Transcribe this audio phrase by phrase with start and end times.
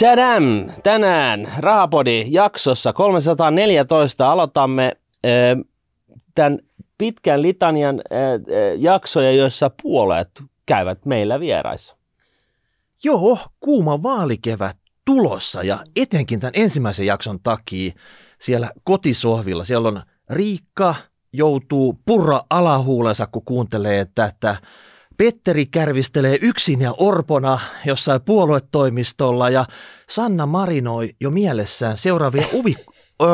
[0.00, 0.70] Tadam!
[0.82, 5.30] Tänään Rahapodi jaksossa 314 aloitamme äh,
[6.34, 6.58] tämän
[6.98, 8.20] pitkän litanian äh,
[8.76, 10.30] jaksoja, joissa puolet
[10.66, 11.96] käyvät meillä vieraissa.
[13.04, 17.92] Joo, kuuma vaalikevät tulossa ja etenkin tämän ensimmäisen jakson takia
[18.40, 19.64] siellä kotisohvilla.
[19.64, 20.94] Siellä on Riikka,
[21.32, 24.56] joutuu purra alahuulensa, kun kuuntelee tätä.
[25.18, 29.64] Petteri kärvistelee yksin ja orpona jossain puoluetoimistolla ja
[30.08, 32.74] Sanna marinoi jo mielessään seuraavia uvi,
[33.22, 33.26] ö,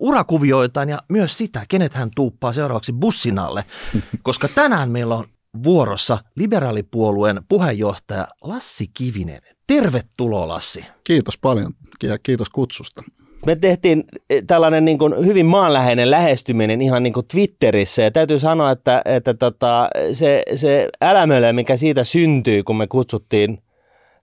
[0.00, 3.64] urakuvioitaan ja myös sitä, kenet hän tuuppaa seuraavaksi bussin alle.
[4.22, 5.24] Koska tänään meillä on
[5.64, 9.42] vuorossa liberaalipuolueen puheenjohtaja Lassi Kivinen.
[9.66, 10.84] Tervetuloa Lassi.
[11.04, 11.72] Kiitos paljon
[12.02, 13.02] ja kiitos kutsusta.
[13.46, 18.38] Me tehtiin eh, tällainen niin kuin hyvin maanläheinen lähestyminen ihan niin kuin Twitterissä ja täytyy
[18.38, 23.62] sanoa, että, että tota, se, se älämölö, mikä siitä syntyi, kun me kutsuttiin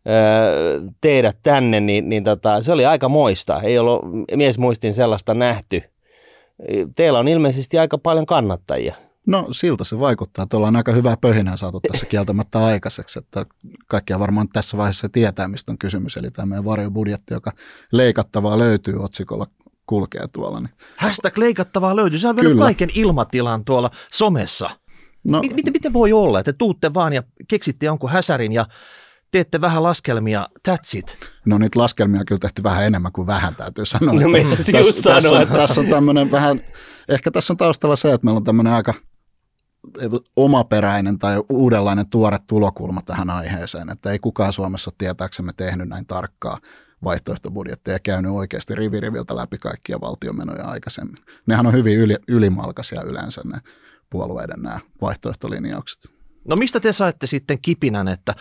[0.10, 3.62] öö, teidät tänne, niin, niin tota, se oli aika moista.
[3.62, 4.02] Ei ollut
[4.36, 5.82] miesmuistin sellaista nähty.
[6.96, 8.96] Teillä on ilmeisesti aika paljon kannattajia.
[9.28, 13.46] No siltä se vaikuttaa, että ollaan aika hyvää pöhinää saatu tässä kieltämättä aikaiseksi, että
[13.88, 17.52] kaikkia varmaan tässä vaiheessa tietää, mistä on kysymys, eli tämä meidän varjobudjetti, joka
[17.92, 19.48] leikattavaa löytyy otsikolla
[19.86, 20.60] kulkee tuolla.
[20.60, 20.70] Niin.
[20.98, 24.70] Hashtag leikattavaa löytyy, se on vielä kaiken ilmatilan tuolla somessa.
[25.24, 28.66] No, miten, miten voi olla, että te tuutte vaan ja keksitte jonkun häsärin ja
[29.32, 31.18] teette vähän laskelmia, that's it.
[31.46, 34.14] No niitä laskelmia kyllä tehty vähän enemmän kuin vähän, täytyy sanoa.
[34.14, 34.20] No,
[34.72, 36.62] tässä, tässä, on, tässä on tämmöinen vähän,
[37.10, 38.94] ehkä tässä on taustalla se, että meillä on tämmöinen aika
[40.36, 46.60] omaperäinen tai uudenlainen tuore tulokulma tähän aiheeseen, että ei kukaan Suomessa tietääksemme tehnyt näin tarkkaa
[47.04, 51.18] vaihtoehtobudjetteja ja käynyt oikeasti riviriviltä läpi kaikkia valtiomenoja aikaisemmin.
[51.46, 53.62] Nehän on hyvin yli, ylimalkaisia yleensä ne
[54.10, 56.18] puolueiden nämä vaihtoehtolinjaukset.
[56.48, 58.36] No mistä te saitte sitten kipinän, että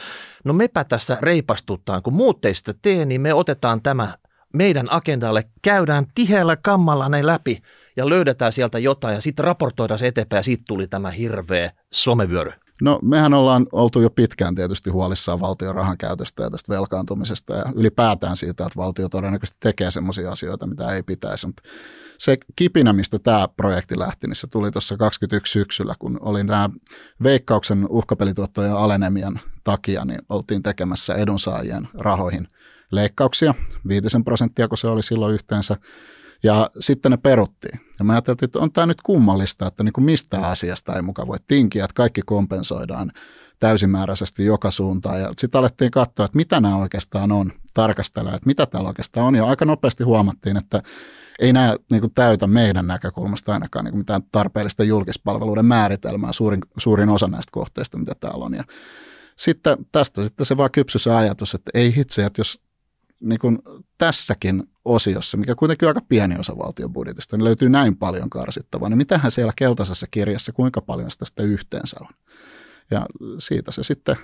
[0.44, 4.18] no mepä tässä reipastutaan, kun muut teistä tee, niin me otetaan tämä
[4.56, 7.62] meidän agendalle, käydään tiheällä kammalla ne läpi
[7.96, 12.52] ja löydetään sieltä jotain ja sitten raportoidaan se eteenpäin ja siitä tuli tämä hirveä somevyöry.
[12.82, 17.64] No mehän ollaan oltu jo pitkään tietysti huolissaan valtion rahan käytöstä ja tästä velkaantumisesta ja
[17.74, 21.46] ylipäätään siitä, että valtio todennäköisesti tekee sellaisia asioita, mitä ei pitäisi.
[21.46, 21.62] Mutta
[22.18, 26.70] se kipinä, mistä tämä projekti lähti, niin se tuli tuossa 21 syksyllä, kun oli nämä
[27.22, 32.46] veikkauksen uhkapelituottojen alenemian takia, niin oltiin tekemässä edunsaajien rahoihin
[32.90, 33.54] leikkauksia,
[33.88, 35.76] viitisen prosenttia, kun se oli silloin yhteensä,
[36.42, 37.80] ja sitten ne peruttiin.
[37.98, 41.28] Ja mä ajattelin, että on tämä nyt kummallista, että niin kuin mistä asiasta ei mukaan
[41.28, 43.12] voi tinkiä, että kaikki kompensoidaan
[43.60, 45.20] täysimääräisesti joka suuntaan.
[45.20, 49.34] Ja sitten alettiin katsoa, että mitä nämä oikeastaan on, tarkastella, että mitä täällä oikeastaan on.
[49.34, 50.82] Ja aika nopeasti huomattiin, että
[51.38, 56.60] ei nämä niin kuin täytä meidän näkökulmasta ainakaan niin kuin mitään tarpeellista julkispalveluiden määritelmää, suurin,
[56.78, 58.54] suurin osa näistä kohteista, mitä täällä on.
[58.54, 58.64] Ja
[59.36, 62.65] sitten tästä sitten se vaan kypsy se ajatus, että ei hitse, että jos
[63.20, 63.58] niin kuin
[63.98, 68.88] tässäkin osiossa, mikä kuitenkin on aika pieni osa valtion budjetista, niin löytyy näin paljon karsittavaa.
[68.88, 72.08] Niin mitähän siellä keltaisessa kirjassa, kuinka paljon sitä, sitä yhteensä on?
[72.90, 73.06] Ja
[73.38, 74.16] siitä se sitten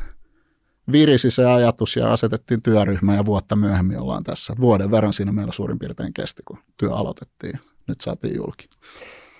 [0.92, 4.54] virisi se ajatus ja asetettiin työryhmä ja vuotta myöhemmin ollaan tässä.
[4.60, 7.60] Vuoden verran siinä meillä suurin piirtein kesti, kun työ aloitettiin.
[7.88, 8.68] Nyt saatiin julki.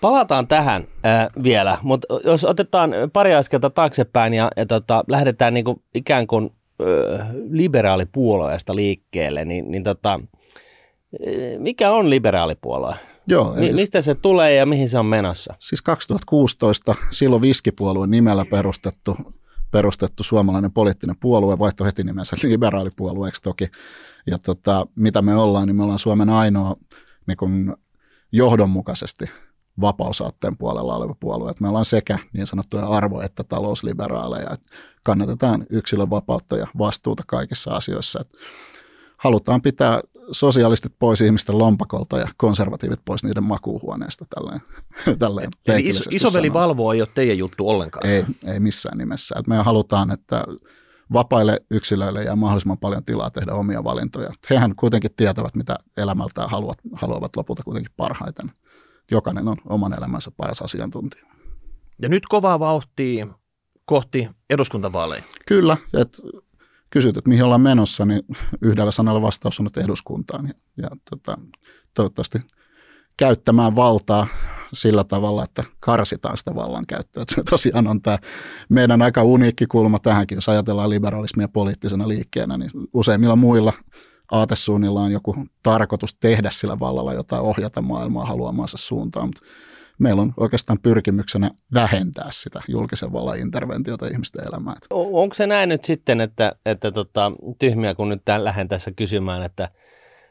[0.00, 5.64] Palataan tähän äh, vielä, mutta jos otetaan pari askelta taaksepäin ja, ja tota, lähdetään niin
[5.64, 6.50] kuin ikään kuin
[7.50, 10.20] liberaalipuolueesta liikkeelle, niin, niin tota,
[11.58, 12.94] mikä on liberaalipuolue?
[13.26, 13.72] Joo, eli...
[13.72, 15.54] Mistä se tulee ja mihin se on menossa?
[15.58, 19.16] Siis 2016 silloin Viskipuolueen nimellä perustettu,
[19.70, 23.68] perustettu suomalainen poliittinen puolue, vaihto heti nimensä liberaalipuolueeksi toki.
[24.26, 26.76] Ja tota, mitä me ollaan, niin me ollaan Suomen ainoa
[27.26, 27.76] niin kun
[28.32, 29.24] johdonmukaisesti
[29.80, 31.50] vapausaatteen puolella oleva puolue.
[31.50, 34.50] Että me ollaan sekä niin sanottuja arvo- että talousliberaaleja.
[34.50, 34.66] Että
[35.02, 38.20] kannatetaan yksilön vapautta ja vastuuta kaikissa asioissa.
[38.20, 38.38] Että
[39.16, 40.00] halutaan pitää
[40.30, 44.24] sosialistit pois ihmisten lompakolta ja konservatiivit pois niiden makuuhuoneesta.
[44.34, 44.60] Tälleen,
[45.18, 46.52] tälleen Eli iso, isoveli sanoen.
[46.52, 48.06] valvoo ei ole teidän juttu ollenkaan?
[48.06, 49.34] Ei, ei missään nimessä.
[49.38, 50.44] Että me halutaan, että
[51.12, 54.30] vapaille yksilöille ja mahdollisimman paljon tilaa tehdä omia valintoja.
[54.50, 58.52] Hehän kuitenkin tietävät, mitä elämältään haluavat, haluavat lopulta kuitenkin parhaiten
[59.10, 61.26] jokainen on oman elämänsä paras asiantuntija.
[62.02, 63.26] Ja nyt kovaa vauhtia
[63.84, 65.22] kohti eduskuntavaaleja.
[65.46, 66.22] Kyllä, että
[66.90, 68.22] kysyt, että mihin ollaan menossa, niin
[68.62, 70.46] yhdellä sanalla vastaus on, että eduskuntaan.
[70.46, 71.38] Ja, ja tota,
[71.94, 72.38] toivottavasti
[73.16, 74.26] käyttämään valtaa
[74.72, 77.22] sillä tavalla, että karsitaan sitä vallankäyttöä.
[77.22, 78.18] Että se tosiaan on tämä
[78.68, 83.72] meidän aika uniikki kulma tähänkin, jos ajatellaan liberalismia poliittisena liikkeenä, niin useimmilla muilla
[84.30, 89.40] aatesuunnilla on joku tarkoitus tehdä sillä vallalla jotain, ohjata maailmaa haluamaansa suuntaan, mutta
[89.98, 94.76] meillä on oikeastaan pyrkimyksenä vähentää sitä julkisen vallan interventiota ihmisten elämään.
[94.90, 99.68] Onko se näin nyt sitten, että, että tota, tyhmiä kun nyt lähden tässä kysymään, että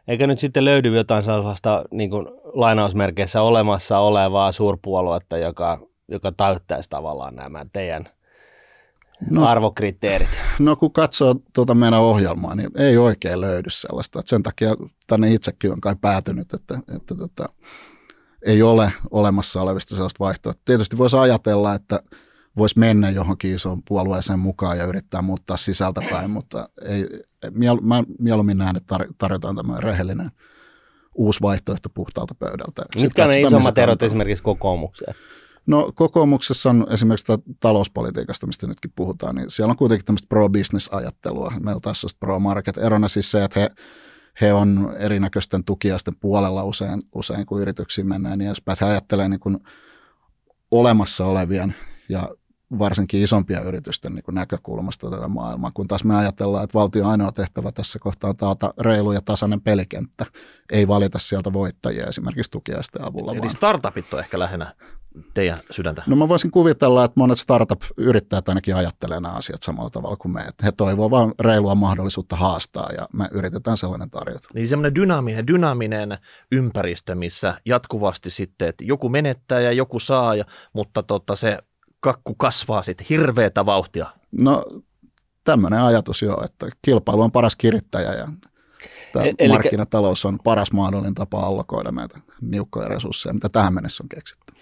[0.08, 6.90] eikä nyt sitten löydy jotain sellaista niin kuin lainausmerkeissä olemassa olevaa suurpuoluetta, joka, joka täyttäisi
[6.90, 8.10] tavallaan nämä teidän
[9.30, 10.30] no, arvokriteerit?
[10.60, 14.20] No kun katsoo tuota meidän ohjelmaa, niin ei oikein löydy sellaista.
[14.20, 14.76] Että sen takia
[15.08, 17.50] tänne itsekin on kai päätynyt, että, että tota,
[18.46, 20.64] ei ole olemassa olevista sellaista vaihtoehtoa.
[20.66, 22.00] Tietysti voisi ajatella, että
[22.58, 27.08] voisi mennä johonkin isoon puolueeseen mukaan ja yrittää muuttaa sisältäpäin, mutta ei,
[27.52, 30.30] miel, mä mieluummin näen, että tar- tarjotaan tämmöinen rehellinen
[31.16, 32.86] uusi vaihtoehto puhtaalta pöydältä.
[33.02, 35.16] Mitkä on ne isommat erot esimerkiksi kokoomukseen?
[35.68, 41.54] No kokoomuksessa on esimerkiksi talouspolitiikasta, mistä nytkin puhutaan, niin siellä on kuitenkin tämmöistä pro-business-ajattelua.
[41.60, 42.78] Meillä taas on pro-market.
[42.78, 43.70] Erona siis se, että he,
[44.42, 48.78] he on erinäköisten tukiaisten puolella usein, usein kun yrityksiin mennään niin edespäin.
[48.82, 49.58] He ajattelee niin kuin
[50.72, 51.76] olemassa olevien
[52.10, 52.30] ja
[52.80, 57.72] varsinkin isompia yritysten niin näkökulmasta tätä maailmaa, kun taas me ajatellaan, että valtion ainoa tehtävä
[57.72, 60.26] tässä kohtaa on taata reilu ja tasainen pelikenttä,
[60.72, 63.32] ei valita sieltä voittajia esimerkiksi tukiaisten avulla.
[63.32, 63.50] Eli vaan.
[63.50, 64.76] startupit on ehkä lähinnä
[65.34, 66.04] teidän sydäntä?
[66.08, 70.42] No mä voisin kuvitella, että monet startup-yrittäjät ainakin ajattelee nämä asiat samalla tavalla kuin me.
[70.42, 74.48] Että he toivovat vain reilua mahdollisuutta haastaa ja me yritetään sellainen tarjota.
[74.54, 76.18] Niin semmoinen dynaaminen, dynaaminen
[76.52, 81.58] ympäristö, missä jatkuvasti sitten, että joku menettää ja joku saa, ja, mutta tota, se
[82.00, 84.06] kakku kasvaa sitten hirveätä vauhtia.
[84.32, 84.66] No
[85.44, 88.28] tämmöinen ajatus jo, että kilpailu on paras kirittäjä ja
[89.14, 89.54] tämä e- Eli...
[89.54, 94.54] markkinatalous on paras mahdollinen tapa allokoida näitä niukkoja resursseja, mitä tähän mennessä on keksitty.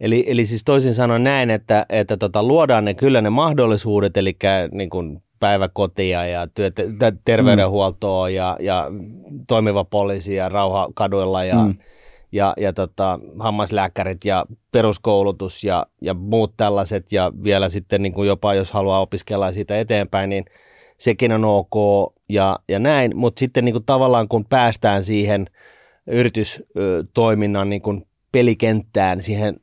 [0.00, 4.36] Eli, eli siis toisin sanoen näin, että, että tota, luodaan ne kyllä ne mahdollisuudet, eli
[4.72, 6.74] niin kuin päiväkotia ja työt,
[7.24, 8.34] terveydenhuoltoa mm.
[8.34, 8.86] ja, ja
[9.48, 11.74] toimiva poliisi ja rauha kaduilla ja, mm.
[12.32, 18.28] ja, ja tota, hammaslääkärit ja peruskoulutus ja, ja muut tällaiset ja vielä sitten niin kuin
[18.28, 20.44] jopa jos haluaa opiskella siitä eteenpäin, niin
[20.98, 21.74] sekin on ok
[22.28, 25.46] ja, ja näin, mutta sitten niin kuin tavallaan kun päästään siihen
[26.06, 29.60] yritystoiminnan niin kuin pelikenttään, siihen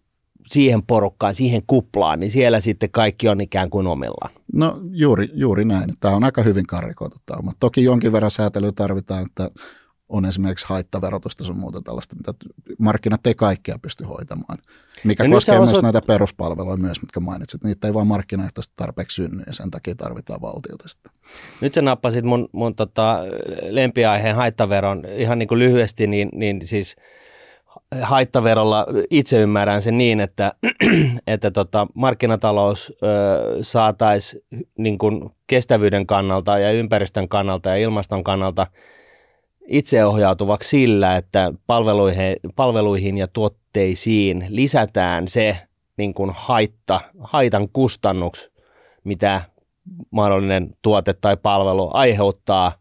[0.48, 4.32] siihen porukkaan, siihen kuplaan, niin siellä sitten kaikki on ikään kuin omillaan.
[4.54, 5.90] No juuri, juuri näin.
[6.00, 7.52] Tämä on aika hyvin karikoitu tämä.
[7.60, 9.50] Toki jonkin verran säätelyä tarvitaan, että
[10.10, 12.34] on esimerkiksi haittaverotusta sun muuta tällaista, mitä
[12.80, 14.58] markkinat ei kaikkea pysty hoitamaan.
[15.04, 15.84] Mikä no koskee myös osoit...
[15.84, 17.64] näitä peruspalveluja myös, mitkä mainitsit.
[17.64, 21.10] Niitä ei vaan markkinaehtoisesti tarpeeksi synny ja sen takia tarvitaan valtiota sitä.
[21.62, 23.20] Nyt sä nappasit mun, mun tota,
[23.62, 26.96] lempiaiheen haittaveron ihan niin kuin lyhyesti, niin, niin siis–
[28.02, 30.54] haittaverolla itse ymmärrän sen niin, että,
[31.28, 32.94] että tota, markkinatalous
[33.62, 34.44] saataisiin
[34.78, 34.98] niin
[35.48, 38.68] kestävyyden kannalta ja ympäristön kannalta ja ilmaston kannalta
[39.68, 45.58] itseohjautuvaksi sillä, että palveluihin, palveluihin ja tuotteisiin lisätään se
[45.98, 48.50] niin kuin haitta, haitan kustannuks,
[49.04, 49.42] mitä
[50.12, 52.72] mahdollinen tuote tai palvelu aiheuttaa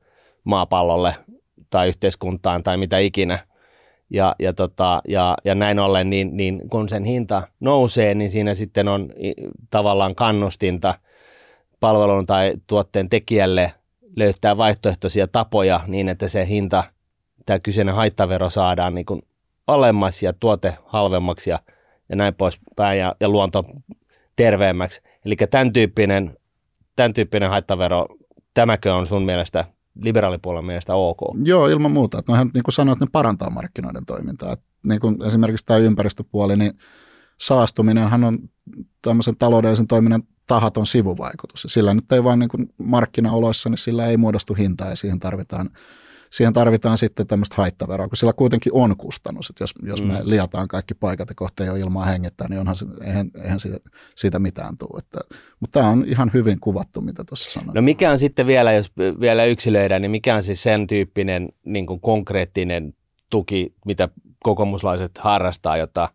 [0.44, 1.14] maapallolle
[1.70, 3.38] tai yhteiskuntaan tai mitä ikinä–
[4.10, 8.54] ja, ja, tota, ja, ja näin ollen, niin, niin kun sen hinta nousee, niin siinä
[8.54, 9.10] sitten on
[9.70, 10.94] tavallaan kannustinta
[11.80, 13.72] palvelun tai tuotteen tekijälle
[14.16, 16.84] löytää vaihtoehtoisia tapoja niin, että se hinta,
[17.46, 19.22] tämä kyseinen haittavero saadaan niin kuin
[19.66, 21.58] alemmas ja tuote halvemmaksi ja,
[22.08, 23.64] ja näin poispäin ja, ja luonto
[24.36, 25.02] terveemmäksi.
[25.24, 26.36] Eli tämän tyyppinen,
[26.96, 28.06] tämän tyyppinen haittavero,
[28.54, 29.64] tämäkö on sun mielestä
[30.02, 31.18] liberaalipuolen mielestä ok.
[31.44, 32.18] Joo, ilman muuta.
[32.18, 34.52] Että nohan, niin kuin sanoit, ne parantaa markkinoiden toimintaa.
[34.52, 36.72] Että niin kuin esimerkiksi tämä ympäristöpuoli, niin
[37.40, 38.38] saastuminenhan on
[39.02, 41.66] tämmöisen taloudellisen toiminnan tahaton sivuvaikutus.
[41.68, 45.70] Sillä nyt ei vain niin kuin markkinaoloissa, niin sillä ei muodostu hintaa ja siihen tarvitaan
[46.34, 49.50] siihen tarvitaan sitten tämmöistä haittaveroa, kun sillä kuitenkin on kustannus.
[49.50, 50.20] Että jos, jos me mm.
[50.22, 53.76] liataan kaikki paikat ja kohta ei ole ilmaa hengittää, niin onhan se, eihän, eihän siitä,
[54.14, 54.98] siitä mitään tule.
[54.98, 55.18] Että,
[55.60, 57.74] mutta tämä on ihan hyvin kuvattu, mitä tuossa sanoin.
[57.74, 61.86] No mikä on sitten vielä, jos vielä yksilöidään, niin mikä on siis sen tyyppinen niin
[61.86, 62.94] kuin konkreettinen
[63.30, 64.08] tuki, mitä
[64.42, 66.08] kokoomuslaiset harrastaa, jota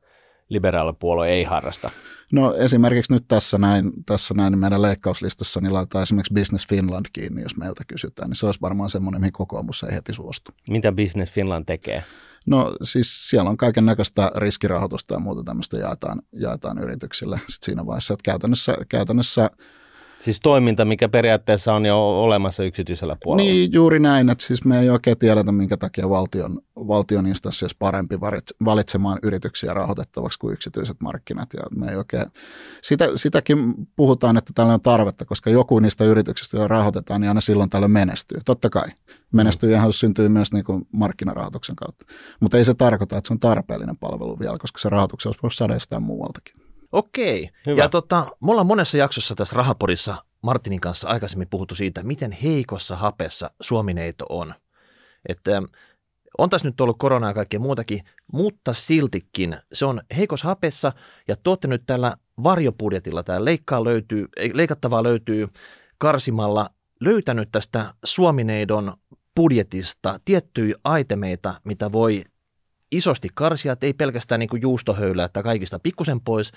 [0.50, 1.92] liberaalipuolue ei harrasta?
[2.32, 7.42] No esimerkiksi nyt tässä näin, tässä näin meidän leikkauslistassa niin laitetaan esimerkiksi Business Finland kiinni,
[7.42, 10.52] jos meiltä kysytään, niin se olisi varmaan semmoinen, mihin kokoomus ei heti suostu.
[10.70, 12.04] Mitä Business Finland tekee?
[12.46, 17.86] No siis siellä on kaiken näköistä riskirahoitusta ja muuta tämmöistä jaetaan, jaetaan yrityksille Sitten siinä
[17.86, 19.50] vaiheessa, että käytännössä, käytännössä
[20.20, 23.52] Siis toiminta, mikä periaatteessa on jo olemassa yksityisellä puolella.
[23.52, 27.76] Niin, juuri näin, että siis me ei oikein tiedetä, minkä takia valtion, valtion instanssi olisi
[27.80, 28.20] parempi
[28.66, 31.50] valitsemaan yrityksiä rahoitettavaksi kuin yksityiset markkinat.
[31.54, 32.26] Ja me ei oikein,
[32.82, 37.42] sitä, sitäkin puhutaan, että tällä on tarvetta, koska joku niistä yrityksistä, joita rahoitetaan, niin aina
[37.42, 38.40] silloin tällöin menestyy.
[38.46, 38.88] Totta kai.
[39.34, 42.06] Menestyy ihan syntyy myös niin kuin markkinarahoituksen kautta.
[42.40, 45.54] Mutta ei se tarkoita, että se on tarpeellinen palvelu vielä, koska se rahoituksen olisi voinut
[45.54, 46.59] saada jostain muualtakin.
[46.92, 47.50] Okei.
[47.66, 47.82] Hyvä.
[47.82, 52.96] Ja tota, me ollaan monessa jaksossa tässä Rahapodissa Martinin kanssa aikaisemmin puhuttu siitä, miten heikossa
[52.96, 54.54] hapessa Suomineito on.
[55.30, 55.66] Että ähm,
[56.38, 58.04] on tässä nyt ollut koronaa ja kaikkea muutakin,
[58.34, 60.92] mutta siltikin se on heikossa hapessa
[61.28, 65.48] ja tuotte nyt tällä varjopudjetilla, tämä leikkaa löytyy, leikattavaa löytyy
[65.98, 66.70] karsimalla,
[67.00, 68.94] löytänyt tästä Suomineidon
[69.36, 72.24] budjetista tiettyjä aitemeita, mitä voi
[72.92, 76.52] isosti karsia, että ei pelkästään niin kuin juustohöylää, että kaikista pikkusen pois,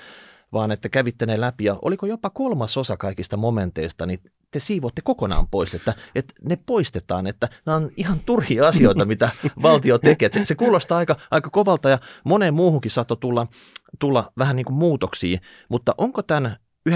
[0.52, 4.20] vaan että kävitte ne läpi ja oliko jopa kolmas osa kaikista momenteista, niin
[4.50, 9.30] te siivotte kokonaan pois, että, että ne poistetaan, että nämä on ihan turhia asioita, mitä
[9.62, 10.28] valtio tekee.
[10.32, 13.46] Se, se kuulostaa aika, aika kovalta ja moneen muuhunkin saattoi tulla,
[13.98, 16.56] tulla vähän niin kuin muutoksia, mutta onko tämän
[16.90, 16.94] 9,1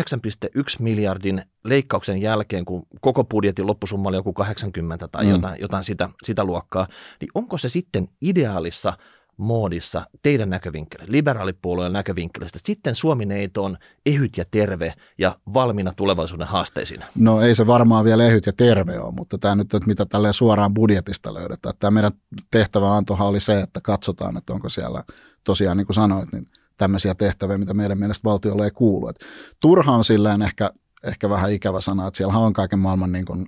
[0.79, 5.31] miljardin leikkauksen jälkeen, kun koko budjetin loppusumma oli joku 80 tai mm.
[5.31, 6.89] jotain, jotain sitä, sitä luokkaa,
[7.21, 8.93] niin onko se sitten ideaalissa
[9.37, 12.59] moodissa teidän näkövinkkelistä, liberaalipuolueen näkövinkkelistä.
[12.65, 17.05] Sitten Suomi-neito on ehyt ja terve ja valmiina tulevaisuuden haasteisiin.
[17.15, 20.33] No ei se varmaan vielä ehyt ja terve ole, mutta tämä nyt, että mitä tälle
[20.33, 21.75] suoraan budjetista löydetään.
[21.79, 22.13] Tämä meidän
[22.51, 25.03] tehtävä antohan oli se, että katsotaan, että onko siellä
[25.45, 29.09] tosiaan niin kuin sanoit, niin tämmöisiä tehtäviä, mitä meidän mielestä valtiolle ei kuulu.
[29.09, 29.17] Et
[29.61, 30.71] turha on silleen ehkä,
[31.05, 33.47] ehkä vähän ikävä sana, että siellä on kaiken maailman niin kuin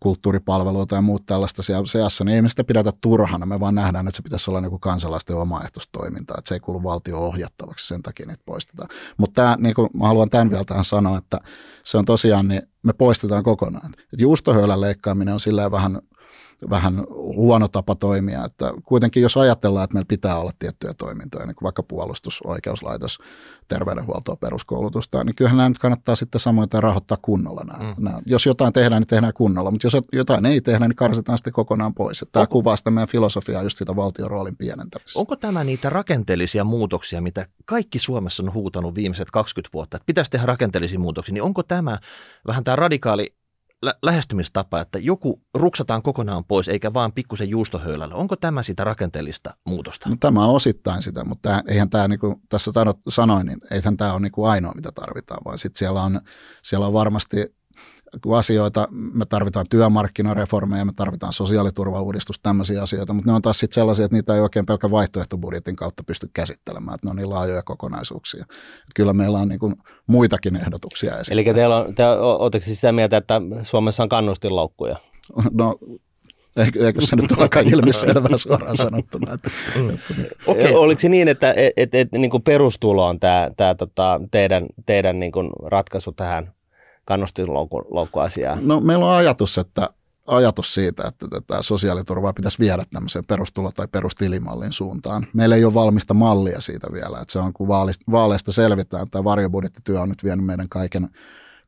[0.00, 4.16] kulttuuripalveluita ja muut tällaista seassa, niin ei me sitä pidetä turhana, me vaan nähdään, että
[4.16, 8.42] se pitäisi olla niin kansalaisten omaehtoistoiminta, että se ei kuulu valtio ohjattavaksi, sen takia niitä
[8.46, 8.88] poistetaan.
[9.16, 11.40] Mutta niin kuin mä haluan tämän vielä tähän sanoa, että
[11.84, 13.92] se on tosiaan, niin me poistetaan kokonaan.
[14.18, 15.98] Juustohöylän leikkaaminen on silleen vähän
[16.70, 17.04] vähän
[17.36, 18.44] huono tapa toimia.
[18.44, 23.18] Että kuitenkin jos ajatellaan, että meillä pitää olla tiettyjä toimintoja, niin kuin vaikka puolustus, oikeuslaitos,
[23.68, 27.64] terveydenhuoltoa, peruskoulutusta, niin kyllähän nämä nyt kannattaa sitten samoin rahoittaa kunnolla.
[27.64, 27.94] Nämä.
[27.94, 28.04] Mm.
[28.04, 28.20] Nämä.
[28.26, 31.94] Jos jotain tehdään, niin tehdään kunnolla, mutta jos jotain ei tehdä, niin karsitaan sitten kokonaan
[31.94, 32.24] pois.
[32.32, 35.18] Tämä Onko, kuvaa sitä meidän filosofiaa just sitä valtion roolin pienentämistä.
[35.18, 40.30] Onko tämä niitä rakenteellisia muutoksia, mitä kaikki Suomessa on huutanut viimeiset 20 vuotta, että pitäisi
[40.30, 41.98] tehdä rakenteellisia muutoksia, niin onko tämä
[42.46, 43.37] vähän tämä radikaali
[43.82, 48.14] lä- lähestymistapa, että joku ruksataan kokonaan pois eikä vaan pikkusen juustohöylällä.
[48.14, 50.08] Onko tämä sitä rakenteellista muutosta?
[50.08, 52.72] No, tämä on osittain sitä, mutta tämä, eihän tämä, niin kuin tässä
[53.08, 56.20] sanoin, niin eihän tämä ole niin kuin ainoa, mitä tarvitaan, vaan sitten siellä on,
[56.62, 57.57] siellä on varmasti
[58.36, 64.04] asioita, me tarvitaan työmarkkinareformeja, me tarvitaan sosiaaliturvauudistus, tämmöisiä asioita, mutta ne on taas sitten sellaisia,
[64.04, 68.42] että niitä ei oikein pelkä vaihtoehtobudjetin kautta pysty käsittelemään, että ne on niin laajoja kokonaisuuksia.
[68.42, 69.74] Että kyllä meillä on niin kuin
[70.06, 71.32] muitakin ehdotuksia esittää.
[71.32, 74.96] Eli teillä on, te oletteko siis sitä mieltä, että Suomessa on kannustinloukkuja?
[75.52, 75.78] No
[76.56, 79.34] Eikö, eikö se nyt olekaan ilmiselvää suoraan sanottuna?
[79.34, 79.90] Että, mm.
[79.90, 80.14] että,
[80.46, 80.74] okay.
[80.74, 84.66] Oliko se niin, että et, et, et, niin kuin perustulo on tämä, tämä tota, teidän,
[84.86, 86.52] teidän niin kuin ratkaisu tähän
[87.08, 88.58] kannustinloukkuasiaa?
[88.60, 89.90] No meillä on ajatus, että
[90.26, 95.26] ajatus siitä, että tätä sosiaaliturvaa pitäisi viedä tämmöiseen perustulo- tai perustilimallin suuntaan.
[95.34, 97.68] Meillä ei ole valmista mallia siitä vielä, että se on kun
[98.10, 101.08] vaaleista selvitään, tämä varjobudjettityö on nyt vienyt meidän kaiken,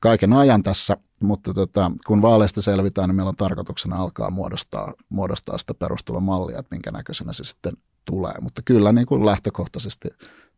[0.01, 5.59] kaiken ajan tässä, mutta tota, kun vaaleista selvitään, niin meillä on tarkoituksena alkaa muodostaa, muodostaa
[5.59, 7.73] sitä perustulomallia, että minkä näköisenä se sitten
[8.05, 8.35] tulee.
[8.41, 10.09] Mutta kyllä niin kuin lähtökohtaisesti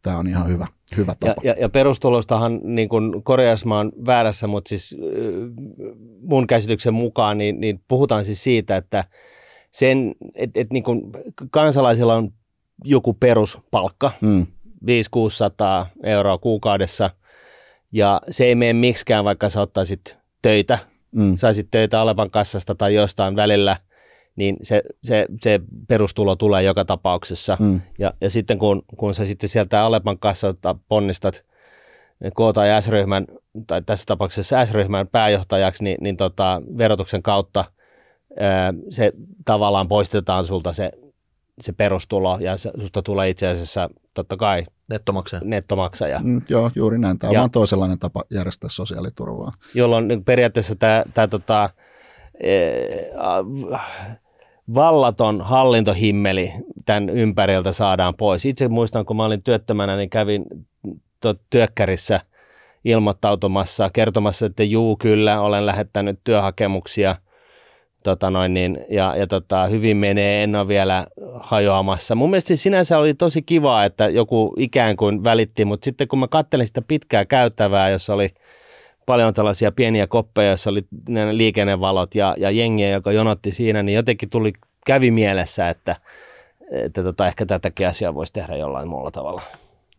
[0.03, 0.67] tämä on ihan hyvä,
[0.97, 1.27] hyvä tapa.
[1.27, 4.97] Ja, ja, ja perustulostahan niin kuin korjausmaan väärässä, mutta siis
[6.23, 9.05] mun käsityksen mukaan niin, niin puhutaan siis siitä, että
[9.71, 11.03] sen, et, et niin kuin
[11.51, 12.33] kansalaisilla on
[12.85, 14.47] joku peruspalkka, mm.
[14.87, 17.11] 500-600 euroa kuukaudessa,
[17.93, 20.79] ja se ei mene miksikään, vaikka sä ottaisit töitä,
[21.13, 21.37] mm.
[21.37, 23.77] saisit töitä Alepan kassasta tai jostain välillä–
[24.37, 27.57] niin se, se, se perustulo tulee joka tapauksessa.
[27.61, 27.81] Mm.
[27.99, 31.45] Ja, ja sitten kun, kun sä sitten sieltä Alepan kassalta ponnistat
[32.31, 33.27] K- tai S-ryhmän,
[33.67, 37.65] tai tässä tapauksessa S-ryhmän pääjohtajaksi, niin, niin tota, verotuksen kautta
[38.41, 39.13] ää, se
[39.45, 40.93] tavallaan poistetaan sulta se,
[41.61, 45.43] se perustulo, ja se, susta tulee itse asiassa totta kai nettomaksaja.
[45.45, 46.21] nettomaksaja.
[46.23, 47.19] Mm, joo, juuri näin.
[47.19, 49.53] Tämä on ja, vaan toisenlainen tapa järjestää sosiaaliturvaa.
[49.75, 51.71] Jolloin niin periaatteessa tämä, tämä tota,
[54.75, 56.53] vallaton hallintohimmeli
[56.87, 58.47] tämän ympäriltä saadaan pois.
[58.47, 60.45] Itse muistan, kun mä olin työttömänä, niin kävin
[61.51, 62.21] työkkärissä
[62.85, 67.17] ilmoittautumassa, kertomassa, että juu, kyllä, olen lähettänyt työhakemuksia
[68.05, 71.07] tota noin, niin, ja, ja tota, hyvin menee, en ole vielä
[71.41, 72.15] hajoamassa.
[72.15, 76.29] Mun mielestä sinänsä oli tosi kiva, että joku ikään kuin välitti, mutta sitten kun mä
[76.29, 78.35] kattelin sitä pitkää käyttävää, jossa oli
[79.07, 83.97] paljon tällaisia pieniä koppeja, joissa oli ne liikennevalot ja, ja jengiä, joka jonotti siinä, niin
[83.97, 84.53] jotenkin tuli,
[84.87, 85.97] kävi mielessä, että,
[86.71, 89.43] että tota, ehkä tätäkin asiaa voisi tehdä jollain muulla tavalla.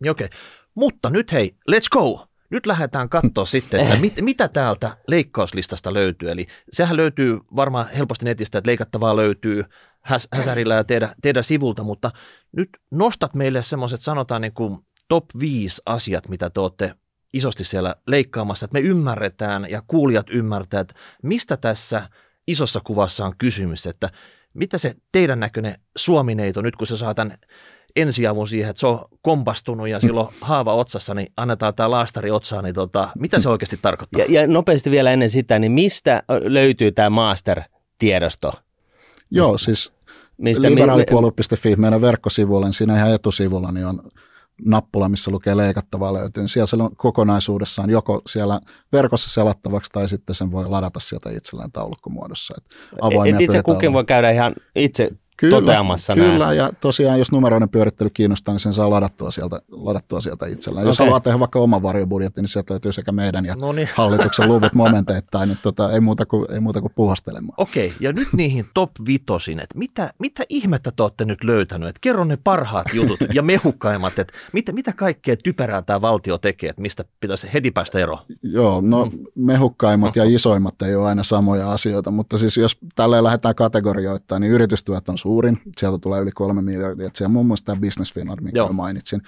[0.10, 0.38] Okei, okay.
[0.76, 2.28] mutta nyt hei, let's go!
[2.50, 6.32] Nyt lähdetään katsoa sitten, että mit, mitä täältä leikkauslistasta löytyy.
[6.32, 9.66] Eli sehän löytyy varmaan helposti netistä, että leikattavaa löytyy
[10.02, 12.12] häs, häsärillä ja tehdä, tehdä sivulta, mutta
[12.52, 16.96] nyt nostat meille semmoiset sanotaan niin kuin top 5 asiat, mitä te olette
[17.34, 22.10] isosti siellä leikkaamassa, että me ymmärretään ja kuulijat ymmärtää, että mistä tässä
[22.48, 24.10] isossa kuvassa on kysymys, että
[24.54, 27.38] mitä se teidän näköinen suomineito nyt, kun se saa tämän
[27.96, 32.64] ensiavun siihen, että se on kompastunut ja silloin haava otsassa, niin annetaan tämä laastari otsaan,
[32.64, 34.22] niin tota, mitä se oikeasti tarkoittaa?
[34.22, 38.52] Ja, ja nopeasti vielä ennen sitä, niin mistä löytyy tämä master-tiedosto?
[39.32, 39.94] Joo, mistä, siis
[40.38, 44.10] mistä, liberaalipuolue.fi, meidän verkkosivuilla, niin siinä ihan etusivulla niin on
[44.66, 46.48] nappula, missä lukee leikattavaa löytyy.
[46.48, 48.60] Siellä se on kokonaisuudessaan joko siellä
[48.94, 52.54] verkossa selattavaksi tai sitten sen voi ladata sieltä itselleen taulukkomuodossa.
[52.58, 52.66] Et,
[53.36, 56.58] et itse kukin voi käydä ihan itse kyllä, toteamassa Kyllä, näin.
[56.58, 60.84] ja tosiaan jos numeroiden pyörittely kiinnostaa, niin sen saa ladattua sieltä, ladattua sieltä itsellään.
[60.84, 60.90] Okay.
[60.90, 63.90] Jos haluaa tehdä vaikka oman varjobudjetti, niin sieltä löytyy sekä meidän ja Noniin.
[63.96, 67.54] hallituksen luvut momenteittain, niin tota, ei, muuta kuin, ei muuta kuin puhastelemaan.
[67.58, 71.90] Okei, okay, ja nyt niihin top vitosin, että mitä, mitä ihmettä te olette nyt löytänyt,
[71.90, 76.70] että kerro ne parhaat jutut ja mehukkaimmat, että mitä, mitä kaikkea typerää tämä valtio tekee,
[76.70, 78.20] että mistä pitäisi heti päästä eroon?
[78.44, 79.12] Joo, no mm.
[79.36, 84.54] mehukkaimmat ja isoimmat ei ole aina samoja asioita, mutta siis jos tällä lähdetään kategorioittain, niin
[84.54, 85.62] yritystyöt on suurin.
[85.78, 87.10] Sieltä tulee yli kolme miljardia.
[87.14, 88.74] Siellä on muun muassa tämä Business Finland, mikä Joo.
[88.74, 89.22] mainitsin.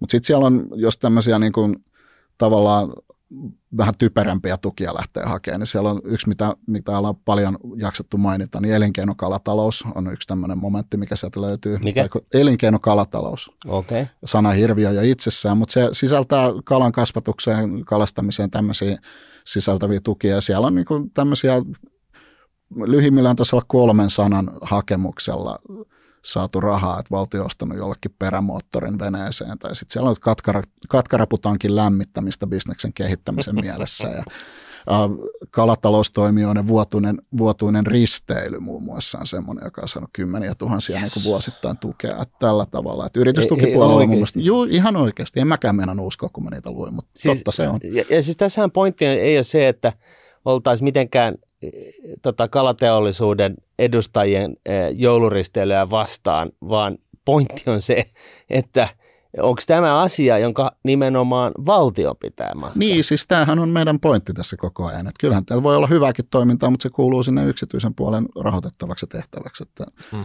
[0.00, 1.76] Mutta sitten siellä on, jos tämmöisiä niin kuin,
[2.38, 2.92] tavallaan
[3.76, 8.60] vähän typerämpiä tukia lähtee hakemaan, niin siellä on yksi, mitä, mitä ollaan paljon jaksettu mainita,
[8.60, 11.78] niin elinkeinokalatalous on yksi tämmöinen momentti, mikä sieltä löytyy.
[11.78, 12.08] Mikä?
[12.34, 13.50] Elinkeinokalatalous.
[13.66, 14.06] Okay.
[14.24, 18.98] Sana hirviö jo itsessään, mutta se sisältää kalan kasvatukseen, kalastamiseen tämmöisiä
[19.44, 20.34] sisältäviä tukia.
[20.34, 21.54] Ja siellä on niin tämmöisiä
[22.76, 25.58] lyhimmillään tuossa kolmen sanan hakemuksella
[26.24, 31.76] saatu rahaa, että valtio on ostanut jollekin perämoottorin veneeseen, tai sitten siellä on katkara, katkaraputankin
[31.76, 34.24] lämmittämistä bisneksen kehittämisen mielessä, ja
[35.50, 41.16] kalataloustoimijoiden vuotuinen, vuotuinen risteily muun muassa on semmoinen, joka on saanut kymmeniä tuhansia yes.
[41.16, 43.06] niin vuosittain tukea että tällä tavalla.
[43.06, 46.70] Että yritystukipuolella on mun mielestä, juu, ihan oikeasti, en mäkään mennä uskoa, kun mä niitä
[46.70, 47.80] luin, mutta siis, totta se on.
[47.82, 49.92] Ja, ja siis tässähän pointti ei ole se, että
[50.44, 51.34] oltaisiin mitenkään
[52.22, 58.04] tota, kalateollisuuden edustajien eh, jouluristeilyä vastaan, vaan pointti on se,
[58.50, 58.88] että
[59.38, 62.78] onko tämä asia, jonka nimenomaan valtio pitää maksaa?
[62.78, 65.00] Niin, siis tämähän on meidän pointti tässä koko ajan.
[65.00, 69.62] Että kyllähän täällä voi olla hyvääkin toimintaa, mutta se kuuluu sinne yksityisen puolen rahoitettavaksi tehtäväksi.
[69.62, 70.24] Että hmm.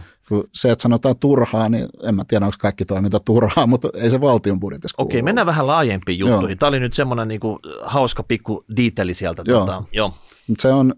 [0.54, 4.20] Se, että sanotaan turhaa, niin en mä tiedä, onko kaikki toiminta turhaa, mutta ei se
[4.20, 5.06] valtion budjetissa kuulu.
[5.06, 6.48] Okei, mennään vähän laajempiin juttuihin.
[6.48, 6.56] Joo.
[6.56, 9.42] Tämä oli nyt semmoinen niin kuin, hauska pikku diiteli sieltä.
[9.46, 9.58] Joo.
[9.58, 10.14] Tuota, joo.
[10.58, 10.94] Se on,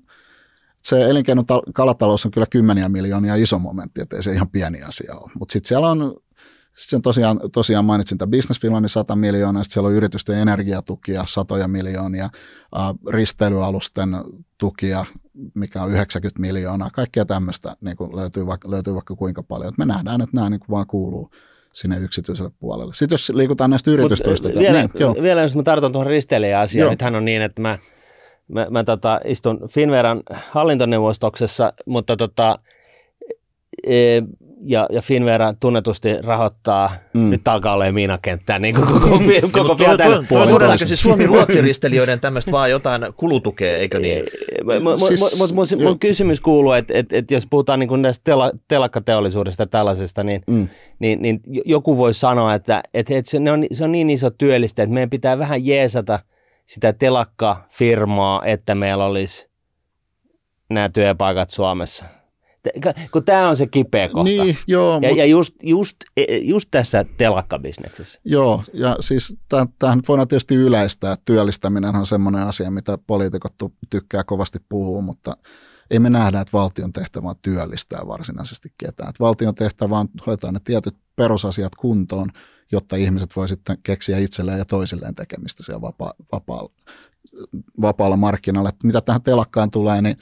[0.83, 5.31] se elinkeinokalatalous on kyllä kymmeniä miljoonia iso momentti, ettei se ihan pieni asia ole.
[5.39, 6.17] Mutta sitten siellä on,
[6.75, 11.25] sit sen tosiaan, tosiaan mainitsin tämä Business Finlandin 100 miljoonaa, sitten siellä on yritysten energiatukia
[11.27, 14.09] satoja miljoonia, äh, risteilyalusten
[14.59, 15.05] tukia,
[15.55, 19.69] mikä on 90 miljoonaa, kaikkea tämmöistä niin löytyy, vaikka, löytyy vaikka kuinka paljon.
[19.69, 21.31] Et me nähdään, että nämä niin vaan kuuluu
[21.73, 22.95] sinne yksityiselle puolelle.
[22.95, 24.49] Sitten jos liikutaan näistä yritystuista.
[24.49, 25.17] Vielä, niin, joo.
[25.23, 27.79] vielä jos mä tartun tuohon risteilijä-asiaan, nythän on niin, että mä–
[28.53, 32.59] mä, mä tota, istun Finveran hallintoneuvostoksessa, mutta tota,
[33.87, 34.23] e,
[34.63, 37.31] ja, ja Finvera tunnetusti rahoittaa, mm.
[37.31, 39.19] nyt alkaa olla miinakenttää, niin kuin koko, koko,
[39.53, 40.79] koko vielä tälle puolelle.
[40.79, 44.25] siis suomi ruotsiristelijöiden tämmöistä vaan jotain kulutukea, eikö niin?
[44.97, 48.53] Siis, Mutta mun, mun kysymys kuuluu, että et, et jos puhutaan niin kuin tästä tela,
[48.69, 50.69] telakkateollisuudesta tällaisesta, niin, mm.
[50.99, 54.83] niin, niin joku voi sanoa, että et, et se, on, se on niin iso työllistä,
[54.83, 56.19] että meidän pitää vähän jeesata–
[56.71, 59.51] sitä telakkafirmaa, että meillä olisi
[60.71, 62.05] nämä työpaikat Suomessa.
[63.13, 64.25] Kun tämä on se kipeä kohta.
[64.25, 64.99] Niin, joo.
[65.03, 65.19] Ja, mut...
[65.19, 68.21] ja just, just, e, just tässä telakkabisneksessä.
[68.25, 69.37] Joo, ja siis
[69.79, 71.17] tähän voidaan tietysti yleistää.
[71.25, 73.55] Työllistäminen on semmoinen asia, mitä poliitikot
[73.91, 75.37] tykkää kovasti puhua, mutta
[75.91, 79.09] ei me nähdä, että valtion tehtävä on työllistää varsinaisesti ketään.
[79.09, 82.29] Että valtion tehtävä on hoitaa ne tietyt perusasiat kuntoon,
[82.73, 86.71] jotta ihmiset voi sitten keksiä itselleen ja toisilleen tekemistä siellä vapaa, vapaalla,
[87.81, 88.69] vapaalla markkinalla.
[88.69, 90.17] Että mitä tähän telakkaan tulee, niin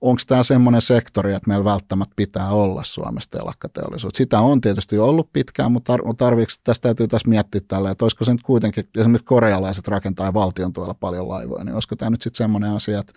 [0.00, 4.12] onko tämä semmoinen sektori, että meillä välttämättä pitää olla Suomessa telakkateollisuus.
[4.16, 8.32] Sitä on tietysti ollut pitkään, mutta tarviiko, tästä täytyy tässä miettiä tällä, että olisiko se
[8.32, 12.70] nyt kuitenkin, esimerkiksi korealaiset rakentaa valtion tuolla paljon laivoja, niin olisiko tämä nyt sitten semmoinen
[12.70, 13.12] asia, että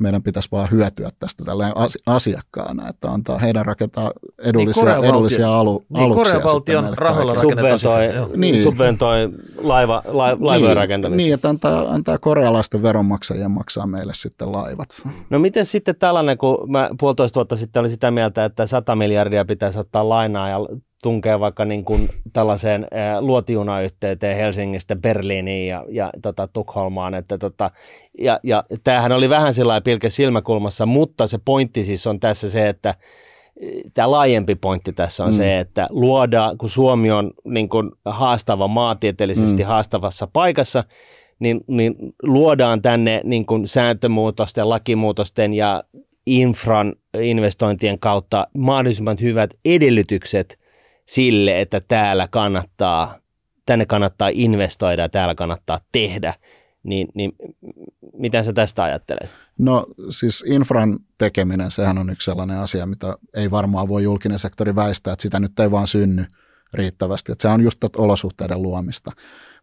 [0.00, 1.74] meidän pitäisi vaan hyötyä tästä tällä
[2.06, 6.40] asiakkaana, että antaa heidän rakentaa edullisia, niin edullisia alu, niin aluksia.
[6.40, 8.62] Korean valtion rahoilla subventoi, niin.
[8.62, 11.16] subventoi laiva, laiva, laivojen niin, rakentamista.
[11.16, 14.88] Niin, että antaa, antaa korealaisten veronmaksajien maksaa meille sitten laivat.
[15.30, 19.44] No miten sitten tällainen, kun mä puolitoista vuotta sitten olin sitä mieltä, että 100 miljardia
[19.44, 20.56] pitäisi ottaa lainaa ja
[21.02, 27.14] tunkee vaikka niin kuin tällaiseen ää, luotijunayhteyteen Helsingistä Berliiniin ja, ja tota, Tukholmaan.
[27.14, 27.70] Että tota,
[28.18, 32.68] ja, ja tämähän oli vähän sillä pilke silmäkulmassa, mutta se pointti siis on tässä se,
[32.68, 32.94] että
[33.94, 35.36] tämä laajempi pointti tässä on mm.
[35.36, 39.68] se, että luodaan, kun Suomi on niin kuin haastava maantieteellisesti mm.
[39.68, 40.84] haastavassa paikassa,
[41.38, 45.84] niin, niin luodaan tänne niin kuin sääntömuutosten, lakimuutosten ja
[46.26, 50.59] infran investointien kautta mahdollisimman hyvät edellytykset
[51.10, 53.18] sille, että täällä kannattaa,
[53.66, 56.34] tänne kannattaa investoida ja täällä kannattaa tehdä,
[56.82, 57.32] niin, niin
[58.12, 59.30] mitä sä tästä ajattelet?
[59.58, 64.74] No siis infran tekeminen, sehän on yksi sellainen asia, mitä ei varmaan voi julkinen sektori
[64.74, 66.24] väistää, että sitä nyt ei vaan synny
[66.74, 67.32] riittävästi.
[67.32, 69.10] Että se on just olosuhteiden luomista.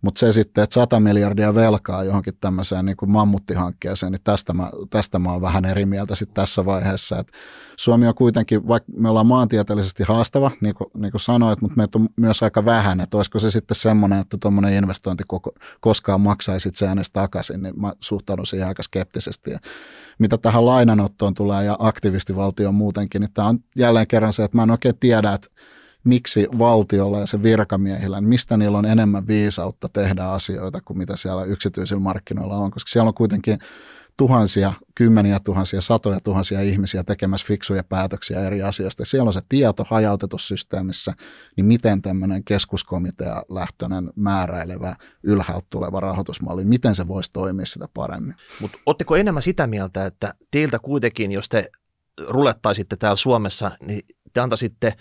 [0.02, 4.70] Mutta se sitten, että 100 miljardia velkaa johonkin tämmöiseen niin kuin mammuttihankkeeseen, niin tästä mä,
[4.90, 7.20] tästä mä oon vähän eri mieltä sitten tässä vaiheessa.
[7.20, 7.32] Et
[7.78, 11.98] Suomi on kuitenkin, vaikka me ollaan maantieteellisesti haastava, niin kuin, niin kuin sanoit, mutta meitä
[11.98, 16.70] on myös aika vähän, että olisiko se sitten semmoinen, että tuommoinen investointi koko, koskaan maksaisi
[16.74, 19.52] se edes takaisin, niin mä suhtaudun siihen aika skeptisesti.
[19.52, 19.60] Ja
[20.20, 24.64] mitä tähän lainanottoon tulee ja aktivistivaltioon muutenkin, niin tämä on jälleen kerran se, että mä
[24.64, 25.48] en oikein tiedä, että
[26.08, 31.16] miksi valtiolla ja se virkamiehillä, niin mistä niillä on enemmän viisautta tehdä asioita kuin mitä
[31.16, 33.60] siellä yksityisillä markkinoilla on, koska siellä on kuitenkin
[34.18, 39.06] tuhansia, kymmeniä tuhansia, satoja tuhansia ihmisiä tekemässä fiksuja päätöksiä eri asioista.
[39.06, 41.14] Siellä on se tieto hajautetussa systeemissä,
[41.58, 48.36] niin miten tämmöinen keskuskomitea lähtöinen määräilevä ylhäältä tuleva rahoitusmalli, miten se voisi toimia sitä paremmin?
[48.62, 51.70] Mutta oletteko enemmän sitä mieltä, että teiltä kuitenkin, jos te
[52.28, 54.94] rulettaisitte täällä Suomessa, niin te antaisitte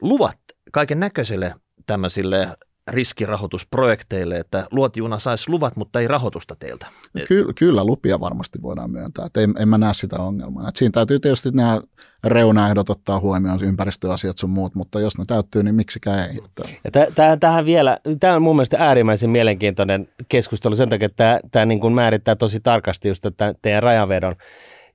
[0.00, 0.38] luvat
[0.72, 1.54] kaiken näköisille
[1.86, 2.48] tämmöisille
[2.90, 6.86] riskirahoitusprojekteille, että luotijuna saisi luvat, mutta ei rahoitusta teiltä.
[7.28, 10.68] Ky- kyllä lupia varmasti voidaan myöntää, että en, en mä näe sitä ongelmaa.
[10.68, 11.80] Et siinä täytyy tietysti nämä
[12.24, 16.38] reunaehdot ottaa huomioon, ympäristöasiat sun muut, mutta jos ne täyttyy, niin miksikä ei.
[16.84, 21.66] Ja t- tähän vielä, tämä on mun mielestä äärimmäisen mielenkiintoinen keskustelu sen takia, että tämä
[21.66, 24.36] niin kuin määrittää tosi tarkasti just tämän teidän rajanvedon.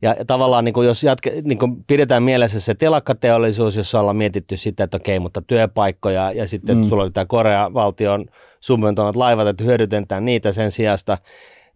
[0.05, 4.57] Ja tavallaan niin kuin jos jatke, niin kuin pidetään mielessä se telakkateollisuus, jossa ollaan mietitty
[4.57, 6.89] sitä, että okei, mutta työpaikkoja ja sitten mm.
[6.89, 8.25] sulla oli tämä Korea valtion
[8.59, 11.17] subventoimat laivat, että hyödytetään niitä sen sijasta.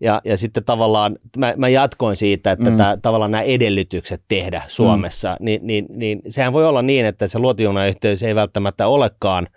[0.01, 2.77] Ja, ja sitten tavallaan mä, mä jatkoin siitä, että mm.
[2.77, 5.45] tämä, tavallaan nämä edellytykset tehdä Suomessa, mm.
[5.45, 9.47] niin, niin, niin sehän voi olla niin, että se luotijunayhteys ei välttämättä olekaan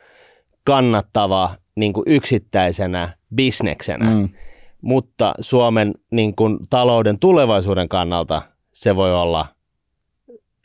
[0.64, 4.28] kannattava niin kuin yksittäisenä bisneksenä, mm.
[4.80, 9.46] mutta Suomen niin kuin, talouden tulevaisuuden kannalta se voi olla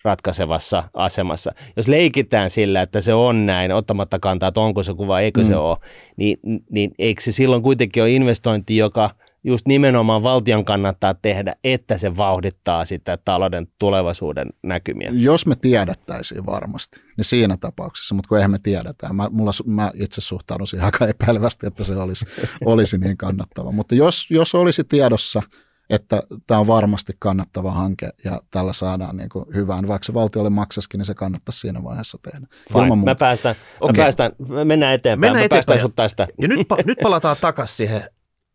[0.03, 1.51] ratkaisevassa asemassa.
[1.75, 5.47] Jos leikitään sillä, että se on näin, ottamatta kantaa, että onko se kuva, eikö mm.
[5.47, 5.77] se ole,
[6.17, 6.37] niin,
[6.69, 9.09] niin eikö se silloin kuitenkin ole investointi, joka
[9.43, 15.09] just nimenomaan valtion kannattaa tehdä, että se vauhdittaa sitä talouden tulevaisuuden näkymiä?
[15.13, 19.13] Jos me tiedettäisiin varmasti, niin siinä tapauksessa, mutta kun eihän me tiedetä.
[19.13, 22.25] Mä, mulla, mä itse suhtaudun siihen aika epäilevästi, että se olisi,
[22.65, 23.71] olisi niin kannattava.
[23.71, 25.41] Mutta jos, jos olisi tiedossa–
[25.89, 29.87] että tämä on varmasti kannattava hanke ja tällä saadaan niin kuin hyvään.
[29.87, 32.47] Vaikka se valtiolle maksaskin, niin se kannattaisi siinä vaiheessa tehdä.
[32.73, 32.95] Fine.
[32.95, 33.93] Mä päästän, okay.
[33.93, 34.31] mä päästän,
[34.63, 35.19] mennään eteenpäin.
[35.19, 35.79] Mennään mä eteenpäin.
[35.79, 36.27] Päästän tästä.
[36.41, 38.09] Ja nyt, nyt palataan takaisin siihen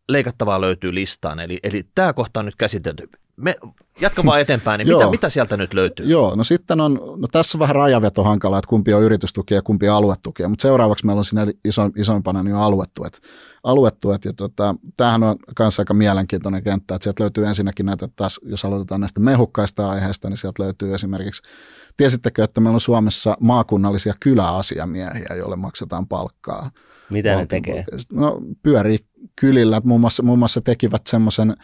[0.08, 1.40] leikattavaa löytyy listaan.
[1.40, 3.08] Eli, eli tämä kohta on nyt käsitelty.
[3.36, 3.56] Me,
[4.00, 6.06] jatka vaan eteenpäin, niin mitä, mitä sieltä nyt löytyy?
[6.06, 9.62] Joo, no sitten on, no tässä on vähän rajaveto hankala, että kumpi on yritystukia ja
[9.62, 13.20] kumpi on aluetukia, mutta seuraavaksi meillä on siinä iso, isoimpana niin aluetuet.
[13.62, 18.40] Aluetuet ja tota, tämähän on myös aika mielenkiintoinen kenttä, että sieltä löytyy ensinnäkin näitä taas,
[18.42, 21.42] jos aloitetaan näistä mehukkaista aiheista, niin sieltä löytyy esimerkiksi,
[21.96, 26.70] tiesittekö, että meillä on Suomessa maakunnallisia kyläasiamiehiä, joille maksetaan palkkaa?
[27.10, 27.84] Mitä ne tekee?
[28.12, 28.98] No pyörii
[29.40, 31.56] kylillä, muun muassa, muun muassa tekivät semmoisen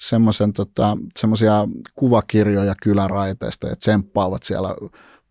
[0.00, 4.76] semmoisen tota, semmoisia kuvakirjoja kyläraiteista ja tsemppaavat siellä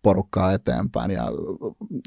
[0.02, 1.12] porukkaa eteenpäin.
[1.12, 1.24] Ja,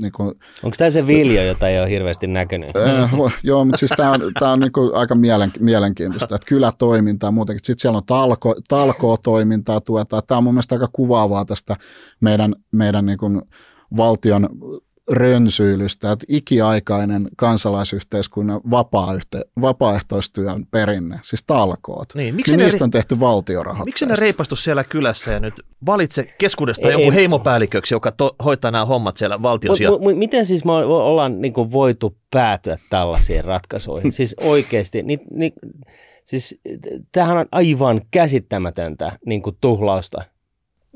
[0.00, 0.28] niin kuin,
[0.62, 2.76] Onko tämä se viljo, jota ei ole hirveästi näkynyt?
[2.76, 3.10] Äh,
[3.42, 7.60] joo, mutta siis tämä on, tää on niin kuin aika mielen, mielenkiintoista, että kylätoimintaa muutenkin.
[7.64, 10.22] Sitten siellä on talko, talkoo-toimintaa tuetaan.
[10.26, 11.76] Tämä on mun mielestä aika kuvaavaa tästä
[12.20, 13.42] meidän, meidän niin kuin
[13.96, 14.48] valtion
[15.10, 23.20] rönsyilystä, että ikiaikainen kansalaisyhteiskunnan vapaa-yhte- vapaaehtoistyön perinne, siis talkoot, niin, miksi niin niistä on tehty
[23.20, 23.84] valtiorahat.
[23.84, 25.54] Miksi ne reipastu siellä kylässä ja nyt
[25.86, 30.00] valitse keskuudesta joku heimopäälliköksi, joka to, hoitaa nämä hommat siellä valtion sijaan?
[30.00, 34.12] M- m- miten siis me ollaan niin voitu päätyä tällaisiin ratkaisuihin?
[34.12, 35.52] siis oikeasti, niin, niin,
[36.26, 36.60] Siis
[37.12, 40.24] tämähän on aivan käsittämätöntä niin kuin tuhlausta.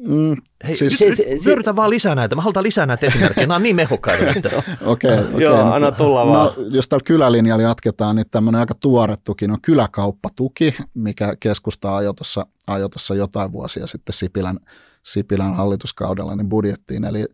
[0.02, 2.36] Mm, Hei, siis, se, se, se, vyörytä vaan lisää näitä.
[2.36, 3.46] Mä haluan lisää näitä esimerkkejä.
[3.46, 4.24] Nämä on niin mehukkaita.
[4.28, 5.42] Okei, okay, okay.
[5.42, 6.52] Joo, anna tulla no, vaan.
[6.70, 12.46] jos tällä kylälinjalla jatketaan, niin tämmöinen aika tuore tuki on kyläkauppatuki, mikä keskusta ajoi tuossa,
[12.66, 14.58] ajoi tuossa jotain vuosia sitten Sipilän,
[15.02, 17.04] Sipilän hallituskaudella niin budjettiin.
[17.04, 17.26] Eli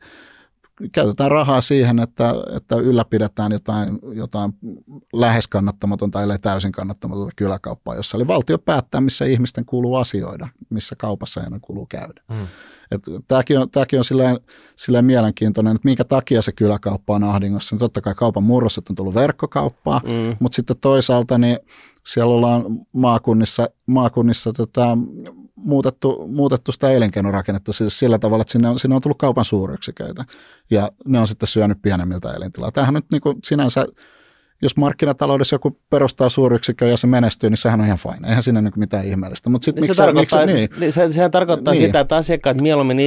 [0.93, 4.53] käytetään rahaa siihen, että, että ylläpidetään jotain, jotain
[5.13, 10.97] lähes kannattamatonta, ellei täysin kannattamatonta kyläkauppaa, jossa oli valtio päättää, missä ihmisten kuuluu asioida, missä
[10.99, 12.23] kaupassa heidän kuuluu käydä.
[12.31, 12.47] Mm.
[13.29, 14.41] Tämäkin on, tämäkin on silleen,
[14.77, 17.75] silleen mielenkiintoinen, että minkä takia se kyläkauppa on ahdingossa.
[17.75, 20.37] Niin totta kai kaupan murros, on tullut verkkokauppaa, mm.
[20.41, 21.59] mutta sitten toisaalta niin
[22.07, 24.99] siellä ollaan maakunnissa, maakunnissa tota,
[25.57, 30.25] muutettu, muutettu sitä elinkeinorakennetta siis sillä tavalla, että sinne on, sinne on tullut kaupan suuryksiköitä
[30.71, 32.73] ja ne on sitten syönyt pienemmiltä elintilaa.
[32.73, 33.87] Tämähän nyt niin kuin sinänsä,
[34.63, 38.29] jos markkinataloudessa joku perustaa suuryksikön ja se menestyy, niin sehän on ihan fine.
[38.29, 39.51] Eihän siinä niin mitään ihmeellistä.
[39.51, 41.87] Mutta sitten niin se, tarkoittaa, miksi, niin, se, sehän tarkoittaa niin.
[41.87, 42.99] sitä, että asiakkaat mieluummin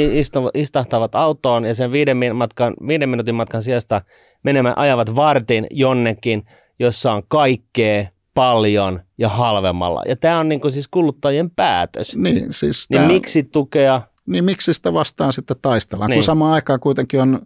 [0.54, 4.02] istahtavat autoon ja sen viiden, matkan, viiden minuutin matkan sijasta
[4.44, 6.44] menemään ajavat vartin jonnekin,
[6.80, 8.06] jossa on kaikkea
[8.40, 10.04] paljon ja halvemmalla.
[10.08, 12.16] Ja tämä on niin kuin siis kuluttajien päätös.
[12.16, 14.02] Niin, siis niin tämä, miksi tukea?
[14.26, 16.18] Niin miksi sitä vastaan sitten taistellaan, niin.
[16.18, 17.42] kun samaan aikaan kuitenkin on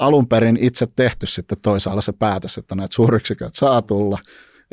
[0.00, 4.18] alun perin itse tehty sitten toisaalla se päätös, että näitä suuryksiköt saa tulla.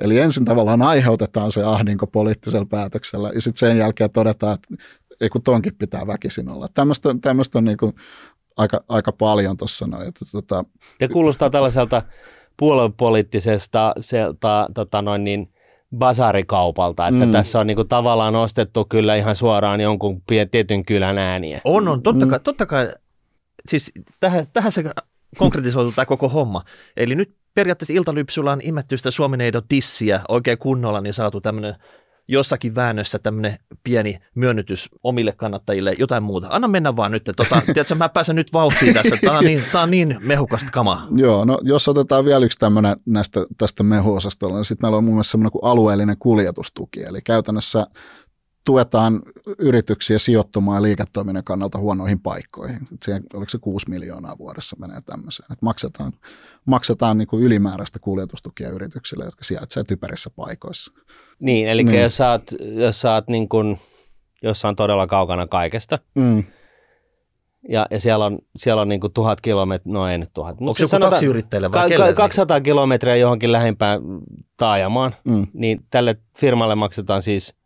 [0.01, 4.85] Eli ensin tavallaan aiheutetaan se ahdinko poliittisella päätöksellä ja sitten sen jälkeen todetaan, että
[5.21, 6.67] ei kun tonkin pitää väkisin olla.
[6.73, 7.93] Tämmöistä, tämmöistä on niin kuin
[8.57, 9.85] aika, aika paljon tuossa.
[10.07, 10.63] Että, tota,
[10.99, 12.01] ja kuulostaa tällaiselta
[12.59, 15.53] puoluepoliittisesta sieltä, tota noin niin,
[15.97, 17.31] basarikaupalta, että mm.
[17.31, 21.61] tässä on niinku tavallaan ostettu kyllä ihan suoraan jonkun tietyn kylän ääniä.
[21.63, 22.29] On, on, totta mm.
[22.29, 22.93] kai, totta kai
[23.69, 24.83] siis tähän, tähän se
[25.37, 26.63] konkretisoitu tämä koko homma.
[26.97, 31.75] Eli nyt periaatteessa iltalypsyllä on imetty sitä Suomineidon tissiä oikein kunnolla, niin saatu tämmöinen
[32.29, 36.47] jossakin väännössä tämmöinen pieni myönnytys omille kannattajille, jotain muuta.
[36.51, 37.23] Anna mennä vaan nyt.
[37.23, 39.17] Tota, tiedätkö, mä pääsen nyt vauhtiin tässä.
[39.21, 41.07] Tämä on niin, tämä on niin mehukasta kamaa.
[41.15, 45.13] Joo, no jos otetaan vielä yksi tämmöinen näistä, tästä mehuosastolla, niin sitten meillä on mun
[45.13, 47.03] mielestä semmoinen kuin alueellinen kuljetustuki.
[47.03, 47.87] Eli käytännössä
[48.65, 49.21] tuetaan
[49.59, 52.87] yrityksiä sijoittumaan liiketoiminnan kannalta huonoihin paikkoihin.
[53.03, 55.51] Siihen, oliko se 6 miljoonaa vuodessa menee tämmöiseen.
[55.51, 56.13] Että maksetaan
[56.65, 60.93] maksetaan niin kuin ylimääräistä kuljetustukia yrityksille, jotka sijaitsevat typerissä paikoissa.
[61.41, 62.01] Niin, eli niin.
[62.01, 62.43] jos sä oot,
[62.75, 63.79] jos sä oot niin kuin,
[64.43, 66.43] jos on todella kaukana kaikesta, mm.
[67.69, 70.57] ja, ja siellä on, siellä on niin kuin tuhat kilometriä, no ei nyt tuhat.
[70.59, 74.01] Onko se joku taksiyrittäjälle vai ka- 200 kilometriä johonkin lähimpään
[74.57, 75.47] taajamaan, mm.
[75.53, 77.58] niin tälle firmalle maksetaan siis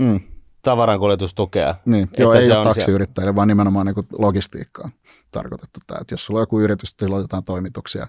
[0.00, 0.20] mm
[0.62, 1.74] tavarankuljetustukea.
[1.84, 4.92] Niin, joo, ei ole taksiyrittäjille, vaan nimenomaan niin logistiikkaan
[5.30, 6.00] tarkoitettu tämä.
[6.00, 8.06] Että jos sulla on joku yritys, jolla jotain toimituksia,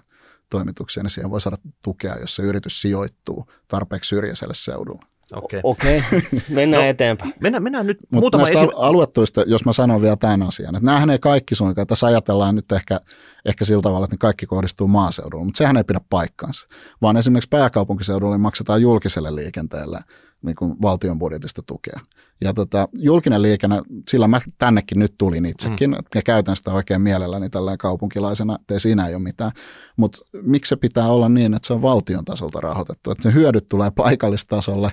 [0.50, 5.02] toimituksia, niin siihen voi saada tukea, jos se yritys sijoittuu tarpeeksi syrjäiselle seudulle.
[5.32, 5.98] Okei, okay.
[5.98, 6.20] okay.
[6.48, 7.34] mennään no, eteenpäin.
[7.40, 10.86] Mennään, mennään nyt Mut muutama näistä esi- aluetuista, jos mä sanon vielä tämän asian, että
[10.86, 13.00] näähän ei kaikki suinkaan, tässä ajatellaan nyt ehkä,
[13.44, 16.66] ehkä sillä tavalla, että ne kaikki kohdistuu maaseudulle, mutta sehän ei pidä paikkaansa,
[17.02, 20.00] vaan esimerkiksi pääkaupunkiseudulle maksetaan julkiselle liikenteelle
[20.42, 22.00] niin kuin valtion budjetista tukea.
[22.40, 25.96] Ja tota, julkinen liikenne, sillä mä tännekin nyt tulin itsekin, mm.
[26.14, 29.52] ja käytän sitä oikein mielelläni tällä kaupunkilaisena, ettei siinä ei ole mitään.
[29.96, 33.68] Mutta miksi se pitää olla niin, että se on valtion tasolta rahoitettu, että ne hyödyt
[33.68, 34.90] tulee paikallistasolle,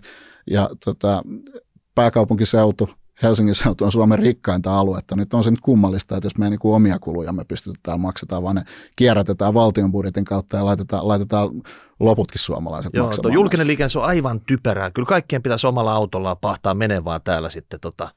[0.52, 1.24] ja tota,
[1.96, 2.90] pääkaupunkiseutu,
[3.24, 5.16] Helsingin seutu on Suomen rikkainta aluetta.
[5.16, 8.02] Nyt on se nyt kummallista, että jos me niin kuin omia kuluja me pystytään täällä
[8.02, 8.64] maksetaan, vaan ne
[8.96, 11.50] kierrätetään valtion budjetin kautta ja laitetaan, laitetaan
[12.00, 13.22] loputkin suomalaiset Joo, maksamaan.
[13.22, 14.92] Tuo julkinen liikenne on aivan typerää.
[14.92, 17.80] Kyllä kaikkien pitäisi omalla autolla pahtaa menevää täällä sitten.
[17.80, 18.10] Tota,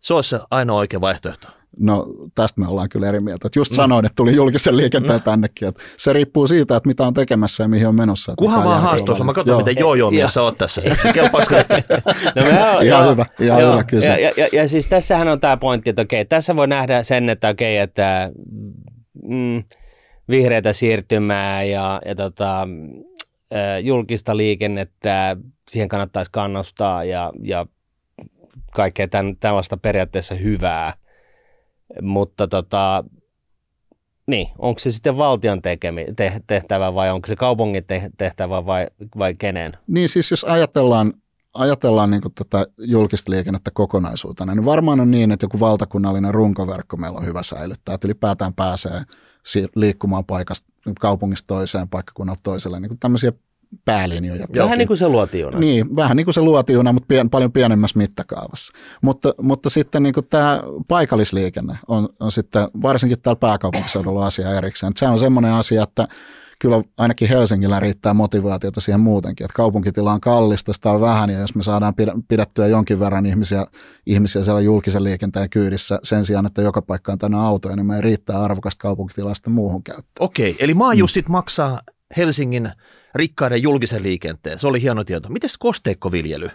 [0.00, 1.57] se olisi se ainoa oikea vaihtoehto.
[1.80, 3.46] No tästä me ollaan kyllä eri mieltä.
[3.46, 5.24] Että just sanoin, että tuli julkisen liikenteen no.
[5.24, 5.68] tännekin.
[5.68, 8.34] Että se riippuu siitä, että mitä on tekemässä ja mihin on menossa.
[8.38, 9.24] Kuhan vaan haastoissa.
[9.24, 10.82] Mä katson, miten joo joo mies oot tässä.
[12.36, 14.18] no, ihan joo, hyvä, ihan joo, hyvä kysymys.
[14.18, 17.28] Ja, ja, ja, ja, siis tässähän on tämä pointti, että okei, tässä voi nähdä sen,
[17.28, 18.30] että okei, että
[19.22, 19.64] mm,
[20.28, 22.68] vihreätä siirtymää ja, ja tota,
[23.82, 25.36] julkista liikennettä,
[25.70, 27.66] siihen kannattaisi kannustaa ja, ja
[28.72, 30.94] kaikkea tämän, tällaista periaatteessa hyvää.
[32.02, 33.04] Mutta tota,
[34.26, 38.86] niin, onko se sitten valtion tekemi, te, tehtävä vai onko se kaupungin te, tehtävä vai,
[39.18, 39.72] vai kenen?
[39.86, 41.12] Niin siis jos ajatellaan,
[41.54, 47.18] ajatellaan niin tätä julkista liikennettä kokonaisuutena, niin varmaan on niin, että joku valtakunnallinen runkoverkko meillä
[47.18, 49.02] on hyvä säilyttää, että ylipäätään pääsee
[49.74, 50.68] liikkumaan paikasta
[51.00, 53.32] kaupungista toiseen, paikkakunnalta toiselle, niin tämmöisiä
[53.84, 54.46] päälinjoja.
[54.54, 55.58] Vähän niin kuin se luotijuna.
[55.58, 58.72] Niin, vähän niin kuin se luotijuna, mutta pien, paljon pienemmässä mittakaavassa.
[59.02, 64.92] Mutta, mutta sitten niin kuin tämä paikallisliikenne on, on sitten varsinkin täällä pääkaupunkiseudulla asia erikseen.
[64.96, 66.08] Se on semmoinen asia, että
[66.58, 71.38] kyllä ainakin Helsingillä riittää motivaatiota siihen muutenkin, että kaupunkitila on kallista, sitä on vähän, ja
[71.38, 71.94] jos me saadaan
[72.28, 73.66] pidettyä jonkin verran ihmisiä,
[74.06, 78.00] ihmisiä siellä julkisen liikenteen kyydissä sen sijaan, että joka paikkaan on tänne autoja, niin me
[78.00, 80.06] riittää arvokasta kaupunkitilaa sitten muuhun käyttöön.
[80.20, 81.32] Okei, eli maajussit mm.
[81.32, 81.80] maksaa
[82.16, 82.72] Helsingin
[83.14, 84.58] rikkaiden julkisen liikenteen.
[84.58, 85.28] Se oli hieno tieto.
[85.28, 86.50] Miten kosteikkoviljely?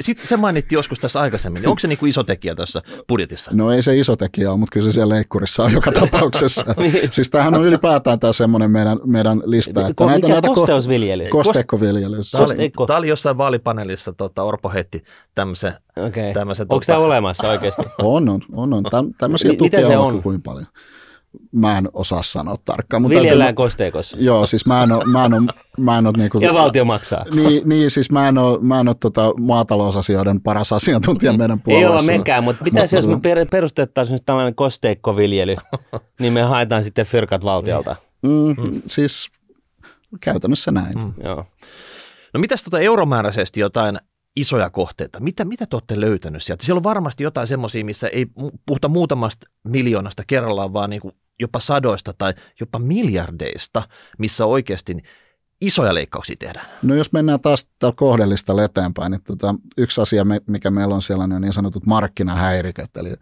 [0.00, 1.68] Sitten se mainittiin joskus tässä aikaisemmin.
[1.68, 3.50] Onko se niin kuin iso tekijä tässä budjetissa?
[3.54, 6.74] No ei se iso tekijä ole, mutta kyllä se siellä leikkurissa on joka tapauksessa.
[6.78, 7.08] niin.
[7.10, 9.80] Siis tämähän on ylipäätään tämä semmoinen meidän, meidän lista.
[9.80, 11.28] Että Ko, näitä, mikä näitä kosteusviljely?
[11.28, 12.16] Kosteikkoviljely.
[12.32, 15.02] Tämä oli, tämä oli jossain vaalipaneelissa, tota, Orpo heitti
[15.34, 15.72] tämmöisen.
[15.96, 16.28] Okay.
[16.28, 16.86] Onko tota...
[16.86, 17.82] tämä olemassa oikeasti?
[17.98, 18.72] on, on, on.
[18.72, 18.84] on.
[19.18, 20.66] Tämmöisiä tukia on kuin paljon
[21.52, 23.02] mä en osaa sanoa tarkkaan.
[23.02, 24.16] Mutta Viljellään täytyy, kosteikossa.
[24.20, 25.42] Joo, siis mä en ole, mä en ole,
[25.78, 27.24] mä en ole niinku, Ja valtio maksaa.
[27.34, 32.12] Niin, niin siis mä en ole, mä en ole tota maatalousasioiden paras asiantuntija meidän puolueessa.
[32.12, 35.56] Ei ole mekään, mutta mitä jos me perustettaisiin nyt tällainen kosteikkoviljely,
[36.20, 37.96] niin me haetaan sitten fyrkat valtiolta.
[38.22, 38.82] Mm, mm.
[38.86, 39.30] Siis
[40.20, 40.98] käytännössä näin.
[40.98, 41.12] Mm.
[41.24, 41.44] Joo.
[42.34, 43.98] No mitäs tuota euromääräisesti jotain
[44.36, 45.20] isoja kohteita.
[45.20, 46.64] Mitä, mitä te olette löytänyt sieltä?
[46.64, 48.26] Siellä on varmasti jotain semmoisia, missä ei
[48.66, 53.82] puhuta muutamasta miljoonasta kerrallaan, vaan niin kuin jopa sadoista tai jopa miljardeista,
[54.18, 54.96] missä oikeasti
[55.60, 56.66] isoja leikkauksia tehdään.
[56.82, 61.26] No jos mennään taas tällä kohdellista eteenpäin, niin tota, yksi asia, mikä meillä on siellä,
[61.26, 63.14] niin on niin sanotut markkinahäiriköt, eli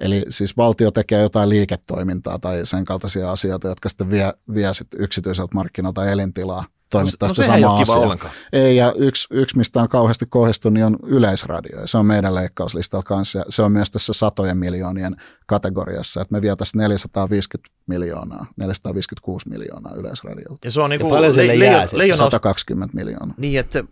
[0.00, 4.86] Eli siis valtio tekee jotain liiketoimintaa tai sen kaltaisia asioita, jotka sitten vie, vie sit
[4.98, 8.16] yksityiseltä markkinoilta elintilaa toimittaa no, sitä samaa asiaa.
[8.52, 11.80] Ei, ja yksi, yksi, mistä on kauheasti kohdistunut, niin on yleisradio.
[11.80, 13.38] Ja se on meidän leikkauslistalla kanssa.
[13.38, 19.94] Ja se on myös tässä satojen miljoonien kategoriassa, että me vietäisiin 450 miljoonaa, 456 miljoonaa
[19.94, 20.66] yleisradiolta.
[20.66, 23.34] Ja se on niin kuin paljon le- le- le- 120 miljoonaa.
[23.38, 23.84] Niin, että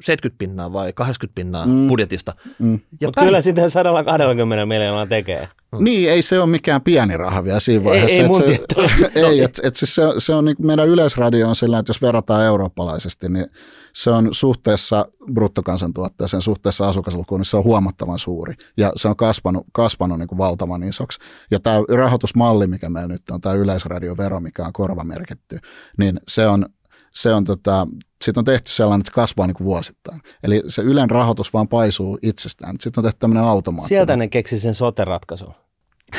[0.00, 1.88] 70 pinnaa vai 80 pinnaa mm.
[1.88, 2.34] budjetista.
[2.58, 2.80] Mm.
[2.90, 3.24] Mutta pär...
[3.24, 5.48] kyllä sitä 120 miljoonaa tekee.
[5.72, 5.84] Mm.
[5.84, 8.22] Niin, ei se ole mikään pieni raha vielä siinä vaiheessa.
[8.22, 11.56] Ei, ei, et se, ei et, et siis se, se on niin meidän yleisradio on
[11.56, 13.46] sillä, että jos verrataan eurooppalaisesti, niin
[13.92, 18.54] se on suhteessa bruttokansantuotteeseen, suhteessa asukaslukuun, niin se on huomattavan suuri.
[18.76, 21.18] Ja se on kasvanut, kasvanut niin kuin valtavan isoksi.
[21.50, 25.58] Ja tämä rahoitusmalli, mikä meillä nyt on, tämä yleisradiovero, mikä on korvamerkitty,
[25.98, 26.66] niin se on
[27.12, 27.86] se on tota,
[28.22, 30.22] sitten on tehty sellainen, että se kasvaa niin kuin vuosittain.
[30.42, 32.76] Eli se Ylen rahoitus vaan paisuu itsestään.
[32.80, 33.88] Sitten on tehty tämmöinen automaatti.
[33.88, 35.54] Sieltä ne keksi sen sote-ratkaisun.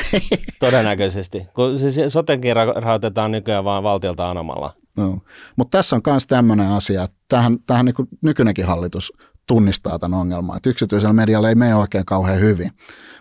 [0.60, 4.74] Todennäköisesti, kun se sotekin rahoitetaan nykyään vaan valtiolta anomalla.
[4.96, 5.18] No.
[5.56, 9.12] Mutta tässä on myös tämmöinen asia, että tähän, tähän niin nykyinenkin hallitus
[9.46, 12.70] tunnistaa tämän ongelman, että yksityisellä medialla ei mene oikein kauhean hyvin.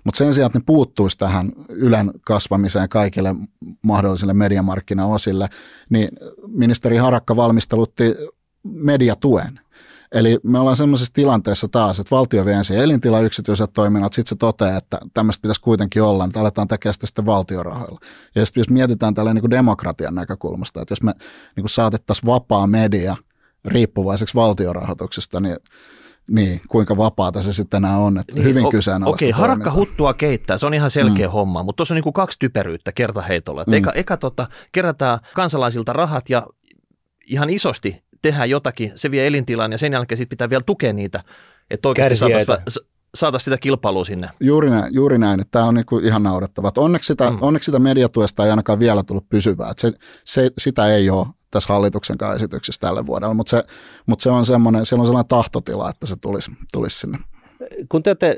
[0.04, 3.36] Mutta sen sijaan, että ne puuttuisi tähän Ylen kasvamiseen kaikille
[3.82, 5.50] mahdollisille mediamarkkinaosille,
[5.90, 6.10] niin
[6.48, 8.16] ministeri Harakka valmistelutti
[8.64, 9.60] mediatuen.
[10.12, 14.36] Eli me ollaan semmoisessa tilanteessa taas, että valtio vie ensin elintila yksityiset toiminnat, sitten se
[14.36, 18.00] toteaa, että tämmöistä pitäisi kuitenkin olla, että aletaan tekemään sitä sitten valtiorahoilla.
[18.36, 21.14] Ja sitten jos mietitään tällä niin demokratian näkökulmasta, että jos me
[21.56, 23.16] niin saatettaisiin vapaa media
[23.66, 25.58] riippuvaiseksi valtiorahoituksesta, niin
[26.32, 29.74] niin, kuinka vapaata se sitten enää on, että niin, hyvin o- kyseenalaista Okei, okay, harakka
[29.74, 31.32] huttua keittää, se on ihan selkeä mm.
[31.32, 33.64] homma, mutta tuossa on niin kaksi typeryyttä kertaheitolla.
[33.68, 33.74] Mm.
[33.74, 36.48] Eka, eka tota, kerätään kansalaisilta rahat ja
[37.28, 41.24] ihan isosti tehdään jotakin, se vie elintilan ja sen jälkeen sit pitää vielä tukea niitä,
[41.70, 44.30] että oikeasti saataisiin saataisiin sitä kilpailua sinne.
[44.40, 46.72] Juuri näin, juuri näin että tämä on niinku ihan naurettava.
[46.78, 47.38] Onneksi sitä, mm.
[47.42, 49.70] onneksi sitä mediatuesta ei ainakaan vielä tullut pysyvää.
[49.70, 49.94] Että se,
[50.26, 53.64] se, sitä ei ole tässä hallituksen esityksessä tälle vuodelle, mutta se,
[54.06, 57.18] mutta se on semmoinen, siellä on sellainen tahtotila, että se tulisi, tulisi sinne.
[57.90, 58.38] Kun te olette,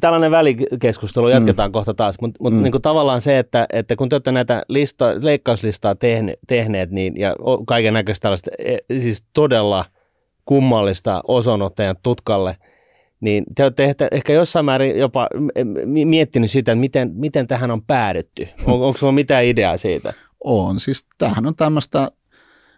[0.00, 1.72] tällainen välikeskustelu jatketaan mm.
[1.72, 2.62] kohta taas, mutta, mutta mm.
[2.62, 7.16] niin kuin tavallaan se, että, että kun te olette näitä lista, leikkauslistaa tehne, tehneet niin,
[7.16, 9.84] ja kaiken näköistä tällaista, e, siis todella
[10.44, 12.56] kummallista osonottajan tutkalle,
[13.20, 15.28] niin te olette ehkä, ehkä jossain määrin jopa
[15.84, 18.48] miettinyt sitä, että miten, miten tähän on päädytty.
[18.66, 20.12] On, onko sinulla mitään ideaa siitä?
[20.44, 22.10] On, siis tämähän on tämmöistä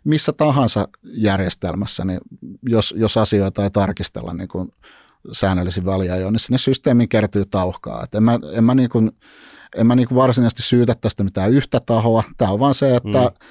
[0.05, 2.21] missä tahansa järjestelmässä, niin
[2.63, 4.73] jos, jos asioita ei tarkistella niin kuin
[5.33, 8.03] säännöllisin väliajoin, niin sinne systeemiin kertyy tauhkaa.
[8.05, 9.11] Et en mä, en mä, niin kuin,
[9.77, 12.23] en mä niin kuin varsinaisesti syytä tästä mitään yhtä tahoa.
[12.37, 13.49] Tämä on vaan se, että mm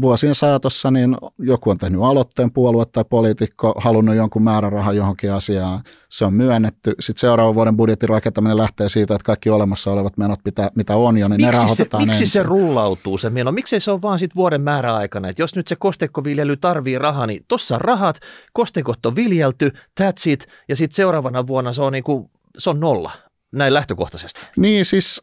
[0.00, 5.80] vuosien saatossa niin joku on tehnyt aloitteen, puolue tai poliitikko, halunnut jonkun määrärahan johonkin asiaan,
[6.08, 6.94] se on myönnetty.
[7.00, 11.18] Sitten seuraavan vuoden budjetin rakentaminen lähtee siitä, että kaikki olemassa olevat menot, mitä, mitä on
[11.18, 12.32] jo, niin miksi ne rahoitetaan se, Miksi ensin.
[12.32, 13.52] se rullautuu se meno?
[13.52, 15.28] Miksi se on vaan sit vuoden määräaikana?
[15.28, 18.20] Et jos nyt se kosteikkoviljely tarvii rahaa, niin tuossa on rahat,
[18.52, 19.70] kosteikot on viljelty,
[20.00, 24.40] that's it, ja sitten seuraavana vuonna se on, niinku, se on nolla näin lähtökohtaisesti.
[24.56, 25.22] Niin siis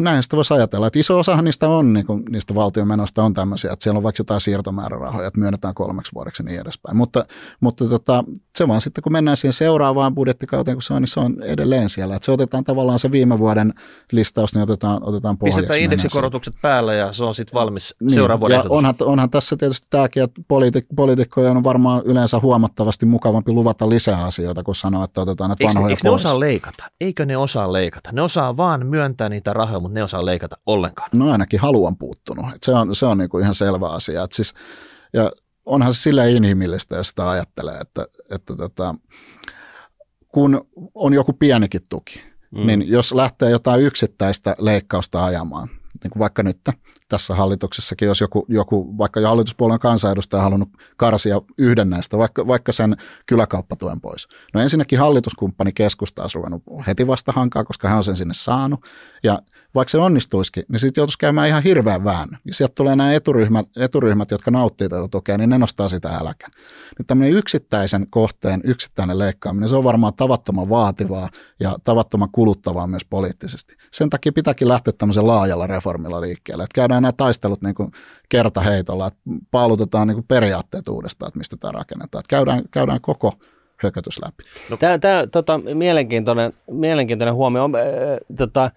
[0.00, 3.34] näin sitä voisi ajatella, että iso osahan niistä on, niin kuin, niistä valtion menoista on
[3.34, 6.96] tämmöisiä, että siellä on vaikka jotain siirtomäärärahoja, että myönnetään kolmeksi vuodeksi ja niin edespäin.
[6.96, 7.24] Mutta,
[7.60, 8.24] mutta tota,
[8.58, 11.88] se vaan sitten kun mennään siihen seuraavaan budjettikauteen, kun se on, niin se on edelleen
[11.88, 12.16] siellä.
[12.16, 13.74] Että se otetaan tavallaan se viime vuoden
[14.12, 15.60] listaus, niin otetaan, otetaan pohjaksi.
[15.60, 19.56] Pistetään indeksikorotukset päälle ja se on sitten valmis niin, seuraavan vuoden ja onhan, onhan, tässä
[19.56, 25.04] tietysti tämäkin, että poliitik, poliitikkojen on varmaan yleensä huomattavasti mukavampi luvata lisää asioita, kun sanoa,
[25.04, 26.84] että otetaan näitä eikö, vanhoja eikö ne osaa leikata?
[27.00, 28.12] Eikö ne osaa leikata?
[28.12, 31.10] Ne osaa vaan myöntää niitä rahoja, mutta ne osaa leikata ollenkaan.
[31.16, 32.46] No ainakin haluan puuttunut.
[32.54, 34.22] Et se on, se on niinku ihan selvä asia.
[34.22, 34.54] Et siis,
[35.12, 35.30] ja
[35.66, 38.94] onhan se sillä inhimillistä, jos sitä ajattelee, että, että tota,
[40.28, 42.66] kun on joku pienikin tuki, mm.
[42.66, 45.68] niin jos lähtee jotain yksittäistä leikkausta ajamaan,
[46.02, 46.60] niin kuin vaikka nyt
[47.10, 52.72] tässä hallituksessakin, jos joku, joku vaikka jo hallituspuolueen kansanedustaja halunnut karsia yhden näistä, vaikka, vaikka
[52.72, 52.96] sen
[53.26, 54.28] kyläkauppatuen pois.
[54.54, 58.80] No ensinnäkin hallituskumppani keskusta olisi ruvennut heti vasta hankaa, koska hän on sen sinne saanut.
[59.22, 59.42] Ja
[59.74, 62.28] vaikka se onnistuisikin, niin sitten joutuisi käymään ihan hirveän vähän.
[62.44, 66.50] Ja sieltä tulee nämä eturyhmät, eturyhmät, jotka nauttii tätä tukea, niin ne nostaa sitä äläkän.
[66.98, 71.28] Niin tämmöinen yksittäisen kohteen, yksittäinen leikkaaminen, se on varmaan tavattoman vaativaa
[71.60, 73.76] ja tavattoman kuluttavaa myös poliittisesti.
[73.92, 76.64] Sen takia pitääkin lähteä tämmöisen laajalla reformilla liikkeelle.
[76.64, 77.74] Että käydään nämä taistelut niin
[78.28, 82.20] kertaheitolla, että paalutetaan niin kuin periaatteet uudestaan, että mistä tämä rakennetaan.
[82.20, 83.32] Että käydään, käydään koko
[83.82, 84.44] hökötys läpi.
[84.70, 84.76] No.
[84.76, 87.64] Tämä, tämä tota, mielenkiintoinen, mielenkiintoinen huomio.
[87.64, 88.70] Äh, tota,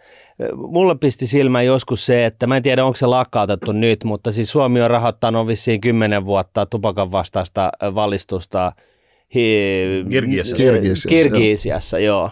[0.55, 4.51] mulle pisti silmään joskus se, että mä en tiedä onko se lakkautettu nyt, mutta siis
[4.51, 8.71] Suomi on rahoittanut vissiin kymmenen vuotta tupakan vastaista valistusta
[9.35, 10.55] hi- Kirgisiassa.
[10.55, 12.21] Kirgisiassa, Kirgisiassa joo.
[12.21, 12.31] joo.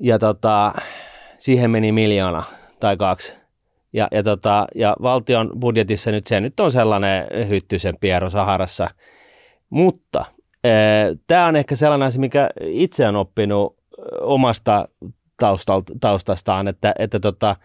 [0.00, 0.72] Ja tota,
[1.38, 2.42] siihen meni miljoona
[2.80, 3.34] tai kaksi.
[3.92, 8.88] Ja, ja, tota, ja valtion budjetissa nyt se nyt on sellainen hyttysen piero Saharassa.
[9.70, 10.24] Mutta
[11.26, 13.76] Tämä on ehkä sellainen asia, mikä itse on oppinut
[14.20, 14.88] omasta
[16.00, 17.56] taustastaan, että, että tota,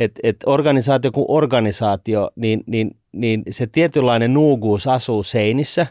[0.00, 5.86] et, et organisaatio kuin organisaatio, niin, niin, niin se tietynlainen nuuguus asuu seinissä.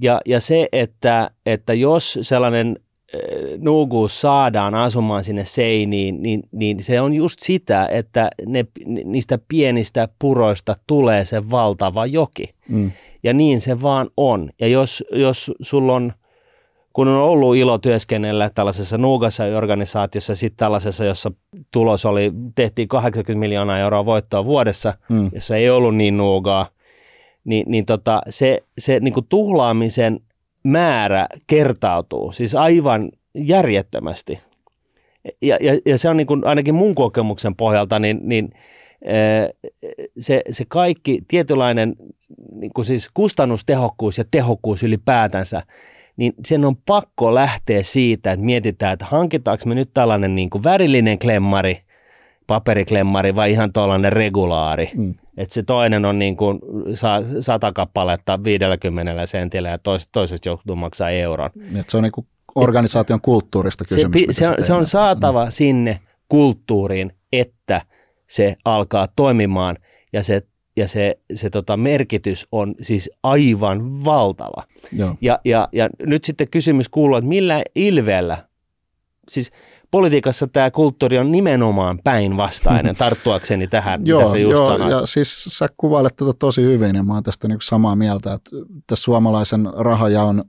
[0.00, 2.76] Ja, ja se, että, että jos sellainen
[3.58, 8.66] nuuguus saadaan asumaan sinne seiniin, niin, niin se on just sitä, että ne,
[9.04, 12.54] niistä pienistä puroista tulee se valtava joki.
[12.68, 12.90] Mm.
[13.22, 14.50] Ja niin se vaan on.
[14.60, 16.12] Ja jos, jos sulla on,
[16.92, 21.32] kun on ollut ilo työskennellä tällaisessa nuugassa organisaatiossa, sitten tällaisessa, jossa
[21.70, 25.30] tulos oli, tehtiin 80 miljoonaa euroa voittoa vuodessa, mm.
[25.32, 26.68] jossa ei ollut niin nuugaa,
[27.44, 30.20] niin, niin tota, se, se niin tuhlaamisen
[30.66, 34.38] määrä kertautuu, siis aivan järjettömästi.
[35.42, 38.50] Ja, ja, ja se on niin kuin, ainakin mun kokemuksen pohjalta, niin, niin
[40.18, 41.96] se, se kaikki tietynlainen
[42.52, 45.62] niin kuin siis kustannustehokkuus ja tehokkuus ylipäätänsä,
[46.16, 50.64] niin sen on pakko lähteä siitä, että mietitään, että hankitaanko me nyt tällainen niin kuin
[50.64, 51.82] värillinen klemmari,
[52.46, 54.90] paperiklemmari vai ihan tuollainen regulaari.
[54.96, 55.14] Mm.
[55.36, 56.60] Että se toinen on niin kuin
[57.40, 61.50] sata kappaletta 50 sentillä ja tois, toisesta joutuu maksaa euron.
[61.80, 64.20] Et se on niin kuin organisaation kulttuurista kysymys.
[64.30, 65.50] Se, se, on, se on saatava mm.
[65.50, 67.82] sinne kulttuuriin, että
[68.26, 69.76] se alkaa toimimaan
[70.12, 70.42] ja se,
[70.76, 74.62] ja se, se tota merkitys on siis aivan valtava.
[74.92, 75.16] Joo.
[75.20, 78.48] Ja, ja, ja nyt sitten kysymys kuuluu, että millä ilveellä,
[79.28, 79.52] siis
[79.90, 84.90] politiikassa tämä kulttuuri on nimenomaan päinvastainen, tarttuakseni tähän, joo, mitä sä just joo, sanoit.
[84.90, 88.50] ja siis sä kuvailet tätä tosi hyvin, ja mä oon tästä niinku samaa mieltä, että
[88.86, 90.44] tässä suomalaisen rahajaon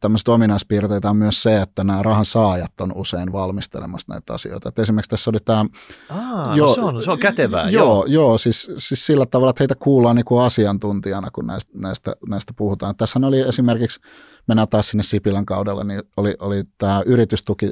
[0.00, 4.68] tämmöistä ominaispiirteitä on myös se, että nämä rahan saajat on usein valmistelemassa näitä asioita.
[4.68, 5.64] Et esimerkiksi tässä oli tämä...
[6.10, 7.70] Aa, jo, no se, on, se on kätevää.
[7.70, 11.72] Joo, joo, joo siis, siis sillä tavalla, että heitä kuullaan niin kuin asiantuntijana, kun näistä,
[11.74, 12.96] näistä, näistä puhutaan.
[12.96, 14.00] Tässä oli esimerkiksi,
[14.48, 17.70] mennään taas sinne Sipilän kaudella, niin oli, oli tämä yritystuki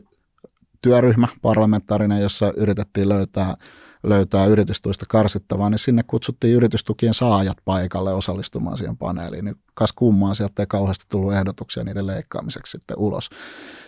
[0.83, 3.57] työryhmä parlamentaarinen, jossa yritettiin löytää
[4.03, 9.45] löytää yritystuista karsittavaa, niin sinne kutsuttiin yritystukien saajat paikalle osallistumaan siihen paneeliin.
[9.45, 13.31] Niin kas kummaa, sieltä ei kauheasti tullut ehdotuksia niiden leikkaamiseksi sitten ulos.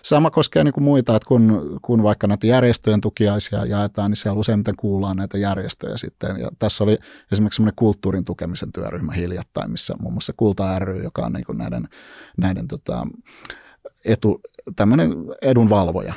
[0.03, 4.39] Sama koskee niin kuin muita, että kun, kun vaikka näitä järjestöjen tukiaisia jaetaan, niin siellä
[4.39, 6.37] useimmiten kuullaan näitä järjestöjä sitten.
[6.39, 6.97] Ja tässä oli
[7.31, 11.57] esimerkiksi semmoinen kulttuurin tukemisen työryhmä hiljattain, missä muun muassa Kulta ry, joka on niin kuin
[11.57, 11.87] näiden,
[12.37, 13.07] näiden tota,
[14.05, 14.41] etu,
[14.75, 16.13] tämmöinen edunvalvoja,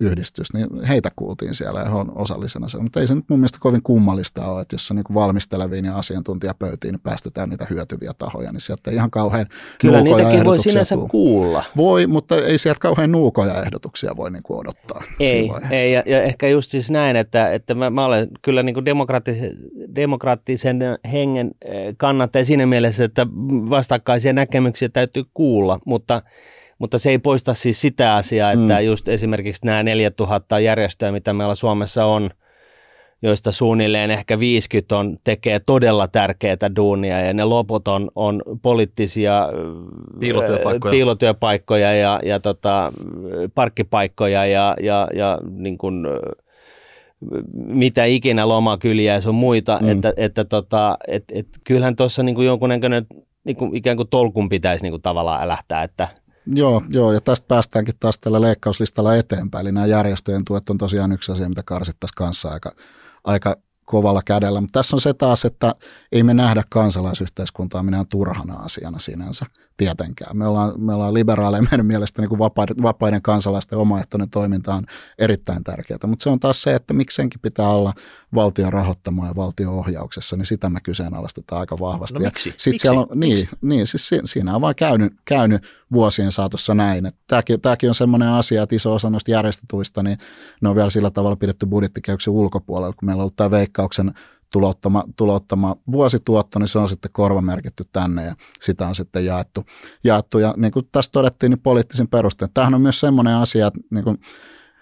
[0.00, 2.66] yhdistys, niin heitä kuultiin siellä ja he on osallisena.
[2.80, 5.96] Mutta ei se nyt mun mielestä kovin kummallista ole, että jos se niin valmisteleviin ja
[5.96, 9.46] asiantuntijapöytiin niin päästetään niitä hyötyviä tahoja, niin sieltä ei ihan kauhean
[9.80, 11.08] Kyllä niitäkin voi sinänsä tuu.
[11.08, 11.64] kuulla.
[11.76, 15.02] Voi, mutta ei sieltä kauhean nuukoja ehdotuksia voi niin kuin odottaa.
[15.20, 18.74] Ei, ei ja, ja, ehkä just siis näin, että, että mä, mä olen kyllä niin
[18.74, 19.50] kuin demokraattisen,
[19.94, 20.80] demokraattisen
[21.12, 23.26] hengen eh, kannattaja siinä mielessä, että
[23.70, 26.22] vastakkaisia näkemyksiä täytyy kuulla, mutta
[26.78, 28.84] mutta se ei poista siis sitä asiaa, että mm.
[28.84, 32.30] just esimerkiksi nämä 4000 järjestöä, mitä meillä Suomessa on,
[33.22, 39.48] joista suunnilleen ehkä 50 on, tekee todella tärkeää duunia ja ne loput on, on poliittisia
[40.20, 42.92] piilotyöpaikkoja, piilotyöpaikkoja ja, ja tota,
[43.54, 46.06] parkkipaikkoja ja, ja, ja niin kuin,
[47.54, 49.88] mitä ikinä lomakyliä ja sun muita, mm.
[49.88, 53.06] että, että tota, et, et, kyllähän tuossa niin jonkunnäköinen
[53.44, 56.08] niin kuin, ikään kuin tolkun pitäisi niin kuin, tavallaan älähtää, että
[56.46, 59.66] Joo, joo, ja tästä päästäänkin taas tällä leikkauslistalla eteenpäin.
[59.66, 62.72] Eli nämä järjestöjen tuet on tosiaan yksi asia, mitä karsittaisiin kanssa aika,
[63.24, 64.60] aika kovalla kädellä.
[64.60, 65.74] Mutta tässä on se taas, että
[66.12, 70.36] ei me nähdä kansalaisyhteiskuntaa minään turhana asiana sinänsä tietenkään.
[70.36, 74.84] Me ollaan, me ollaan liberaaleja meidän mielestä niin kuin vapaiden, vapaiden kansalaisten omaehtoinen toiminta on
[75.18, 77.92] erittäin tärkeää, mutta se on taas se, että miksi senkin pitää olla
[78.34, 82.18] valtion rahoittamaa ja valtion ohjauksessa, niin sitä me kyseenalaistetaan aika vahvasti.
[82.18, 82.54] No miksi?
[82.56, 82.82] Sit miksi?
[82.82, 83.56] Siellä on, niin, miksi?
[83.62, 85.62] niin siis siinä on vaan käynyt, käynyt
[85.92, 87.06] vuosien saatossa näin.
[87.06, 90.18] Että tämäkin, tämäkin on semmoinen asia, että iso osa noista järjestötuista, niin
[90.60, 94.14] ne on vielä sillä tavalla pidetty budjettikehyksen ulkopuolella, kun meillä on ollut tämä veikkauksen
[94.54, 99.64] tulottama, tulottama vuosituotto, niin se on sitten korvamerkitty tänne ja sitä on sitten jaettu.
[100.04, 100.38] jaettu.
[100.38, 102.50] Ja niin kuin tässä todettiin, niin poliittisin perustein.
[102.54, 104.18] Tämähän on myös semmoinen asia, että niin kuin,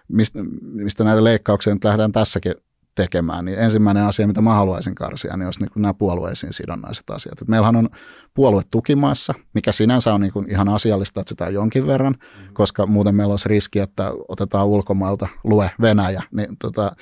[0.08, 2.54] mistä, mistä näitä leikkauksia nyt lähdetään tässäkin
[2.94, 7.42] tekemään, niin ensimmäinen asia, mitä mä haluaisin karsia, niin olisi niin nämä puolueisiin sidonnaiset asiat.
[7.42, 7.88] Et meillähän on
[8.34, 12.54] puolue tukimaassa, mikä sinänsä on niin kuin ihan asiallista, että sitä on jonkin verran, mm-hmm.
[12.54, 16.96] koska muuten meillä olisi riski, että otetaan ulkomailta lue Venäjä, niin tota,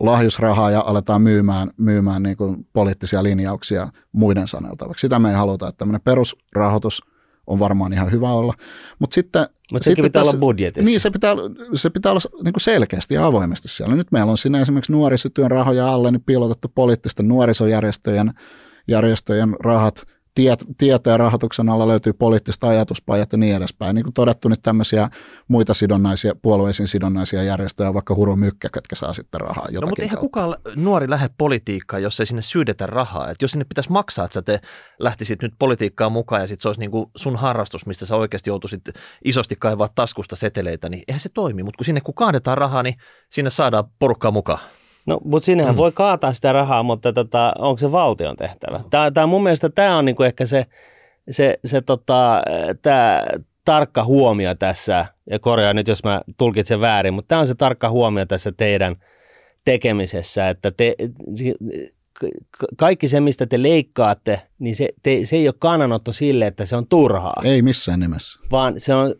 [0.00, 5.00] lahjusrahaa ja aletaan myymään, myymään niin kuin poliittisia linjauksia muiden saneltavaksi.
[5.00, 7.02] Sitä me ei haluta, että tämmöinen perusrahoitus
[7.46, 8.54] on varmaan ihan hyvä olla.
[8.98, 9.46] Mutta sitten...
[9.72, 10.86] Mutta sekin pitää tässä, olla budjetissa.
[10.86, 11.34] Niin, se pitää,
[11.74, 13.96] se pitää olla niin kuin selkeästi ja avoimesti siellä.
[13.96, 18.32] Nyt meillä on siinä esimerkiksi nuorisotyön rahoja alle niin piilotettu poliittisten nuorisojärjestöjen
[18.88, 20.02] järjestöjen rahat–
[20.34, 23.94] tiet, tieteen rahoituksen alla löytyy poliittista ajatuspajat ja niin edespäin.
[23.94, 25.08] Niin kuin todettu, nyt tämmöisiä
[25.48, 30.02] muita sidonnaisia, puolueisiin sidonnaisia järjestöjä, vaikka Huru Mykkä, ketkä saa sitten rahaa jotakin No mutta
[30.02, 30.26] eihän kautta.
[30.26, 33.30] kukaan nuori lähde politiikkaan, jos ei sinne syydetä rahaa.
[33.30, 34.60] Et jos sinne pitäisi maksaa, että sä te
[34.98, 38.50] lähtisit nyt politiikkaan mukaan ja sitten se olisi niin kuin sun harrastus, mistä sä oikeasti
[38.50, 38.82] joutuisit
[39.24, 41.62] isosti kaivaa taskusta seteleitä, niin eihän se toimi.
[41.62, 42.94] Mutta kun sinne kun kaadetaan rahaa, niin
[43.30, 44.60] sinne saadaan porukkaa mukaan.
[45.06, 45.76] No, mutta sinnehän mm.
[45.76, 48.80] voi kaataa sitä rahaa, mutta tota, onko se valtion tehtävä?
[48.90, 50.66] Tämä, tämä mun mielestä tämä on niinku ehkä se,
[51.30, 52.42] se, se tota,
[52.82, 53.22] tämä
[53.64, 57.90] tarkka huomio tässä, ja korjaa nyt, jos mä tulkitsen väärin, mutta tämä on se tarkka
[57.90, 58.96] huomio tässä teidän
[59.64, 60.94] tekemisessä, että te,
[62.76, 66.76] kaikki se, mistä te leikkaatte, niin se, te, se ei ole kannanotto sille, että se
[66.76, 67.42] on turhaa.
[67.44, 68.40] Ei missään nimessä.
[68.50, 69.14] Vaan se on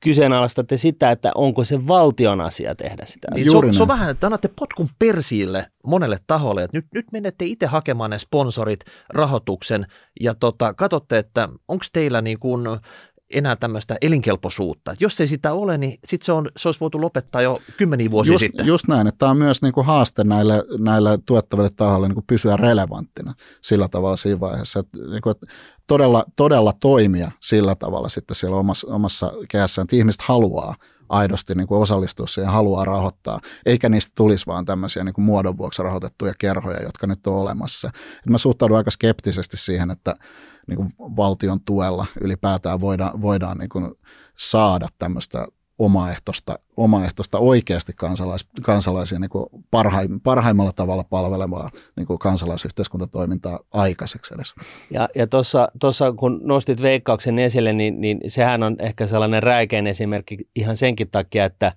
[0.00, 3.28] kyseenalaistatte sitä, että onko se valtion asia tehdä sitä.
[3.34, 7.06] Niin se, on, se on vähän, että annatte potkun persiille monelle taholle, että nyt, nyt
[7.12, 9.86] menette itse hakemaan ne sponsorit, rahoituksen.
[10.20, 12.66] Ja tota, katsotte, että onko teillä niin kuin
[13.30, 14.92] enää tämmöistä elinkelpoisuutta.
[14.92, 18.10] Et jos ei sitä ole, niin sit se, on, se olisi voitu lopettaa jo kymmeniä
[18.10, 18.66] vuosia just, sitten.
[18.66, 22.26] Just näin, että tämä on myös niin kuin haaste näille, näille tuottaville tahoille niin kuin
[22.26, 25.46] pysyä relevanttina sillä tavalla siinä vaiheessa, että, niin kuin, että
[25.86, 30.74] todella, todella toimia sillä tavalla sitten siellä omassa, omassa kehässään, että ihmiset haluaa
[31.08, 35.24] aidosti niin kuin osallistua siihen ja haluaa rahoittaa, eikä niistä tulisi vaan tämmöisiä niin kuin
[35.24, 37.90] muodon vuoksi rahoitettuja kerhoja, jotka nyt on olemassa.
[37.94, 40.14] Et mä suhtaudun aika skeptisesti siihen, että
[40.68, 43.94] niin kuin valtion tuella ylipäätään voidaan, voidaan niin kuin
[44.36, 45.46] saada tämmöistä
[45.78, 54.34] omaehtoista, omaehtoista oikeasti kansalais, kansalaisia niin kuin parhaim, parhaimmalla tavalla palvelevaa niin kuin kansalaisyhteiskuntatoimintaa aikaiseksi
[54.34, 54.54] edes.
[54.90, 55.26] Ja, ja
[55.80, 61.10] tuossa kun nostit veikkauksen esille, niin, niin sehän on ehkä sellainen räikein esimerkki ihan senkin
[61.10, 61.72] takia, että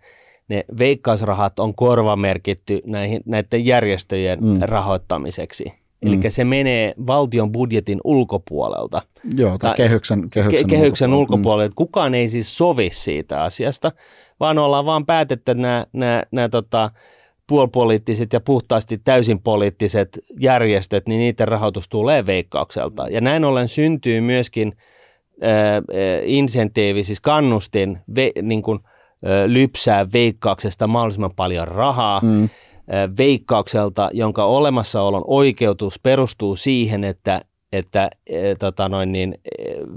[0.47, 4.59] ne veikkausrahat on korvamerkitty näihin, näiden järjestöjen mm.
[4.61, 5.80] rahoittamiseksi.
[6.01, 6.23] Eli mm.
[6.29, 9.01] se menee valtion budjetin ulkopuolelta.
[9.37, 11.71] Joo, tai kehyksen, kehyksen, kehyksen ulkopuolelta.
[11.71, 11.75] Mm.
[11.75, 13.91] Kukaan ei siis sovi siitä asiasta,
[14.39, 16.91] vaan ollaan vaan päätetty, nämä, nämä, nämä tota,
[17.47, 23.07] puolipoliittiset ja puhtaasti täysin poliittiset järjestöt, niin niiden rahoitus tulee veikkaukselta.
[23.09, 24.73] Ja näin ollen syntyy myöskin
[25.43, 25.83] äh,
[26.23, 32.19] insentiivi, siis kannustin ve, niin kuin, äh, lypsää veikkauksesta mahdollisimman paljon rahaa.
[32.23, 32.49] Mm
[33.17, 39.35] veikkaukselta, jonka olemassaolon oikeutus perustuu siihen, että, että e, tota noin niin,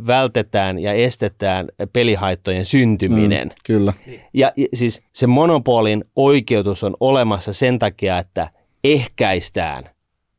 [0.06, 3.48] vältetään ja estetään pelihaittojen syntyminen.
[3.48, 3.92] Mm, kyllä.
[4.34, 8.50] Ja, ja siis se monopolin oikeutus on olemassa sen takia, että
[8.84, 9.90] ehkäistään,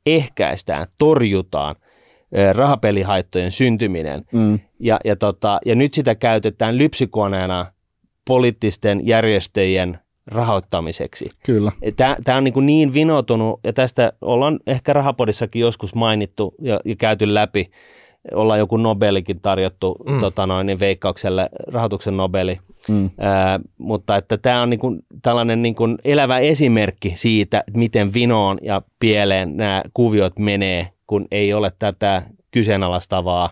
[0.05, 1.75] ehkäistään, torjutaan
[2.53, 4.25] rahapelihaittojen syntyminen.
[4.31, 4.59] Mm.
[4.79, 7.65] Ja, ja, tota, ja nyt sitä käytetään lypsykoneena
[8.27, 11.25] poliittisten järjestöjen rahoittamiseksi.
[11.45, 11.71] Kyllä.
[12.23, 16.95] Tämä on niin, kuin niin vinoutunut, ja tästä ollaan ehkä Rahapodissakin joskus mainittu ja, ja
[16.95, 17.71] käyty läpi,
[18.33, 20.19] ollaan joku Nobelikin tarjottu mm.
[20.19, 22.59] tota noin, niin veikkaukselle, rahoituksen Nobeli.
[22.89, 23.09] Mm.
[23.17, 28.57] Ää, mutta että tämä on niin kuin, tällainen niin kuin elävä esimerkki siitä, miten vinoon
[28.61, 32.21] ja pieleen nämä kuviot menee, kun ei ole tätä
[32.51, 33.49] kyseenalaistavaa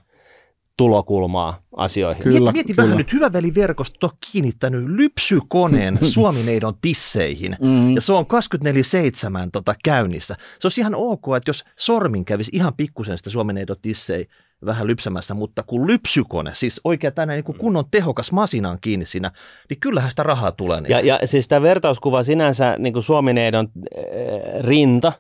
[0.78, 2.24] tulokulmaa asioihin.
[2.24, 2.86] Kyllä, mieti, mieti kyllä.
[2.86, 7.96] vähän nyt, hyvä veli-verkosto on kiinnittänyt lypsykoneen Suomineidon tisseihin, Mm.
[7.96, 10.36] ja se on 24-7 tota, käynnissä.
[10.60, 14.28] Se olisi ihan ok, että jos sormin kävisi ihan pikkusen sitä Suomineidon tissei
[14.66, 19.32] vähän lypsämässä, mutta kun lypsykone, siis oikein tänne niin kunnon tehokas masina on kiinni siinä,
[19.70, 20.82] niin kyllähän sitä rahaa tulee.
[20.82, 20.92] Niin.
[20.92, 25.14] Ja, ja siis tämä vertauskuva sinänsä, niin kuin Suomineidon äh, rinta,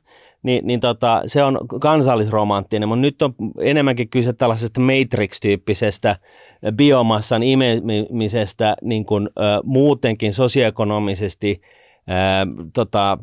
[0.44, 6.16] niin, niin tota, se on kansallisromanttinen, mutta nyt on enemmänkin kyse tällaisesta Matrix-tyyppisestä
[6.76, 11.62] biomassan imemisestä niin kuin, äh, muutenkin sosioekonomisesti
[12.10, 13.18] äh, tota,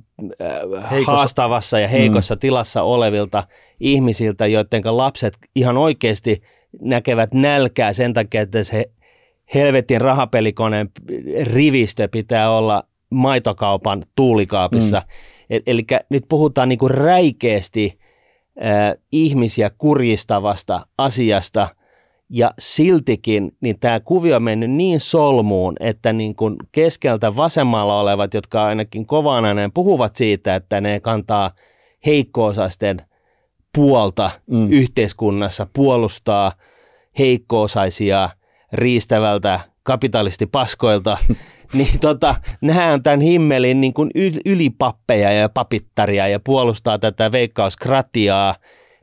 [0.91, 2.39] Heikossa- haastavassa ja heikossa mm.
[2.39, 3.45] tilassa olevilta
[3.81, 6.43] ihmisiltä, joiden lapset ihan oikeasti
[6.81, 8.85] näkevät nälkää sen takia, että se
[9.55, 10.91] helvetin rahapelikoneen
[11.43, 14.99] rivistö pitää olla maitokaupan tuulikaapissa.
[14.99, 15.07] Mm.
[15.66, 17.98] Eli nyt puhutaan niinku räikeästi
[18.64, 21.68] äh, ihmisiä kurjistavasta asiasta,
[22.30, 28.34] ja siltikin niin tämä kuvio on mennyt niin solmuun, että niin kuin keskeltä vasemmalla olevat,
[28.34, 31.51] jotka ainakin kovaan ääneen puhuvat siitä, että ne kantaa
[32.07, 33.03] heikko-osaisten
[33.74, 34.70] puolta mm.
[34.70, 36.53] yhteiskunnassa, puolustaa
[37.18, 38.30] heikko-osaisia
[38.72, 41.18] riistävältä kapitalistipaskoilta,
[41.79, 47.33] niin tota, nämä on tämän himmelin niin kuin yl- ylipappeja ja papittaria ja puolustaa tätä
[47.33, 48.55] veikkauskratiaa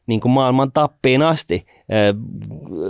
[0.08, 1.66] niin kuin maailman tappiin asti.
[1.94, 2.14] Ö,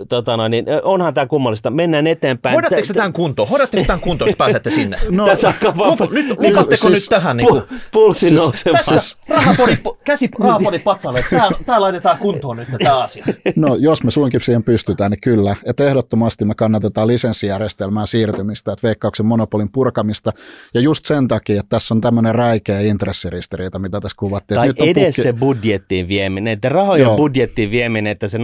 [0.10, 1.70] tota noin, niin, ö, onhan tämä kummallista.
[1.70, 2.54] Mennään eteenpäin.
[2.54, 3.50] Hoidatteko Tä- te tämän kuntoon?
[3.50, 4.98] Hoidatteko te tämän kuntoon, että pääsette sinne?
[5.12, 7.38] No, Tässä alkaa vaan Lupa, nyt, lupatteko siis- nyt tähän?
[7.38, 8.84] Niin kuin, pu- pulssi siis- nousemaan.
[8.86, 13.26] tässä rahapodit, käsi rahapodit patsalle, tämä, tämä laitetaan kuntoon nyt tämä asia.
[13.56, 15.56] No jos me suinkin siihen pystytään, niin kyllä.
[15.66, 20.32] Että ehdottomasti me kannatetaan lisenssijärjestelmään siirtymistä, että veikkauksen monopolin purkamista.
[20.74, 24.56] Ja just sen takia, että tässä on tämmöinen räikeä intressiristiriita, mitä tässä kuvattiin.
[24.56, 27.18] Tai että nyt on edes pukki- se budjettiin vieminen, että rahojen Joo.
[27.18, 28.38] budjettiin vieminen, että se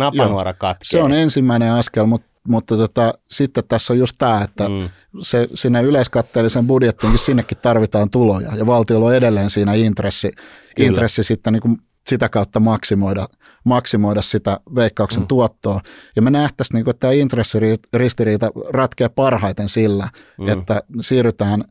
[0.43, 0.85] napanuora katkee.
[0.89, 4.89] Se on ensimmäinen askel, mutta, mutta tota, sitten tässä on just tämä, että mm.
[5.21, 10.31] se, sinne yleiskatteellisen budjettiinkin sinnekin tarvitaan tuloja ja valtiolla on edelleen siinä intressi,
[10.77, 11.77] intressi sitten niin kuin
[12.07, 13.27] sitä kautta maksimoida,
[13.65, 15.27] maksimoida sitä veikkauksen mm.
[15.27, 15.81] tuottoa.
[16.15, 20.47] Ja me nähtäisiin, niin kuin, että tämä intressiristiriita ratkeaa parhaiten sillä, mm.
[20.47, 21.63] että siirrytään,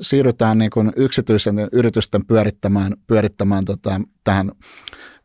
[0.00, 4.52] siirrytään niin kuin yksityisen yritysten pyörittämään, pyörittämään tota, tähän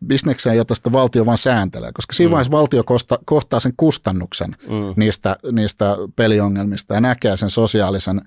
[0.07, 2.31] bisnekseen, jota sitä valtio vaan sääntelee, koska siinä mm.
[2.31, 4.93] vaiheessa valtio kosta, kohtaa sen kustannuksen mm.
[4.95, 8.21] niistä, niistä peliongelmista ja näkee sen sosiaalisen,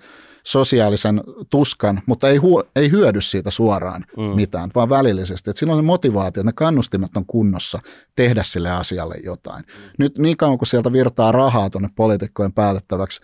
[0.44, 1.20] sosiaalisen
[1.50, 4.22] tuskan, mutta ei, huo, ei hyödy siitä suoraan mm.
[4.22, 5.50] mitään, vaan välillisesti.
[5.50, 7.78] Et silloin se motivaatio, ne kannustimet on kunnossa
[8.16, 9.64] tehdä sille asialle jotain.
[9.98, 13.20] Nyt niin kauan kuin sieltä virtaa rahaa tuonne poliitikkojen päätettäväksi,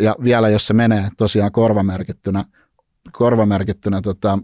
[0.00, 2.44] ja vielä jos se menee tosiaan korvamerkittynä,
[3.12, 4.38] korvamerkittynä tota,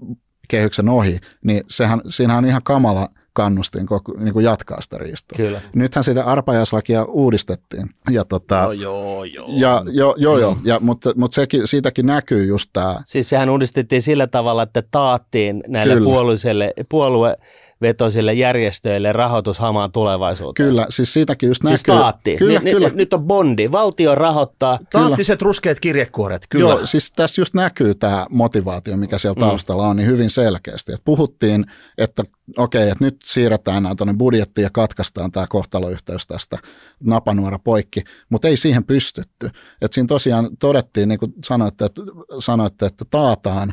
[0.49, 5.37] kehyksen ohi, niin sehän, siinä on ihan kamala kannustin koko, niin kuin jatkaa sitä riistoa.
[5.37, 5.61] Kyllä.
[5.75, 7.91] Nythän sitä arpajaislakia uudistettiin.
[8.11, 9.49] Ja tota, No joo, joo.
[9.51, 13.01] ja, jo, joo, joo, ja, mutta, mutta sekin, siitäkin näkyy just tämä.
[13.07, 16.75] Siis sehän uudistettiin sillä tavalla, että taattiin näille puolueille,
[17.81, 20.69] puoluevetoisille järjestöille rahoitus hamaan tulevaisuuteen.
[20.69, 22.01] Kyllä, siis siitäkin just Siis näkyy.
[22.01, 22.39] taattiin.
[22.39, 22.89] Kyllä, Ni- kyllä.
[22.89, 23.73] Ni, nyt on bondi.
[23.73, 24.79] Valtio rahoittaa.
[24.93, 26.69] Taattiset ruskeat kirjekuoret, kyllä.
[26.69, 30.93] Joo, siis tässä just näkyy tämä motivaatio, mikä siellä taustalla on, niin hyvin selkeästi.
[30.93, 31.67] Et puhuttiin,
[31.99, 32.23] että
[32.57, 36.59] okei, että nyt siirretään nämä tuonne budjettiin ja katkaistaan tämä kohtaloyhteys tästä
[37.05, 39.51] napanuora poikki, mutta ei siihen pystytty.
[39.83, 42.03] Et siinä tosiaan todettiin, niin kuin sanoitte, että,
[42.39, 43.73] sanoitte, että taataan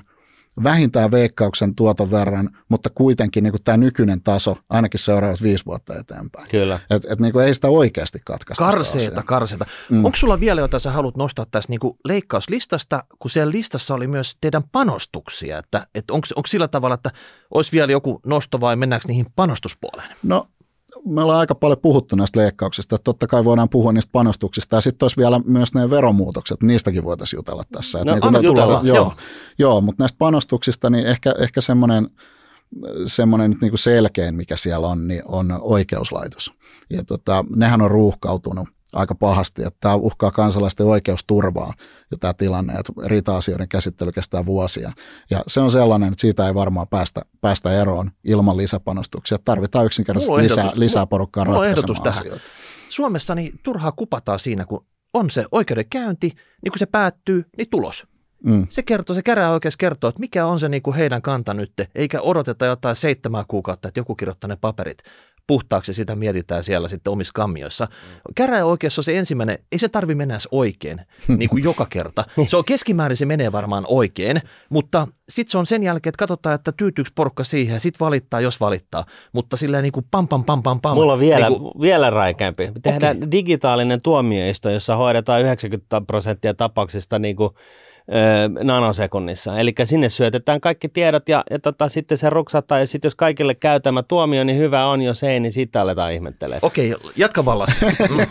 [0.63, 6.49] vähintään veikkauksen tuoton verran, mutta kuitenkin niin tämä nykyinen taso ainakin seuraavat viisi vuotta eteenpäin.
[6.49, 6.79] Kyllä.
[6.89, 8.65] Et, et niin ei sitä oikeasti katkaista.
[8.65, 9.65] Karseeta, karseeta.
[9.89, 10.05] Mm.
[10.05, 14.37] Onko sulla vielä jotain sä haluat nostaa tässä niinku leikkauslistasta, kun siellä listassa oli myös
[14.41, 17.11] teidän panostuksia, että, että onko sillä tavalla, että
[17.53, 20.09] olisi vielä joku nosto vai mennäänkö niihin panostuspuoleen?
[20.23, 20.47] No
[21.05, 24.81] me ollaan aika paljon puhuttu näistä leikkauksista, että totta kai voidaan puhua niistä panostuksista ja
[24.81, 27.97] sitten olisi vielä myös ne veromuutokset, niistäkin voitaisiin jutella tässä.
[27.97, 28.95] No, niin anna ne jutella, joo, joo.
[28.95, 29.13] joo,
[29.57, 32.09] joo, mutta näistä panostuksista niin ehkä, ehkä semmoinen
[33.05, 36.51] semmoinen niin kuin selkein, mikä siellä on, niin on oikeuslaitos.
[36.89, 41.73] Ja tota, nehän on ruuhkautunut aika pahasti, että tämä uhkaa kansalaisten oikeusturvaa
[42.11, 44.91] jo tämä tilanne, että riita-asioiden käsittely kestää vuosia.
[45.31, 49.38] Ja se on sellainen, että siitä ei varmaan päästä, päästä eroon ilman lisäpanostuksia.
[49.45, 50.79] Tarvitaan Mulla yksinkertaisesti lisää, ehdotus.
[50.79, 52.19] lisää porukkaa Mulla ratkaisemaan tähän.
[52.19, 52.45] asioita.
[52.89, 56.27] Suomessa niin turhaa kupataan siinä, kun on se oikeudenkäynti,
[56.63, 58.07] niin kun se päättyy, niin tulos.
[58.45, 58.67] Mm.
[58.69, 62.21] Se kertoo, se käräjäoikeus kertoo, että mikä on se niin kuin heidän kanta nyt, eikä
[62.21, 64.97] odoteta jotain seitsemää kuukautta, että joku kirjoittaa ne paperit
[65.47, 67.85] puhtaaksi, sitä mietitään siellä sitten omissa kammioissa.
[67.85, 68.33] Mm.
[68.35, 71.01] Käräjäoikeassa se ensimmäinen, ei se tarvi mennä oikein,
[71.37, 72.25] niin kuin joka kerta.
[72.47, 76.55] Se on keskimäärin, se menee varmaan oikein, mutta sitten se on sen jälkeen, että katsotaan,
[76.55, 79.05] että tyytyykö porukka siihen ja sitten valittaa, jos valittaa.
[79.33, 80.95] Mutta silleen niin kuin pam, pam, pam, pam, pam.
[80.95, 82.71] Mulla on vielä, niin kuin, vielä räikeämpi.
[82.83, 83.31] Tehdään okay.
[83.31, 87.49] digitaalinen tuomioisto, jossa hoidetaan 90 prosenttia tapauksista niin kuin
[88.63, 89.59] nanosekunnissa.
[89.59, 93.55] Eli sinne syötetään kaikki tiedot ja, ja tota, sitten se ruksataan ja sitten jos kaikille
[93.55, 96.59] käy tämä tuomio, niin hyvä on, jos ei, niin sitten aletaan ihmettelemään.
[96.61, 97.69] Okei, jatka vallas.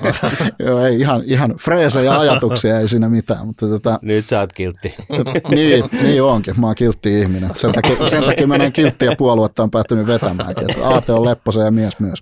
[0.66, 3.46] Joo, ei ihan, ihan freesejä ajatuksia, ei siinä mitään.
[3.46, 4.94] Mutta tota, Nyt sä oot kiltti.
[5.54, 7.50] niin, niin onkin, mä oon kiltti ihminen.
[7.56, 10.54] Sen takia, sen takia menen kilttiä puoluetta on päättynyt vetämään.
[10.84, 12.18] Aate on lepposa ja mies myös.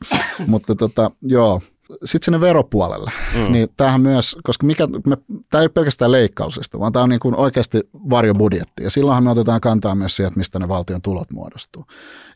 [0.46, 1.60] Mutta tota, joo,
[2.04, 3.52] sitten sinne veropuolelle, mm.
[3.52, 5.16] niin tämähän myös, koska mikä, me,
[5.50, 7.80] tämä ei ole pelkästään leikkauksesta, vaan tämä on niin kuin oikeasti
[8.10, 8.82] varjobudjetti.
[8.82, 11.84] Ja silloinhan me otetaan kantaa myös siihen, että mistä ne valtion tulot muodostuu.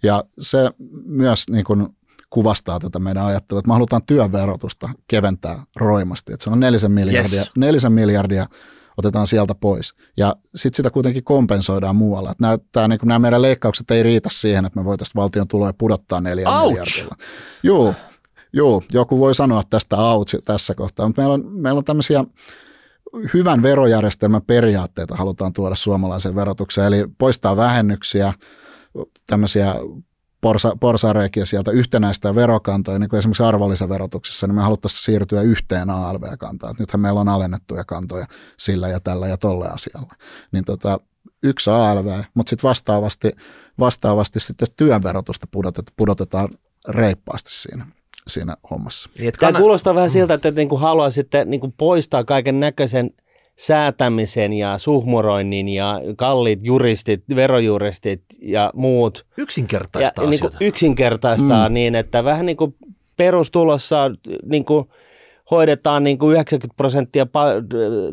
[0.03, 0.71] Ja se
[1.07, 1.87] myös niin kuin
[2.31, 6.33] kuvastaa tätä meidän ajattelua, että me halutaan työn verotusta keventää roimasti.
[6.33, 7.51] Että se on nelisen miljardia, yes.
[7.57, 8.47] nelisen miljardia
[8.97, 9.93] otetaan sieltä pois.
[10.17, 12.31] Ja sitten sitä kuitenkin kompensoidaan muualla.
[12.31, 15.73] Että nämä, tämä, niin nämä meidän leikkaukset ei riitä siihen, että me voitaisiin valtion tuloja
[15.73, 17.17] pudottaa neljä miljardilla.
[17.63, 17.95] Joo,
[18.53, 22.25] Joo, joku voi sanoa tästä out tässä kohtaa, mutta meillä on, meillä on tämmöisiä
[23.35, 28.33] hyvän verojärjestelmän periaatteita halutaan tuoda suomalaiseen verotukseen, eli poistaa vähennyksiä,
[29.27, 29.75] tämmöisiä
[30.41, 36.75] porsa, porsareikiä sieltä yhtenäistä verokantoja, niin kuin esimerkiksi arvonlisäverotuksessa, niin me haluttaisiin siirtyä yhteen ALV-kantaan.
[36.79, 38.27] Nythän meillä on alennettuja kantoja
[38.57, 40.15] sillä ja tällä ja tolle asialla.
[40.53, 41.01] Niin tota,
[41.43, 43.33] yksi ALV, mutta sitten vastaavasti,
[43.79, 46.49] vastaavasti sitten työn verotusta pudotetaan, pudotetaan
[46.89, 47.87] reippaasti siinä
[48.29, 49.11] siinä hommassa.
[49.19, 49.63] Niin, Tämä kann...
[49.63, 53.11] kuulostaa vähän siltä, että niin kuin haluaisitte niin kuin poistaa kaiken näköisen
[53.57, 59.27] säätämisen ja suhmuroinnin ja kalliit juristit, verojuristit ja muut.
[59.37, 61.75] Yksinkertaistaa ja, niin kuin yksinkertaistaa mm.
[61.75, 62.75] niin, että vähän niin kuin
[63.17, 64.11] perustulossa
[64.47, 64.89] niin kuin
[65.51, 67.27] hoidetaan niin kuin 90 prosenttia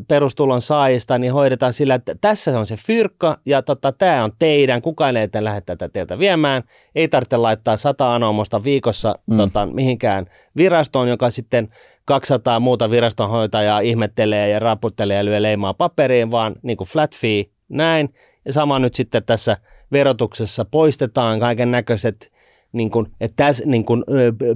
[0.07, 4.81] perustulon saajista, niin hoidetaan sillä, että tässä on se fyrkka ja tota, tämä on teidän,
[4.81, 6.63] kukaan ei lähde tätä teiltä viemään.
[6.95, 9.37] Ei tarvitse laittaa sata anomusta viikossa mm.
[9.37, 10.25] tota, mihinkään
[10.57, 11.69] virastoon, joka sitten
[12.05, 17.45] 200 muuta virastonhoitajaa ihmettelee ja raputtelee ja lyö leimaa paperiin, vaan niin kuin flat fee,
[17.69, 18.13] näin.
[18.45, 19.57] Ja sama nyt sitten tässä
[19.91, 22.31] verotuksessa poistetaan kaiken näköiset
[22.71, 24.03] niin kuin, että tässä, niin kuin,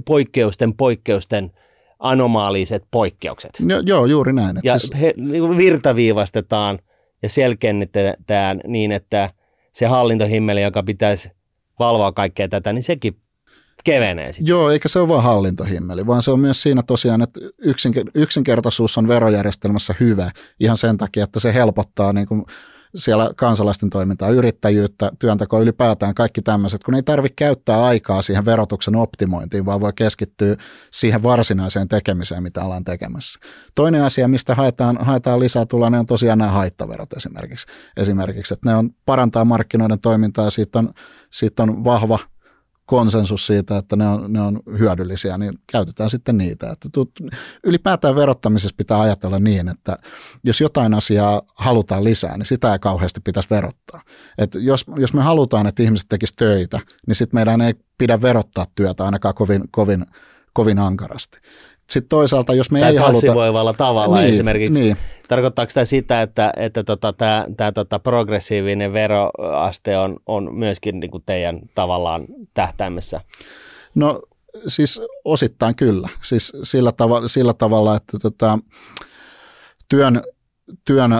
[0.04, 1.50] poikkeusten poikkeusten
[2.00, 3.50] anomaaliset poikkeukset.
[3.68, 4.58] Jo, joo, juuri näin.
[4.62, 5.00] ja siis...
[5.00, 6.78] he, niin virtaviivastetaan
[7.22, 9.30] ja selkennetään niin, että
[9.72, 11.30] se hallintohimmeli, joka pitäisi
[11.78, 13.16] valvoa kaikkea tätä, niin sekin
[13.84, 14.50] kevenee sitten.
[14.50, 17.40] Joo, eikä se ole vain hallintohimmeli, vaan se on myös siinä tosiaan, että
[18.14, 20.30] yksinkertaisuus on verojärjestelmässä hyvä
[20.60, 22.44] ihan sen takia, että se helpottaa niin kuin
[22.94, 28.96] siellä kansalaisten toimintaa, yrittäjyyttä, työntekoa ylipäätään, kaikki tämmöiset, kun ei tarvitse käyttää aikaa siihen verotuksen
[28.96, 30.56] optimointiin, vaan voi keskittyä
[30.90, 33.40] siihen varsinaiseen tekemiseen, mitä ollaan tekemässä.
[33.74, 37.66] Toinen asia, mistä haetaan, haetaan lisää tuloa, ne on tosiaan nämä haittaverot esimerkiksi,
[37.96, 40.92] esimerkiksi että ne on parantaa markkinoiden toimintaa siitä on,
[41.30, 42.18] siitä on vahva
[42.90, 46.70] konsensus siitä, että ne on, ne on hyödyllisiä, niin käytetään sitten niitä.
[46.70, 46.88] Että
[47.64, 49.96] ylipäätään verottamisessa pitää ajatella niin, että
[50.44, 54.02] jos jotain asiaa halutaan lisää, niin sitä ei kauheasti pitäisi verottaa.
[54.38, 58.66] Et jos, jos me halutaan, että ihmiset tekisivät töitä, niin sitten meidän ei pidä verottaa
[58.74, 60.06] työtä ainakaan kovin, kovin,
[60.52, 61.38] kovin ankarasti.
[61.90, 63.32] Sitten toisaalta, jos me tai ei haluta...
[63.72, 64.80] tavalla niin, esimerkiksi.
[64.80, 64.96] Niin.
[65.30, 71.10] Tarkoittaako tämä sitä, että, että tota, tämä, tämä tota, progressiivinen veroaste on, on myöskin niin
[71.10, 72.24] kuin teidän tavallaan
[72.54, 73.20] tähtäimessä?
[73.94, 74.22] No
[74.66, 76.08] siis osittain kyllä.
[76.22, 78.58] Siis sillä, tav- sillä tavalla, että tota,
[79.88, 80.22] työn,
[80.84, 81.10] työn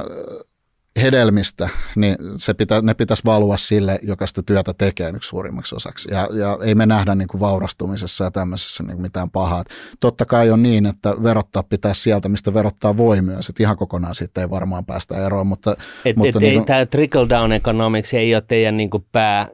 [1.02, 6.08] hedelmistä, niin se pitä, ne pitäisi valua sille, joka sitä työtä tekee yksi suurimmaksi osaksi.
[6.12, 9.64] Ja, ja ei me nähdä niin kuin vaurastumisessa ja tämmöisessä niin kuin mitään pahaa.
[10.00, 13.48] Totta kai on niin, että verottaa pitää sieltä, mistä verottaa voi myös.
[13.48, 15.46] Että ihan kokonaan siitä ei varmaan päästä eroon.
[15.46, 19.06] Mutta, et, mutta et, niin kuin, tämä trickle down economics ei ole teidän niin kuin
[19.12, 19.48] pää,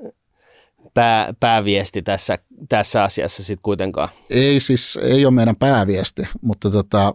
[0.94, 4.08] pää, pääviesti tässä, tässä asiassa sitten kuitenkaan?
[4.30, 7.14] Ei siis, ei ole meidän pääviesti, mutta tota,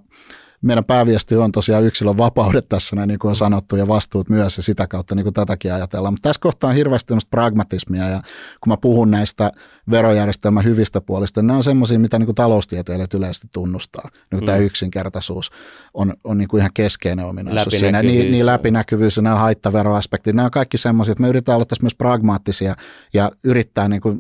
[0.62, 4.64] meidän pääviesti on tosiaan yksilön vapaudet tässä, niin kuin on sanottu, ja vastuut myös, ja
[4.64, 6.14] sitä kautta niin kuin tätäkin ajatellaan.
[6.14, 8.22] Mutta tässä kohtaa on hirveästi pragmatismia, ja
[8.62, 9.52] kun mä puhun näistä
[9.92, 14.10] verojärjestelmän hyvistä puolista, niin ne on semmoisia, mitä niin kuin taloustieteilijät yleisesti tunnustaa.
[14.32, 14.46] Niin mm.
[14.46, 15.52] tämä yksinkertaisuus
[15.94, 18.04] on, on niin kuin ihan keskeinen ominaisuus siinä.
[18.04, 21.84] Niin, niin läpinäkyvyys ja nämä haittaveroaspektit, nämä on kaikki semmoisia, että me yritetään olla tässä
[21.84, 22.76] myös pragmaattisia
[23.14, 24.20] ja yrittää niin kuin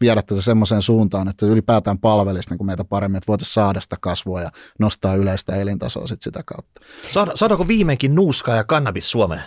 [0.00, 3.96] viedä tätä semmoiseen suuntaan, että ylipäätään palvelisi niin kuin meitä paremmin, että voitaisiin saada sitä
[4.00, 6.80] kasvua ja nostaa yleistä elin elintasoa sit sitä kautta.
[7.08, 9.42] Saada, saadaanko viimeinkin nuuskaa ja kannabis Suomeen?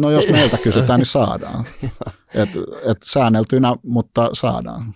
[0.00, 1.64] No jos meiltä kysytään, niin saadaan.
[2.34, 2.48] Et,
[2.90, 4.94] et säänneltynä, mutta saadaan.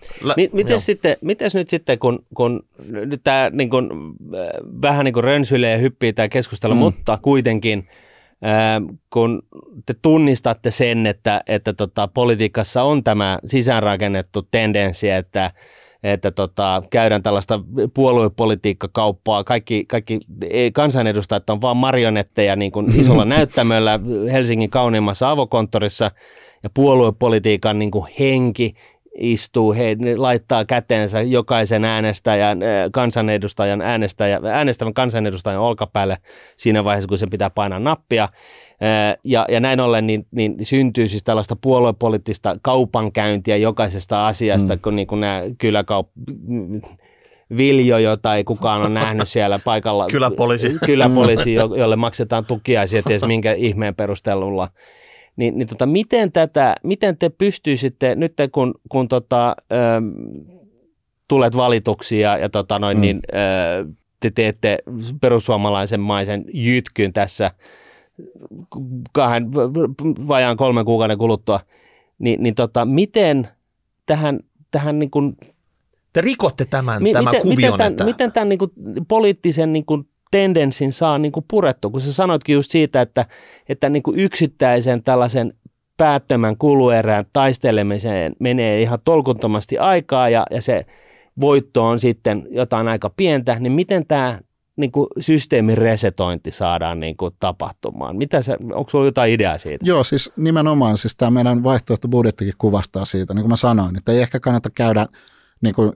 [0.53, 4.15] Miten sitten, mites nyt sitten, kun, kun nyt tämä niin kun,
[4.81, 6.79] vähän niin kuin rönsyilee ja hyppii tämä keskustelu, mm.
[6.79, 7.87] mutta kuitenkin
[9.09, 9.41] kun
[9.85, 15.51] te tunnistatte sen, että, että tota, politiikassa on tämä sisäänrakennettu tendenssi, että
[16.03, 17.59] että tota, käydään tällaista
[17.93, 19.43] puoluepolitiikkakauppaa.
[19.43, 20.19] Kaikki, kaikki
[20.73, 23.99] kansanedustajat on vain marionetteja niin kuin isolla näyttämöllä
[24.31, 26.11] Helsingin kauniimmassa avokonttorissa
[26.63, 28.75] ja puoluepolitiikan niin kuin henki
[29.17, 32.59] istuu, he laittaa käteensä jokaisen äänestäjän,
[32.91, 36.17] kansanedustajan äänestäjä, äänestävän kansanedustajan olkapäälle
[36.57, 38.29] siinä vaiheessa, kun sen pitää painaa nappia.
[39.23, 44.81] Ja, ja näin ollen niin, niin syntyy siis tällaista puoluepoliittista kaupankäyntiä jokaisesta asiasta, mm.
[44.81, 46.89] kun, niin kun nämä kyläkaup-
[47.57, 50.07] Viljo, jota ei kukaan ole nähnyt siellä paikalla.
[50.07, 50.75] Kyläpoliisi.
[50.85, 54.67] Kyläpoliisi, jolle maksetaan tukiaisia, ties minkä ihmeen perustelulla
[55.35, 59.75] niin, niin tota, miten, tätä, miten te pystyisitte nyt kun, kun tota, ö,
[61.27, 63.01] tulet valituksi ja, ja tota noin, mm.
[63.01, 63.87] niin, ö,
[64.19, 64.77] te teette
[65.21, 67.51] perussuomalaisen maisen jytkyn tässä
[69.11, 69.53] kahden,
[70.27, 71.59] vajaan kolmen kuukauden kuluttua,
[72.19, 73.47] niin, niin tota, miten
[74.05, 74.39] tähän,
[74.71, 75.37] tähän niin kuin,
[76.13, 77.57] te rikotte tämän, mi- tämän miten, kuvion.
[77.57, 78.03] Miten tämän, että...
[78.03, 78.71] miten tämän niin kuin,
[79.07, 83.25] poliittisen niin kuin, tendenssin saa niin kuin purettua, kun sä sanoitkin just siitä, että,
[83.69, 85.53] että niin kuin yksittäisen tällaisen
[85.97, 90.85] päättömän kuluerään taistelemiseen menee ihan tolkuttomasti aikaa ja, ja se
[91.39, 94.39] voitto on sitten jotain aika pientä, niin miten tämä
[94.75, 98.15] niin kuin systeemin resetointi saadaan niin kuin tapahtumaan?
[98.17, 99.85] Mitä se, onko sinulla jotain ideaa siitä?
[99.85, 104.21] Joo, siis nimenomaan siis tämä meidän vaihtoehtobudjettikin kuvastaa siitä, niin kuin mä sanoin, että ei
[104.21, 105.07] ehkä kannata käydä
[105.61, 105.93] niin kuin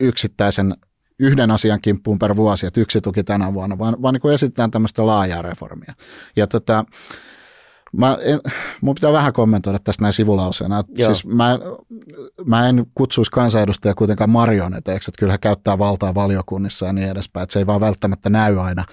[0.00, 0.74] yksittäisen
[1.18, 4.70] yhden asian kimppuun per vuosi, että yksi tuki tänä vuonna, vaan, vaan niin kuin esitetään
[4.70, 5.94] tämmöistä laajaa reformia.
[6.36, 6.84] Ja tota,
[7.96, 8.40] Mä en,
[8.80, 10.82] mun pitää vähän kommentoida tästä näin sivulauseena.
[10.96, 11.58] Siis mä,
[12.44, 17.42] mä en kutsuisi kansanedustajia kuitenkaan marioneteiksi, että kyllä he käyttää valtaa valiokunnissa ja niin edespäin.
[17.42, 18.84] Että se ei vaan välttämättä näy aina,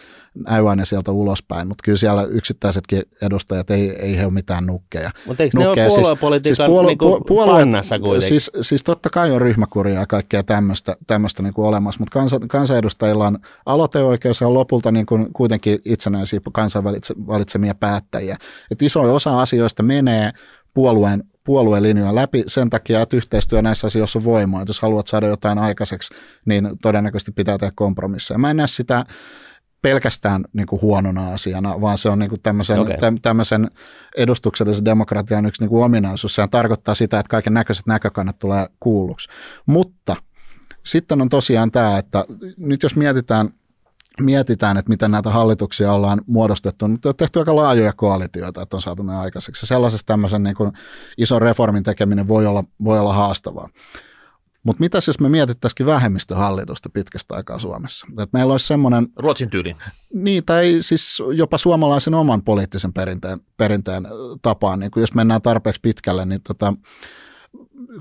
[0.48, 5.12] näy aina sieltä ulospäin, mutta kyllä siellä yksittäisetkin edustajat ei, ei he ole mitään nukkeja.
[5.28, 5.88] Mutta eikö nukkeja.
[5.88, 8.28] ne ole puoluepolitiikan siis, siis puolue, niinku puolue, pannassa kuitenkin?
[8.28, 12.40] Siis, siis totta kai on ryhmäkuria ja kaikkea tämmöistä, tämmöistä niin kuin olemassa, mutta kansa,
[12.48, 18.38] kansanedustajilla on aloiteoikeus ja on lopulta niin kuin kuitenkin itsenäisiä kansanvalitsemia päättäjiä.
[18.72, 20.32] Et iso osa asioista menee
[20.74, 24.62] puolueen puoluelinjoja läpi sen takia, että yhteistyö näissä asioissa on voimaa.
[24.62, 26.14] Että jos haluat saada jotain aikaiseksi,
[26.46, 28.38] niin todennäköisesti pitää tehdä kompromisseja.
[28.38, 29.06] Mä en näe sitä
[29.82, 32.96] pelkästään niin kuin huonona asiana, vaan se on niin kuin tämmöisen, okay.
[33.22, 33.72] tämmöisen
[34.18, 36.36] edustuksellisen demokratian yksi niin kuin ominaisuus.
[36.36, 39.30] Se tarkoittaa sitä, että kaiken näköiset näkökannat tulee kuulluksi.
[39.66, 40.16] Mutta
[40.86, 42.26] sitten on tosiaan tämä, että
[42.58, 43.50] nyt jos mietitään–
[44.22, 48.82] mietitään, että miten näitä hallituksia ollaan muodostettu, mutta on tehty aika laajoja koalitioita, että on
[48.82, 49.66] saatu ne aikaiseksi.
[49.66, 50.72] Sellaisessa tämmöisen niin kuin
[51.18, 53.70] ison reformin tekeminen voi olla, voi olla haastavaa.
[54.64, 58.08] Mutta mitä jos me mietittäisikin vähemmistöhallitusta pitkästä aikaa Suomessa?
[58.20, 59.08] Et meillä olisi semmoinen...
[59.20, 59.76] Ruotsin tyyli.
[60.14, 64.08] Niin, tai siis jopa suomalaisen oman poliittisen perinteen, perinteen
[64.42, 64.80] tapaan.
[64.80, 66.74] Niin jos mennään tarpeeksi pitkälle, niin tota,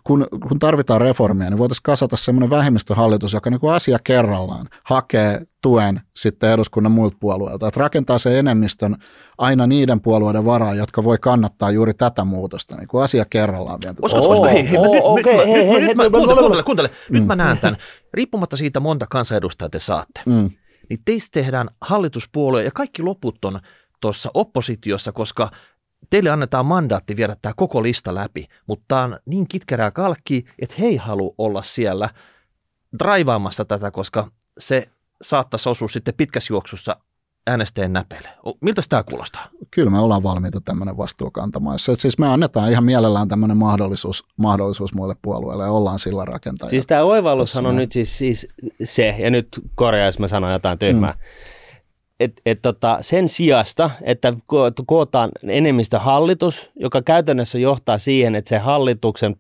[0.05, 5.43] kun, kun tarvitaan reformia, niin voitaisiin kasata semmoinen vähemmistöhallitus, joka niin kuin asia kerrallaan hakee
[5.63, 7.69] tuen sitten eduskunnan muilta puolueilta.
[7.69, 8.97] Että rakentaa se enemmistön
[9.39, 13.81] aina niiden puolueiden varaan, jotka voi kannattaa juuri tätä muutosta, niin kuin asia kerrallaan.
[14.03, 16.89] Olisiko, hei, hei, nyt, mä, kuuntele, kuuntele, kuuntele.
[16.89, 17.19] Mm.
[17.19, 17.77] Nyt mä näen tämän.
[18.15, 20.51] Riippumatta siitä, monta kansanedustajaa te saatte, mm.
[20.89, 23.61] niin teistä tehdään hallituspuolue ja kaikki loput on
[24.01, 25.51] tuossa oppositiossa, koska
[26.11, 30.77] teille annetaan mandaatti viedä tämä koko lista läpi, mutta tämä on niin kitkerää kalkki, että
[30.79, 32.11] he ei halua olla siellä
[32.99, 34.89] draivaamassa tätä, koska se
[35.23, 36.97] saattaisi osua sitten pitkässä juoksussa
[37.47, 38.29] äänestäjän näpeille.
[38.61, 39.49] Miltä tämä kuulostaa?
[39.71, 41.79] Kyllä me ollaan valmiita tämmöinen vastuu kantamaan.
[41.79, 46.71] Se, siis me annetaan ihan mielellään tämmöinen mahdollisuus, mahdollisuus muille puolueille ja ollaan sillä rakentajia.
[46.71, 48.47] Siis tämä oivallus on nyt siis, siis
[48.85, 51.19] se, ja nyt korjaa, jos mä sanon jotain tyhmää, mm
[52.25, 54.33] et, et tota, sen sijasta, että
[54.87, 59.37] kootaan enemmistöhallitus, joka käytännössä johtaa siihen, että se hallituksen,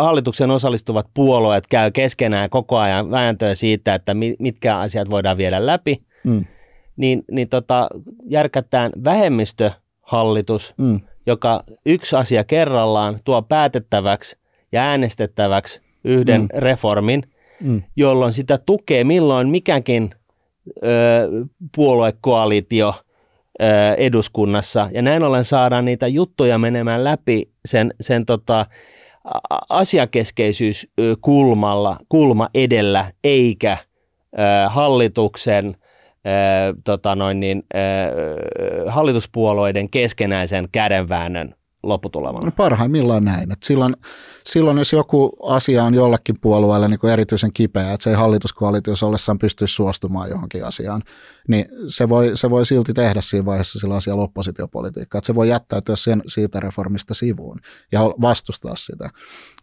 [0.00, 6.02] hallituksen osallistuvat puolueet käy keskenään koko ajan vääntöä siitä, että mitkä asiat voidaan viedä läpi,
[6.24, 6.44] mm.
[6.96, 7.88] niin, niin tota,
[8.26, 11.00] järkätään vähemmistöhallitus, mm.
[11.26, 14.36] joka yksi asia kerrallaan tuo päätettäväksi
[14.72, 16.48] ja äänestettäväksi yhden mm.
[16.54, 17.22] reformin,
[17.60, 17.82] mm.
[17.96, 20.10] jolloin sitä tukee milloin mikäkin
[21.76, 22.94] puoluekoalitio
[23.96, 24.88] eduskunnassa.
[24.92, 28.66] Ja näin ollen saadaan niitä juttuja menemään läpi sen, sen tota,
[29.68, 30.88] asiakeskeisyys
[31.20, 33.76] kulmalla, kulma edellä eikä
[34.68, 35.76] hallituksen
[36.84, 37.62] tota noin niin,
[38.86, 41.54] hallituspuolueiden keskenäisen kädenväännön
[41.88, 42.46] lopputulemana?
[42.46, 43.52] No parhaimmillaan näin.
[43.52, 43.96] Et silloin,
[44.44, 49.06] silloin, jos joku asia on jollekin puolueelle niin kuin erityisen kipeä, että se ei hallituskoalitiossa
[49.06, 51.02] ollessaan pystyisi suostumaan johonkin asiaan,
[51.48, 55.18] niin se voi, se voi silti tehdä siinä vaiheessa sillä asialla oppositiopolitiikkaa.
[55.18, 57.58] Että se voi jättäytyä sen, siitä reformista sivuun
[57.92, 59.10] ja vastustaa sitä.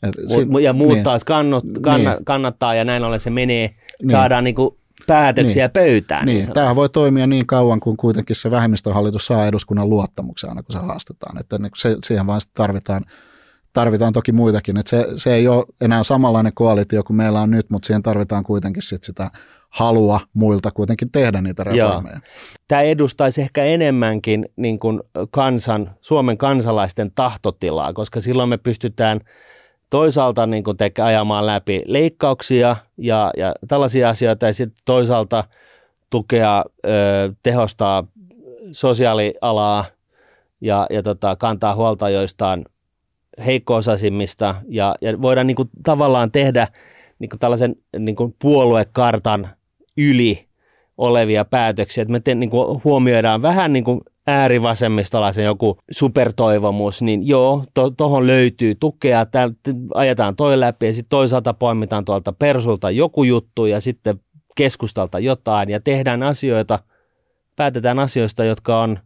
[0.04, 0.16] Et,
[0.62, 2.26] ja muut niin, taas kannut, kanna, niin.
[2.26, 3.70] kannattaa ja näin ollen se menee,
[4.02, 4.12] niin.
[4.12, 5.72] saadaan niin kuin päätöksiä niin.
[5.72, 6.26] pöytään.
[6.26, 10.64] Niin, niin tämä voi toimia niin kauan, kun kuitenkin se vähemmistöhallitus saa eduskunnan luottamuksen aina,
[10.64, 11.38] kun se haastetaan.
[11.40, 13.04] Että niin se, siihen vaan tarvitaan,
[13.74, 14.78] tarvitaan toki muitakin.
[14.78, 18.44] Että se, se ei ole enää samanlainen koalitio kuin meillä on nyt, mutta siihen tarvitaan
[18.44, 19.30] kuitenkin sit sitä
[19.70, 22.16] halua muilta kuitenkin tehdä niitä reformeja.
[22.16, 22.56] Joo.
[22.68, 25.00] Tämä edustaisi ehkä enemmänkin niin kuin
[25.32, 29.20] kansan, Suomen kansalaisten tahtotilaa, koska silloin me pystytään–
[29.90, 35.44] toisaalta niin kuin teke, ajamaan läpi leikkauksia ja, ja tällaisia asioita ja sitten toisaalta
[36.10, 36.90] tukea, ö,
[37.44, 38.08] tehostaa
[38.72, 39.86] sosiaalialaa
[40.62, 42.66] ja, ja tota, kantaa huolta joistain
[43.46, 46.68] heikko-osaisimmista ja, ja voidaan niin kuin, tavallaan tehdä
[47.20, 49.50] niin kuin tällaisen niin kuin puoluekartan
[49.98, 50.46] yli
[50.98, 57.28] olevia päätöksiä, että me te, niin kuin, huomioidaan vähän niin kuin äärivasemmistolaisen joku supertoivomus, niin
[57.28, 57.64] joo,
[57.98, 59.58] tuohon to, löytyy tukea, täältä
[59.94, 64.20] ajetaan toi läpi ja sitten toisaalta poimitaan tuolta Persulta joku juttu ja sitten
[64.56, 66.80] keskustalta jotain ja tehdään asioita,
[67.56, 69.00] päätetään asioista, jotka on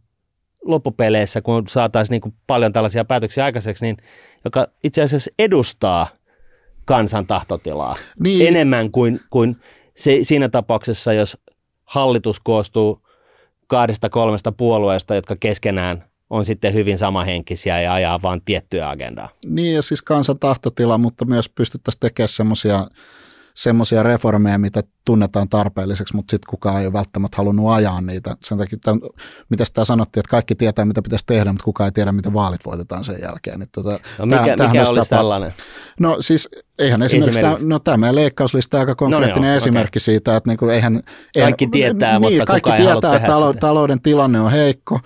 [0.64, 3.96] loppupeleissä, kun saataisiin niin paljon tällaisia päätöksiä aikaiseksi, niin
[4.44, 6.08] joka itse asiassa edustaa
[6.84, 8.48] kansan tahtotilaa niin.
[8.48, 9.56] enemmän kuin, kuin
[9.96, 11.38] se, siinä tapauksessa, jos
[11.84, 13.09] hallitus koostuu
[13.70, 19.28] kahdesta kolmesta puolueesta, jotka keskenään on sitten hyvin samahenkisiä ja ajaa vain tiettyä agendaa.
[19.46, 22.86] Niin ja siis kansan tahtotila, mutta myös pystyttäisiin tekemään semmoisia
[23.62, 28.36] semmoisia reformeja, mitä tunnetaan tarpeelliseksi, mutta sitten kukaan ei ole välttämättä halunnut ajaa niitä.
[28.42, 29.00] Sen takia, tämän,
[29.48, 32.64] mitä sitä sanottiin, että kaikki tietää, mitä pitäisi tehdä, mutta kukaan ei tiedä, miten vaalit
[32.66, 33.60] voitetaan sen jälkeen.
[33.60, 35.54] Niin tota, no mikä, täh, mikä olisi tapa, tällainen?
[36.00, 36.48] No siis
[36.78, 40.04] eihän esimerkiksi, tämä, no tämä meidän leikkauslista aika konkreettinen no, joo, esimerkki okay.
[40.04, 41.02] siitä, että niinku, eihän,
[41.40, 45.00] Kaikki tietää, niin, mutta kaikki tietää, että talo, talouden tilanne on heikko,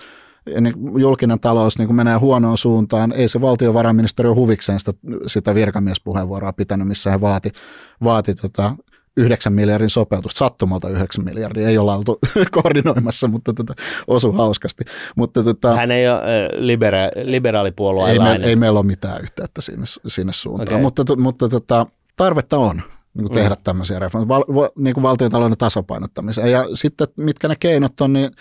[0.61, 3.11] niin julkinen talous niin kuin menee huonoon suuntaan.
[3.11, 4.93] Ei se valtiovarainministeriö huvikseen sitä,
[5.27, 7.49] sitä virkamiespuheenvuoroa pitänyt, missä he vaati,
[8.03, 8.75] vaati tota,
[9.17, 12.19] 9 miljardin sopeutusta, sattumalta 9 miljardia, ei olla oltu
[12.61, 13.73] koordinoimassa, mutta tota,
[14.07, 14.83] osu hauskasti.
[15.15, 18.31] Mutta, tota, Hän ei ole libera- liberaalipuolueella.
[18.31, 20.81] Ei, me, ei meillä ole mitään yhteyttä sinne, sinne suuntaan, okay.
[20.81, 22.81] mutta, mutta tota, tarvetta on
[23.13, 23.61] niin kuin tehdä mm.
[23.63, 26.51] tämmöisiä reformeja, val, niin kuin valtiontalouden tasapainottamiseen.
[26.51, 28.31] Ja sitten mitkä ne keinot on, niin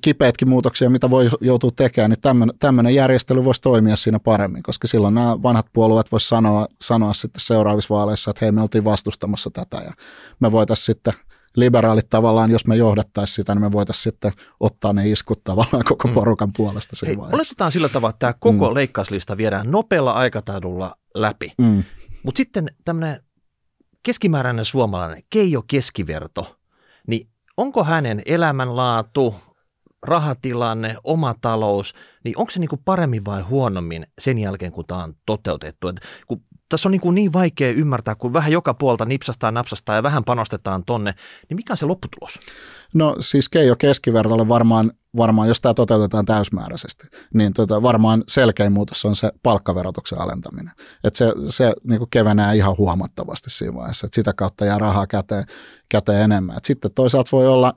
[0.00, 5.14] kipeätkin muutoksia, mitä voi joutua tekemään, niin tämmöinen järjestely voisi toimia siinä paremmin, koska silloin
[5.14, 9.76] nämä vanhat puolueet voisi sanoa, sanoa sitten seuraavissa vaaleissa, että hei me oltiin vastustamassa tätä
[9.76, 9.92] ja
[10.40, 11.12] me voitaisiin sitten
[11.56, 16.08] liberaalit tavallaan, jos me johdattaisiin sitä, niin me voitaisiin sitten ottaa ne iskut tavallaan koko
[16.08, 16.14] mm.
[16.14, 18.74] porukan puolesta Hei, Oletetaan sillä tavalla, että tämä koko mm.
[18.74, 21.52] leikkauslista viedään nopealla aikataululla läpi.
[21.58, 21.84] Mm.
[22.22, 23.22] Mutta sitten tämmöinen
[24.02, 26.56] keskimääräinen suomalainen Keijo Keskiverto,
[27.06, 29.34] niin onko hänen elämänlaatu,
[30.02, 31.94] rahatilanne, oma talous,
[32.24, 35.88] niin onko se niin kuin paremmin vai huonommin sen jälkeen, kun tämä on toteutettu?
[35.88, 39.96] Et kun tässä on niin, kuin niin vaikea ymmärtää, kun vähän joka puolta nipsastaa, napsastaa
[39.96, 41.14] ja vähän panostetaan tonne,
[41.48, 42.38] niin mikä on se lopputulos?
[42.94, 49.04] No siis Keijo keskivertolle varmaan, varmaan jos tämä toteutetaan täysmääräisesti, niin tota, varmaan selkein muutos
[49.04, 50.72] on se palkkaverotuksen alentaminen.
[51.04, 55.06] Et se se niin kuin kevenää ihan huomattavasti siinä vaiheessa, että sitä kautta jää rahaa
[55.06, 55.44] käteen,
[55.88, 56.56] käteen enemmän.
[56.56, 57.74] Et sitten toisaalta voi olla,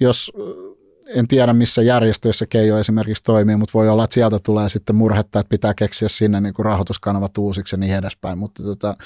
[0.00, 0.32] jos
[1.06, 5.40] en tiedä missä järjestöissä Keijo esimerkiksi toimii, mutta voi olla, että sieltä tulee sitten murhetta,
[5.40, 8.96] että pitää keksiä sinne niin kuin rahoituskanavat uusiksi ja niin edespäin, mutta tota,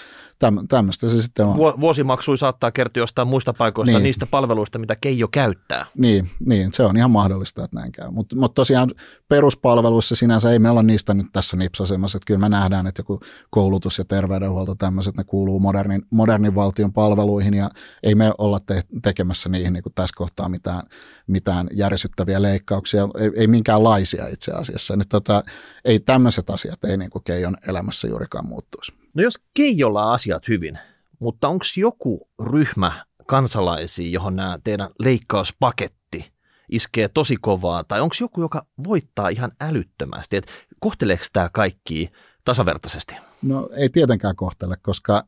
[0.68, 1.80] tämmöistä se sitten on.
[1.80, 4.02] Vuosimaksui saattaa kertyä jostain muista paikoista, niin.
[4.02, 5.86] niistä palveluista, mitä Keijo käyttää.
[5.98, 8.94] Niin, niin se on ihan mahdollista, että näin käy, mutta mut tosiaan
[9.28, 13.20] peruspalveluissa sinänsä ei me olla niistä nyt tässä nipsasemassa, että kyllä me nähdään, että joku
[13.50, 17.70] koulutus ja terveydenhuolto tämmöiset, ne kuuluu modernin, modernin valtion palveluihin ja
[18.02, 20.82] ei me olla te- tekemässä niihin niin kuin tässä kohtaa mitään,
[21.26, 24.96] mitään järsyttäviä leikkauksia, ei, ei minkäänlaisia itse asiassa.
[24.96, 25.42] Nyt tota,
[25.84, 28.92] ei tämmöiset asiat ei niin kuin Keijon elämässä juurikaan muuttuisi.
[29.14, 30.78] No jos Keijolla on asiat hyvin,
[31.18, 36.32] mutta onko joku ryhmä kansalaisia, johon nämä teidän leikkauspaketti
[36.68, 42.10] iskee tosi kovaa, tai onko joku, joka voittaa ihan älyttömästi, että kohteleeko tämä kaikki
[42.44, 43.16] tasavertaisesti?
[43.42, 45.22] No ei tietenkään kohtele, koska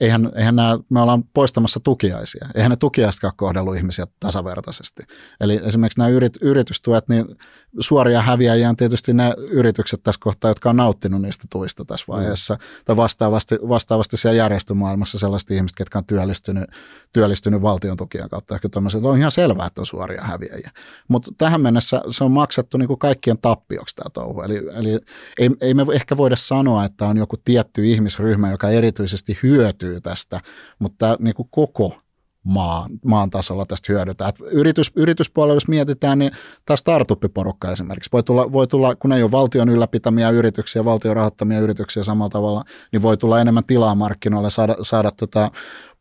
[0.00, 2.46] eihän, eihän nämä, me ollaan poistamassa tukiaisia.
[2.54, 5.02] Eihän ne tukiaisetkaan kohdellut ihmisiä tasavertaisesti.
[5.40, 7.24] Eli esimerkiksi nämä yrit, yritystuet, niin
[7.80, 12.12] suoria häviäjiä on tietysti ne yritykset tässä kohtaa, jotka on nauttinut niistä tuista tässä mm.
[12.12, 12.54] vaiheessa.
[12.54, 12.60] Mm.
[12.84, 16.64] Tai vastaavasti, vastaavasti siellä järjestömaailmassa sellaiset ihmiset, jotka on työllistynyt,
[17.12, 18.54] työllistynyt valtion tukien kautta.
[18.54, 18.68] Ehkä
[19.02, 20.70] on ihan selvää, että on suoria häviäjiä.
[21.08, 24.42] Mutta tähän mennessä se on maksettu niin kuin kaikkien tappioksi tämä touhu.
[24.42, 25.00] Eli, eli
[25.38, 30.40] ei, ei me ehkä voida sanoa, että on joku tietty ihmisryhmä, joka erityisesti hyötyy tästä,
[30.78, 31.96] mutta niin kuin koko
[32.46, 34.28] maan, maan tasolla tästä hyödytään.
[34.28, 36.32] Et yritys, yrityspuolella, jos mietitään, niin
[36.66, 41.60] tämä startup-porukka esimerkiksi voi tulla, voi tulla, kun ei ole valtion ylläpitämiä yrityksiä, valtion rahoittamia
[41.60, 45.50] yrityksiä samalla tavalla, niin voi tulla enemmän tilaa markkinoille, saada, saada tota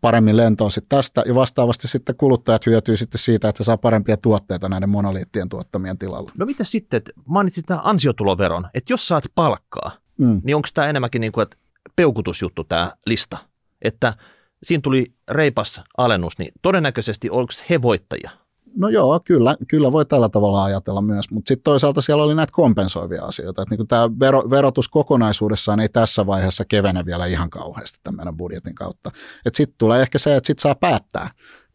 [0.01, 4.69] paremmin lentoa sitten tästä, ja vastaavasti sitten kuluttajat hyötyy sitten siitä, että saa parempia tuotteita
[4.69, 6.31] näiden monoliittien tuottamien tilalla.
[6.37, 10.41] No mitä sitten, että mainitsit tämän ansiotuloveron, että jos saat palkkaa, mm.
[10.43, 11.57] niin onko tämä enemmänkin niin kuin, että
[11.95, 13.37] peukutusjuttu tämä lista,
[13.81, 14.13] että
[14.63, 18.31] siinä tuli reipas alennus, niin todennäköisesti onko he voittajia?
[18.75, 22.51] No joo, kyllä, kyllä voi tällä tavalla ajatella myös, mutta sitten toisaalta siellä oli näitä
[22.51, 23.61] kompensoivia asioita.
[23.61, 28.37] Että niin tämä vero, verotus kokonaisuudessaan ei tässä vaiheessa kevene vielä ihan kauheasti tämän meidän
[28.37, 29.11] budjetin kautta.
[29.53, 31.29] Sitten tulee ehkä se, että sitten saa päättää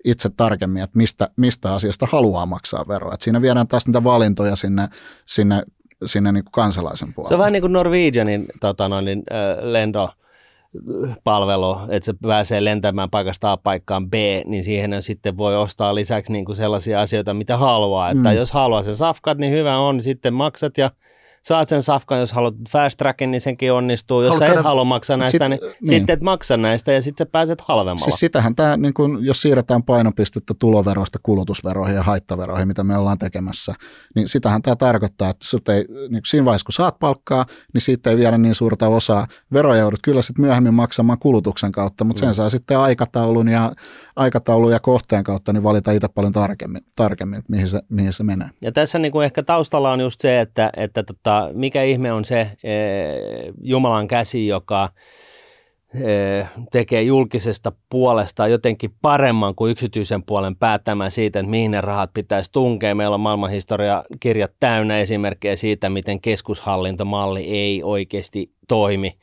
[0.05, 3.14] itse tarkemmin, että mistä, mistä asiasta haluaa maksaa veroa.
[3.14, 4.88] Et siinä viedään taas niitä valintoja sinne,
[5.26, 5.62] sinne,
[6.05, 7.28] sinne niin kuin kansalaisen puolelle.
[7.28, 10.09] Se on vähän niin kuin Norwegianin tota noin, niin, äh, lento
[11.25, 14.14] palvelu, että se pääsee lentämään paikasta A paikkaan B,
[14.45, 18.11] niin siihen sitten voi ostaa lisäksi niin kuin sellaisia asioita, mitä haluaa.
[18.11, 18.37] Että mm.
[18.37, 20.91] jos haluaa sen safkat, niin hyvä on, niin sitten maksat ja
[21.43, 24.22] saat sen safkan, jos haluat fast trackin, niin senkin onnistuu.
[24.22, 27.26] Jos sä et halua maksaa näistä, sit, niin, niin, sitten et maksa näistä ja sitten
[27.26, 28.05] sä pääset halvemmalla.
[28.05, 33.18] Siis sitähän tämä, niin kun, jos siirretään painopistettä tuloveroista kulutusveroihin ja haittaveroihin, mitä me ollaan
[33.18, 33.74] tekemässä,
[34.14, 38.11] niin sitähän tämä tarkoittaa, että sut ei, niin siinä vaiheessa kun saat palkkaa, niin siitä
[38.11, 39.26] ei viedä niin suurta osaa.
[39.53, 42.34] Veroja joudut kyllä sitten myöhemmin maksamaan kulutuksen kautta, mutta sen mm.
[42.34, 43.72] saa sitten aikataulun ja,
[44.16, 48.49] aikataulun ja kohteen kautta niin valita itse paljon tarkemmin, tarkemmin mihin, se, mihin se menee.
[48.62, 52.24] Ja tässä niin kuin ehkä taustalla on just se, että, että tota, mikä ihme on
[52.24, 52.74] se e,
[53.62, 54.89] Jumalan käsi, joka
[55.95, 62.11] e, tekee julkisesta puolesta jotenkin paremman kuin yksityisen puolen päättämään siitä, että mihin ne rahat
[62.14, 62.95] pitäisi tunkea.
[62.95, 69.18] Meillä on maailmanhistoria kirjat täynnä esimerkkejä siitä, miten keskushallintomalli ei oikeasti toimi.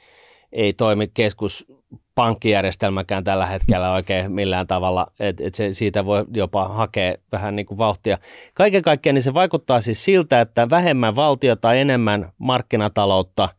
[0.51, 1.76] Ei toimi keskus
[2.17, 7.65] pankkijärjestelmäkään tällä hetkellä oikein millään tavalla, että et se, siitä voi jopa hakea vähän niin
[7.65, 8.17] kuin vauhtia.
[8.53, 13.49] Kaiken kaikkiaan niin se vaikuttaa siis siltä, että vähemmän valtiota, enemmän markkinataloutta–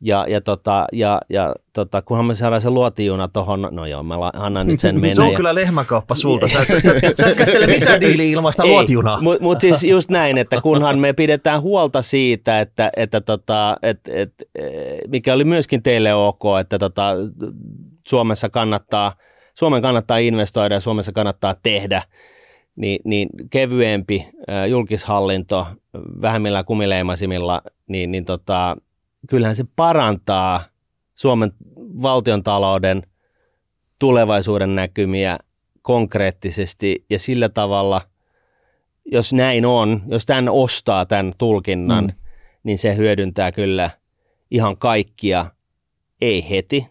[0.00, 4.14] ja, ja, tota, ja, ja tota, kunhan me saadaan se luotijuna tuohon, no joo, mä
[4.32, 5.14] annan nyt sen mennä.
[5.14, 5.36] se on ja...
[5.36, 9.20] kyllä lehmäkauppa sulta, sä, sä, sä, sä et kättele mitään diiliä ilmaista luotijunaa.
[9.20, 14.00] Mutta mut siis just näin, että kunhan me pidetään huolta siitä, että, että tota, et,
[14.08, 14.32] et,
[15.08, 17.12] mikä oli myöskin teille ok, että tota,
[18.08, 19.14] Suomessa kannattaa,
[19.54, 22.02] Suomen kannattaa investoida ja Suomessa kannattaa tehdä,
[22.76, 24.28] niin, niin kevyempi
[24.68, 28.76] julkishallinto vähemmillä kumileimasimilla, niin, niin tota,
[29.28, 30.64] kyllähän se parantaa
[31.14, 31.52] Suomen
[32.02, 33.02] valtion talouden
[33.98, 35.38] tulevaisuuden näkymiä
[35.82, 38.00] konkreettisesti ja sillä tavalla,
[39.04, 42.12] jos näin on, jos tämän ostaa tämän tulkinnan, mm.
[42.62, 43.90] niin se hyödyntää kyllä
[44.50, 45.46] ihan kaikkia,
[46.20, 46.86] ei heti,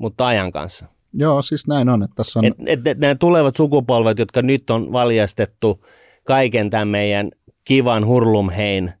[0.00, 0.86] mutta ajan kanssa.
[1.12, 2.02] Joo, siis näin on.
[2.02, 2.44] Että tässä on...
[2.44, 5.84] Et, et, et nämä tulevat sukupolvet, jotka nyt on valjastettu
[6.24, 7.30] kaiken tämän meidän
[7.64, 8.92] kivan hurlumhein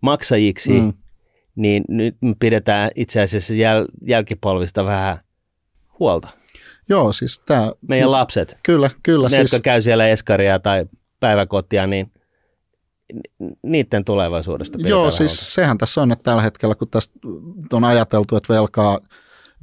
[0.00, 0.92] maksajiksi, mm
[1.56, 5.18] niin nyt me pidetään itse asiassa jäl, jälkipolvista vähän
[5.98, 6.28] huolta.
[6.88, 7.72] Joo, siis tämä...
[7.88, 8.58] Meidän lapset.
[8.62, 9.28] Kyllä, kyllä.
[9.28, 9.52] Ne, siis...
[9.52, 10.86] jotka käy siellä eskaria tai
[11.20, 12.12] päiväkotia, niin
[13.62, 15.44] niiden tulevaisuudesta Joo, siis huolta.
[15.44, 17.14] sehän tässä on, että tällä hetkellä, kun tästä
[17.72, 19.00] on ajateltu, että velkaa,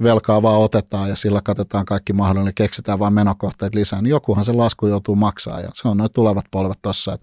[0.02, 4.52] velkaa vaan otetaan ja sillä katetaan kaikki mahdollinen, keksitään vain menokohteet lisää, niin jokuhan se
[4.52, 7.16] lasku joutuu maksaa ja se on noin tulevat polvet tuossa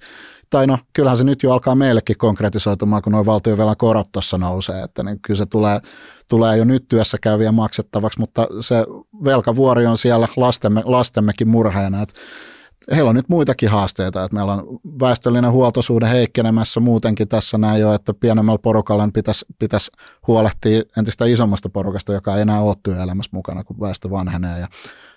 [0.49, 4.81] tai no kyllähän se nyt jo alkaa meillekin konkretisoitumaan, kun nuo valtionvelan korot tuossa nousee,
[4.81, 5.79] että niin kyllä se tulee,
[6.27, 8.75] tulee jo nyt työssä käyviä maksettavaksi, mutta se
[9.23, 12.13] velkavuori on siellä lastemme, lastemmekin murheena, että
[12.95, 17.93] heillä on nyt muitakin haasteita, että meillä on väestöllinen huoltosuhde heikkenemässä muutenkin tässä näin jo,
[17.93, 19.91] että pienemmällä porukalla pitäisi, pitäisi
[20.27, 24.67] huolehtia entistä isommasta porukasta, joka ei enää ole työelämässä mukana, kun väestö vanhenee ja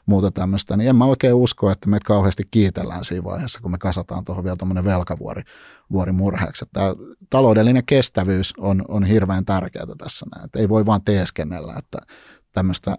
[0.07, 3.79] muuta tämmöistä, niin en mä oikein usko, että meitä kauheasti kiitellään siinä vaiheessa, kun me
[3.79, 5.43] kasataan tuohon vielä tuommoinen velkavuori
[5.93, 6.65] vuori murheeksi.
[6.73, 6.95] Tämä
[7.31, 10.45] taloudellinen kestävyys on, on hirveän tärkeää tässä näin.
[10.45, 11.99] Että ei voi vaan teeskennellä, että
[12.53, 12.97] tämmöistä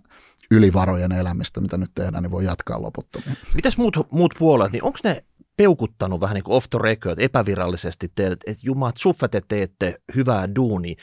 [0.54, 3.38] ylivarojen elämistä, mitä nyt tehdään, niin voi jatkaa loputtomiin.
[3.56, 5.24] Mitäs muut, muut puolet, niin onko ne
[5.58, 10.56] peukuttanut vähän niin kuin off the record epävirallisesti teille, että jumat, suffet, te teette hyvää
[10.56, 10.96] duunia.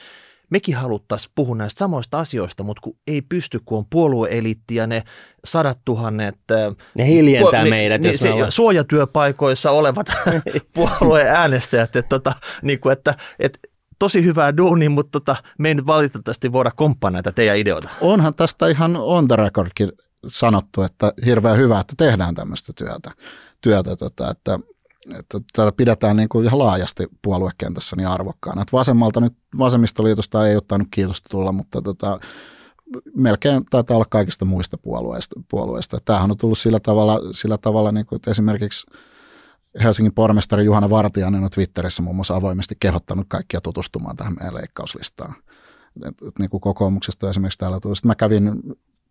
[0.50, 5.02] mekin haluttaisiin puhua näistä samoista asioista, mutta kun ei pysty, kun on puolueeliitti ja ne
[5.44, 6.38] sadat tuhannet
[6.98, 10.06] ne hiljentää puol- meidät, niin, jos se, me suojatyöpaikoissa olevat
[10.74, 12.32] puolueen äänestäjät, että, tota,
[12.62, 13.58] niin kuin, että, että
[14.00, 17.88] tosi hyvää duunia, mutta tota, me ei nyt valitettavasti voida komppaa näitä teidän ideoita.
[18.00, 19.92] Onhan tästä ihan on the recordkin
[20.26, 23.10] sanottu, että hirveän hyvä, että tehdään tämmöistä työtä,
[23.60, 24.58] työtä tota, että,
[25.18, 28.62] että tätä pidetään niin kuin ihan laajasti puoluekentässä niin arvokkaana.
[28.62, 32.20] Että vasemmalta nyt, vasemmistoliitosta ei ottanut kiitosta tulla, mutta tota,
[33.16, 35.40] melkein taitaa olla kaikista muista puolueista.
[35.50, 35.98] puolueista.
[36.04, 38.86] Tämähän on tullut sillä tavalla, sillä tavalla niin kuin, että esimerkiksi
[39.82, 45.34] Helsingin pormestari Juhana Vartiainen on Twitterissä muun muassa avoimesti kehottanut kaikkia tutustumaan tähän meidän leikkauslistaan.
[46.38, 47.96] Niin kuin kokoomuksesta esimerkiksi täällä tuli.
[47.96, 48.52] Sitten mä kävin,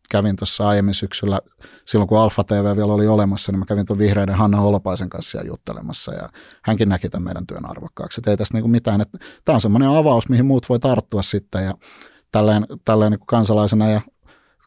[0.09, 1.41] kävin tuossa aiemmin syksyllä,
[1.85, 5.31] silloin kun Alfa TV vielä oli olemassa, niin mä kävin tuon vihreiden Hanna Holopaisen kanssa
[5.31, 6.29] siellä juttelemassa ja
[6.63, 8.21] hänkin näki tämän meidän työn arvokkaaksi.
[8.21, 11.21] Et ei tässä niin kuin mitään, että tämä on semmoinen avaus, mihin muut voi tarttua
[11.21, 11.73] sitten ja
[12.31, 14.01] tälleen, tälleen niin kuin kansalaisena ja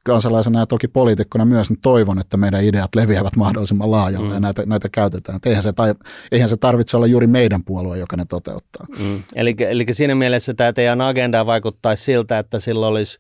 [0.04, 4.34] kansalaisena ja toki poliitikkona myös, niin toivon, että meidän ideat leviävät mahdollisimman laajalle mm.
[4.34, 5.36] ja näitä, näitä käytetään.
[5.36, 5.94] Et eihän, se, tai,
[6.32, 8.86] eihän se tarvitse olla juuri meidän puolue, joka ne toteuttaa.
[8.98, 9.22] Mm.
[9.34, 13.18] Eli, eli siinä mielessä tämä teidän agenda vaikuttaisi siltä, että sillä olisi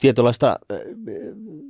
[0.00, 0.78] tietynlaista äh,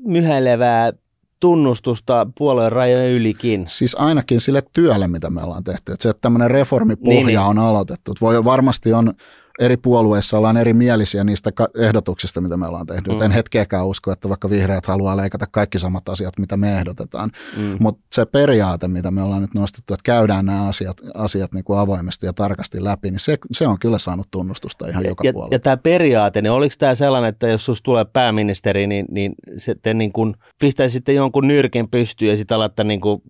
[0.05, 0.93] myhäilevää
[1.41, 3.65] tunnustusta puolueen rajojen ylikin.
[3.69, 5.93] Siis ainakin sille työlle, mitä me ollaan tehty.
[5.93, 7.39] Että se, että tämmöinen reformipohja niin, niin.
[7.39, 8.15] on aloitettu.
[8.21, 9.15] Voi, varmasti on
[9.61, 13.11] eri puolueissa ollaan erimielisiä niistä ehdotuksista, mitä me ollaan tehty.
[13.11, 13.23] Mm.
[13.23, 17.31] En hetkeäkään usko, että vaikka vihreät haluaa leikata kaikki samat asiat, mitä me ehdotetaan.
[17.57, 17.77] Mm.
[17.81, 21.79] Mutta se periaate, mitä me ollaan nyt nostettu, että käydään nämä asiat, asiat niin kuin
[21.79, 25.33] avoimesti ja tarkasti läpi, niin se, se on kyllä saanut tunnustusta ihan ja, joka ja,
[25.33, 25.55] puolella.
[25.55, 29.75] Ja tämä periaate, niin oliko tämä sellainen, että jos sinusta tulee pääministeri, niin, niin se
[29.83, 33.23] te niin kuin pistäisitte jonkun nyrkin pystyyn ja sitten alatte niin kuin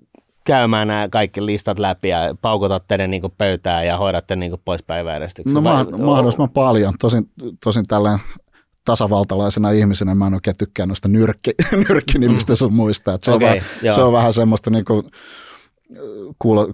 [0.46, 5.54] käymään nämä kaikki listat läpi ja paukutatte ne niin pöytään ja hoidatte niin pois päiväjärjestyksen?
[5.54, 6.94] No Vai, mahdollisimman paljon.
[7.00, 7.30] Tosin,
[7.64, 8.20] tosin tällainen
[8.84, 11.50] tasavaltalaisena ihmisenä mä en oikein tykkää noista nyrkki,
[11.88, 12.56] nyrkkinimistä mm.
[12.56, 13.14] sun muista.
[13.14, 15.02] Että se, okay, on vähän, se on vähän semmoista niin kuin,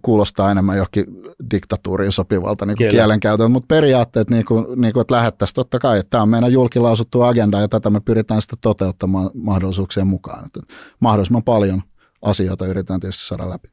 [0.02, 1.06] kuulostaa enemmän johonkin
[1.50, 6.10] diktatuuriin sopivalta niin kielenkäytön, mutta periaatteet, niin kuin, niin kuin, että lähettäisiin totta kai, että
[6.10, 10.46] tämä on meidän julkilausuttu agenda ja tätä me pyritään sitä toteuttamaan mahdollisuuksien mukaan.
[10.46, 10.60] Että
[11.00, 11.82] mahdollisimman paljon
[12.22, 13.68] asioita yritetään tietysti saada läpi.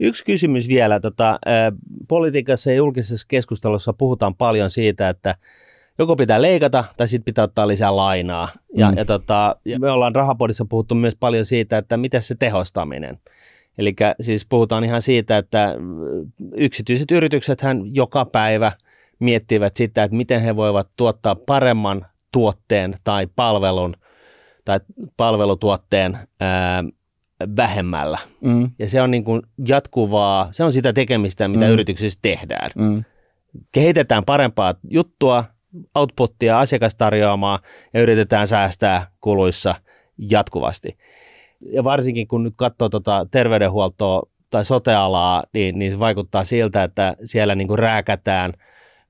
[0.00, 1.00] Yksi kysymys vielä.
[1.00, 1.38] Tota,
[2.08, 5.34] politiikassa ja julkisessa keskustelussa puhutaan paljon siitä, että
[5.98, 8.48] joko pitää leikata tai sitten pitää ottaa lisää lainaa.
[8.76, 8.96] Ja, mm.
[8.96, 13.18] ja, tota, ja me ollaan Rahapodissa puhuttu myös paljon siitä, että miten se tehostaminen.
[13.78, 15.74] Eli siis puhutaan ihan siitä, että
[16.56, 18.72] yksityiset yritykset hän joka päivä
[19.18, 23.96] miettivät sitä, että miten he voivat tuottaa paremman tuotteen tai palvelun
[24.64, 24.80] tai
[25.16, 26.84] palvelutuotteen ää,
[27.56, 28.18] vähemmällä.
[28.40, 28.70] Mm.
[28.78, 31.72] Ja se on niin kuin jatkuvaa, se on sitä tekemistä, mitä mm.
[31.72, 32.70] yrityksissä tehdään.
[32.78, 33.04] Mm.
[33.72, 35.44] Kehitetään parempaa juttua,
[35.94, 37.58] outputtia, asiakastarjoamaa
[37.94, 39.74] ja yritetään säästää kuluissa
[40.30, 40.96] jatkuvasti.
[41.60, 47.16] Ja varsinkin kun nyt katsoo tuota terveydenhuoltoa tai sotealaa, niin, niin se vaikuttaa siltä, että
[47.24, 48.52] siellä niin kuin rääkätään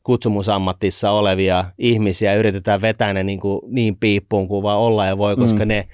[0.03, 5.19] kutsumusammatissa olevia ihmisiä ja yritetään vetää ne niin, kuin niin piippuun kuin vaan olla ja
[5.19, 5.69] voi, koska mm.
[5.69, 5.89] ne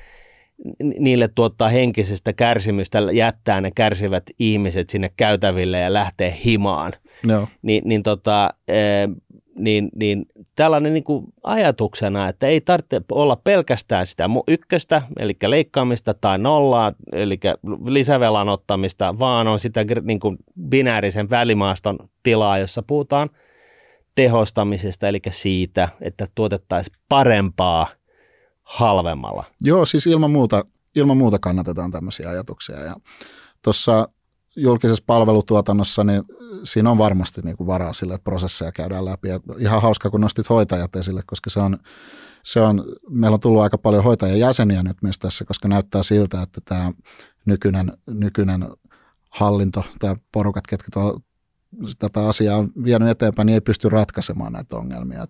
[0.99, 6.93] niille tuottaa henkisestä kärsimystä jättää ne kärsivät ihmiset sinne käytäville ja lähtee himaan.
[7.27, 7.49] No.
[7.63, 8.75] Ni, niin, tota, e,
[9.55, 16.15] niin, niin tällainen niin kuin ajatuksena, että ei tarvitse olla pelkästään sitä ykköstä, eli leikkaamista
[16.15, 17.39] tai nollaa, eli
[17.85, 20.37] lisävelan ottamista, vaan on sitä niin kuin
[20.69, 23.31] binäärisen välimaaston tilaa, jossa puhutaan
[24.15, 27.87] tehostamisesta, eli siitä, että tuotettaisiin parempaa–
[28.71, 29.45] halvemmalla.
[29.61, 30.65] Joo, siis ilman muuta,
[30.97, 32.81] ilman muuta kannatetaan tämmöisiä ajatuksia.
[32.81, 32.97] Ja
[33.63, 34.09] tuossa
[34.57, 36.23] julkisessa palvelutuotannossa, niin
[36.65, 39.29] siinä on varmasti niin kuin varaa sille, että prosesseja käydään läpi.
[39.29, 41.79] Ja ihan hauska, kun nostit hoitajat esille, koska se on,
[42.43, 46.61] se on, meillä on tullut aika paljon hoitajajäseniä nyt myös tässä, koska näyttää siltä, että
[46.65, 46.93] tämä
[47.47, 48.69] nykyinen, nykyinen
[49.31, 51.21] hallinto, tämä porukat, ketkä tuolla
[51.99, 55.27] tätä asiaa on vienyt eteenpäin, niin ei pysty ratkaisemaan näitä ongelmia.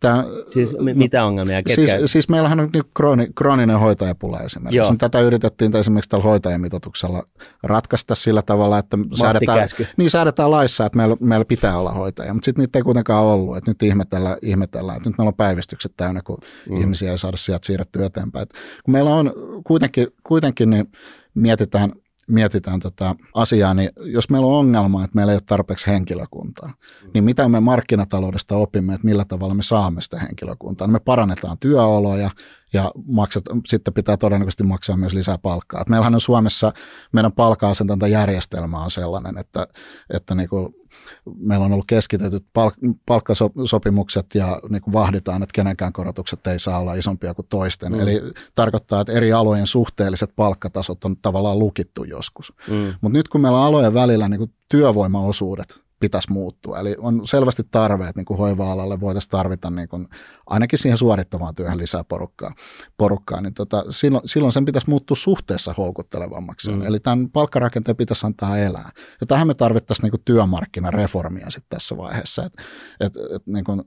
[0.00, 1.62] Tämä, siis m- mitä ongelmia?
[1.62, 1.74] Ketkä?
[1.74, 4.76] Siis, siis meillähän on nyt krooni, krooninen hoitajapula esimerkiksi.
[4.76, 4.96] Joo.
[4.98, 7.22] Tätä yritettiin esimerkiksi tällä hoitajamitoituksella
[7.62, 12.44] ratkaista sillä tavalla, että säädetään, niin säädetään laissa, että meillä, meillä pitää olla hoitajia, mutta
[12.44, 13.56] sitten niitä ei kuitenkaan ollut.
[13.56, 16.38] Että nyt ihmetellään, ihmetellään, että nyt meillä on päivystykset täynnä, kun
[16.70, 16.76] mm.
[16.76, 18.42] ihmisiä ei saada sieltä siirrettyä eteenpäin.
[18.42, 18.52] Et
[18.84, 19.32] kun meillä on
[19.64, 20.92] kuitenkin, kuitenkin niin
[21.34, 21.92] mietitään–
[22.28, 26.74] mietitään tätä asiaa, niin jos meillä on ongelma, että meillä ei ole tarpeeksi henkilökuntaa,
[27.14, 30.88] niin mitä me markkinataloudesta opimme, että millä tavalla me saamme sitä henkilökuntaa?
[30.88, 32.30] me parannetaan työoloja
[32.72, 35.80] ja maksat, sitten pitää todennäköisesti maksaa myös lisää palkkaa.
[35.80, 36.72] Et meillähän on Suomessa,
[37.12, 37.72] meidän palkka
[38.10, 39.66] järjestelmä on sellainen, että,
[40.10, 40.74] että niin kuin
[41.38, 46.78] meillä on ollut keskitetyt palk- palkkasopimukset ja niin kuin vahditaan, että kenenkään korotukset ei saa
[46.78, 47.92] olla isompia kuin toisten.
[47.92, 48.00] Mm.
[48.00, 48.22] Eli
[48.54, 52.52] tarkoittaa, että eri alojen suhteelliset palkkatasot on tavallaan lukittu joskus.
[52.68, 52.94] Mm.
[53.00, 56.78] Mutta nyt kun meillä on alojen välillä niin kuin työvoimaosuudet pitäisi muuttua.
[56.78, 60.08] Eli on selvästi tarve, että niin kuin hoiva-alalle voitaisiin tarvita niin kuin
[60.46, 62.52] ainakin siihen suorittavaan työhön lisää porukkaa,
[62.96, 66.70] porukkaa niin tota, silloin, silloin sen pitäisi muuttua suhteessa houkuttelevammaksi.
[66.70, 66.82] Mm.
[66.82, 68.90] Eli tämän palkkarakenteen pitäisi antaa elää.
[69.20, 72.62] Ja tähän me tarvittaisiin niin kuin työmarkkinareformia sitten tässä vaiheessa, että
[73.00, 73.82] et, et, niin kuin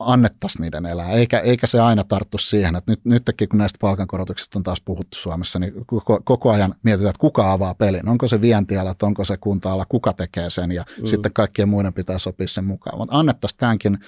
[0.00, 4.58] annettaisiin niiden elää, eikä, eikä se aina tarttu siihen, että nyt, nytkin kun näistä palkankorotuksista
[4.58, 8.40] on taas puhuttu Suomessa, niin koko, koko ajan mietitään, että kuka avaa pelin, onko se
[8.40, 11.06] vientiala, onko se kunta-ala, kuka tekee sen ja mm.
[11.06, 12.98] sitten kaikkien muiden pitää sopia sen mukaan.
[12.98, 13.98] Mutta annettaisiin tämänkin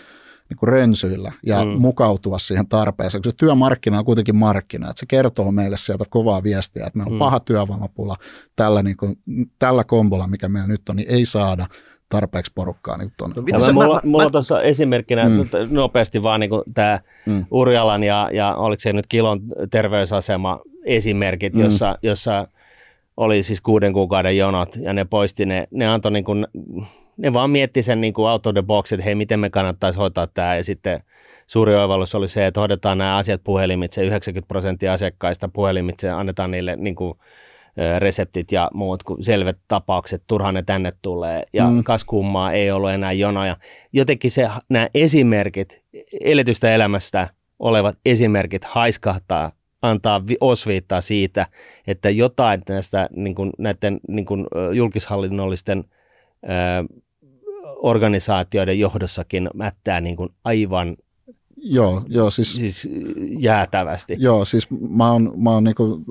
[0.53, 1.71] niin kuin rönsyillä ja mm.
[1.71, 6.43] mukautua siihen tarpeeseen, koska se työmarkkina on kuitenkin markkina, että se kertoo meille sieltä kovaa
[6.43, 7.19] viestiä, että meillä on mm.
[7.19, 8.17] paha työvoimapula
[8.57, 9.17] tällä, niin kuin,
[9.59, 11.67] tällä kombolla, mikä meillä nyt on, niin ei saada
[12.13, 12.97] tarpeeksi porukkaa.
[12.97, 13.37] Niin tuonne.
[13.53, 15.49] No, mulla, mä, mulla on tuossa esimerkkinä mm.
[15.71, 17.45] nopeasti vaan niin tämä mm.
[17.51, 19.41] Urjalan ja, ja oliko se nyt Kilon
[19.71, 21.61] terveysasema esimerkit, mm.
[21.61, 22.49] jossa, jossa
[23.17, 26.47] oli siis kuuden kuukauden jonot ja ne poisti ne, ne antoi niin kuin,
[27.17, 29.99] ne vaan mietti sen niin kuin out of the box, että hei miten me kannattaisi
[29.99, 31.01] hoitaa tämä ja sitten
[31.47, 36.77] suuri oivallus oli se, että hoidetaan nämä asiat puhelimitse, 90 prosenttia asiakkaista puhelimitse annetaan niille
[36.77, 37.19] niin kuin,
[37.99, 41.85] reseptit ja muut kuin selvät tapaukset, turhaan ne tänne tulee ja mm.
[41.85, 43.57] kas kummaa ei ollut enää jonoja.
[43.93, 45.83] Jotenkin se, nämä esimerkit,
[46.21, 47.29] eletystä elämästä
[47.59, 51.47] olevat esimerkit haiskahtaa, antaa osviittaa siitä,
[51.87, 55.85] että jotain näistä niin kuin, näiden niin kuin, julkishallinnollisten
[56.45, 56.49] ö,
[57.77, 60.97] organisaatioiden johdossakin mättää niin kuin aivan
[61.65, 62.89] Joo, joo siis, siis
[63.39, 64.17] jäätävästi.
[64.19, 66.05] Joo, siis mä oon, mä oon niin kuin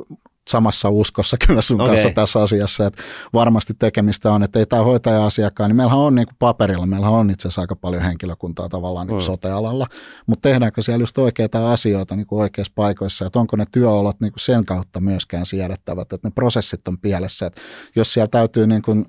[0.52, 1.88] samassa uskossa kyllä sun okay.
[1.94, 3.04] kanssa tässä asiassa, että
[3.34, 7.30] varmasti tekemistä on, että ei tämä hoitaja-asiakkaan, niin meillähän on niin kuin paperilla, meillähän on
[7.30, 9.22] itse asiassa aika paljon henkilökuntaa tavallaan niin mm.
[9.22, 9.88] sote-alalla,
[10.28, 14.32] mutta tehdäänkö siellä just oikeita asioita niin kuin oikeissa paikoissa, että onko ne työolot niin
[14.32, 17.62] kuin sen kautta myöskään siedettävät, että ne prosessit on pielessä, että
[17.96, 19.06] jos siellä täytyy niin kuin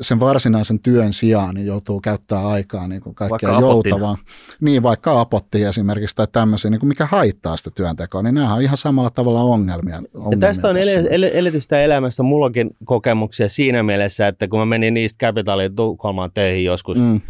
[0.00, 4.18] sen varsinaisen työn sijaan niin joutuu käyttämään aikaa niin kuin kaikkea joutavaa.
[4.60, 8.62] Niin, vaikka apotti esimerkiksi tai tämmöisiä, niin kuin mikä haittaa sitä työntekoa, niin nämä on
[8.62, 9.96] ihan samalla tavalla ongelmia.
[10.14, 14.66] ongelmia ja tästä on el- el- eletystä elämässä mullakin kokemuksia siinä mielessä, että kun mä
[14.66, 17.20] menin niistä Capitalin Tukholmaan töihin joskus mm.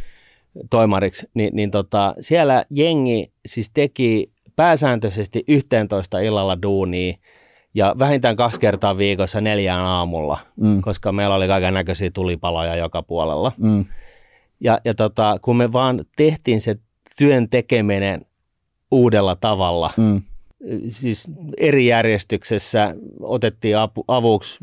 [0.70, 7.14] toimariksi, niin, niin tota, siellä jengi siis teki pääsääntöisesti 11 illalla duunia,
[7.74, 10.82] ja vähintään kaksi kertaa viikossa neljään aamulla, mm.
[10.82, 13.52] koska meillä oli kaiken näköisiä tulipaloja joka puolella.
[13.58, 13.84] Mm.
[14.60, 16.76] Ja, ja tota, kun me vaan tehtiin se
[17.18, 18.26] työn tekeminen
[18.90, 20.22] uudella tavalla, mm.
[20.90, 24.58] siis eri järjestyksessä otettiin apu, avuksi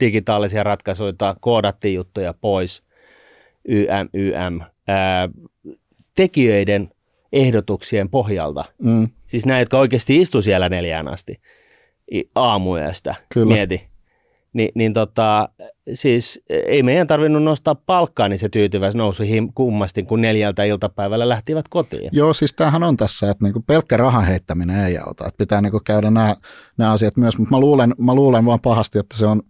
[0.00, 2.82] digitaalisia ratkaisuja, koodattiin juttuja pois,
[3.68, 5.28] YM, YM, ää,
[6.14, 6.90] tekijöiden
[7.32, 8.64] ehdotuksien pohjalta.
[8.82, 9.08] Mm.
[9.26, 11.40] Siis näitä, jotka oikeasti istu siellä neljään asti
[12.34, 13.54] aamuyöstä, Kyllä.
[13.54, 13.88] mieti.
[14.52, 15.48] Ni, niin tota,
[15.92, 21.68] siis ei meidän tarvinnut nostaa palkkaa, niin se tyytyväis nousi kummasti, kun neljältä iltapäivällä lähtivät
[21.68, 22.10] kotiin.
[22.12, 25.26] Joo, siis tämähän on tässä, että niinku pelkkä rahan heittäminen ei auta.
[25.26, 29.16] Että pitää niinku käydä nämä asiat myös, mutta mä luulen, mä luulen vaan pahasti, että
[29.16, 29.42] se on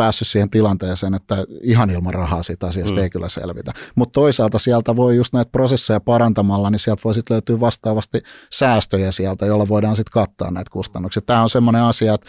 [0.00, 3.02] päässyt siihen tilanteeseen, että ihan ilman rahaa siitä asiasta mm.
[3.02, 3.72] ei kyllä selvitä.
[3.94, 8.22] Mutta toisaalta sieltä voi just näitä prosesseja parantamalla, niin sieltä voi sitten löytyä vastaavasti
[8.52, 11.22] säästöjä sieltä, jolla voidaan sitten kattaa näitä kustannuksia.
[11.22, 12.26] Tämä on semmoinen asia, että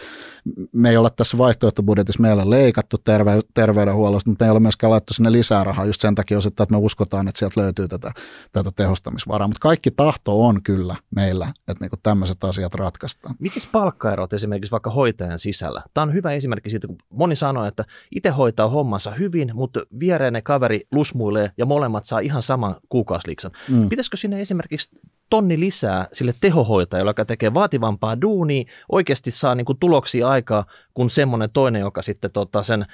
[0.72, 5.14] me ei ole tässä vaihtoehtobudjetissa meillä leikattu terve, terveydenhuollosta, mutta me ei ole myöskään laittu
[5.14, 8.12] sinne lisää rahaa just sen takia osittain, että me uskotaan, että sieltä löytyy tätä,
[8.52, 9.48] tätä tehostamisvaraa.
[9.48, 13.34] Mutta kaikki tahto on kyllä meillä, että niinku tämmöiset asiat ratkaistaan.
[13.38, 15.82] Miten palkkaerot esimerkiksi vaikka hoitajan sisällä?
[15.94, 17.84] Tämä on hyvä esimerkki siitä, kun moni sanoo, että
[18.16, 23.52] itse hoitaa hommansa hyvin, mutta viereinen kaveri lusmuilee ja molemmat saa ihan saman kuukausiliksan.
[23.68, 23.88] Mm.
[23.88, 24.98] Pitäisikö sinne esimerkiksi
[25.30, 31.10] tonni lisää sille tehohoitajalle, joka tekee vaativampaa duunia, oikeasti saa niin kuin tuloksia aikaa, kuin
[31.10, 32.86] semmoinen toinen, joka sitten tota sen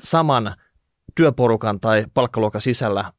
[0.00, 0.54] saman
[1.14, 3.12] työporukan tai palkkaluokan sisällä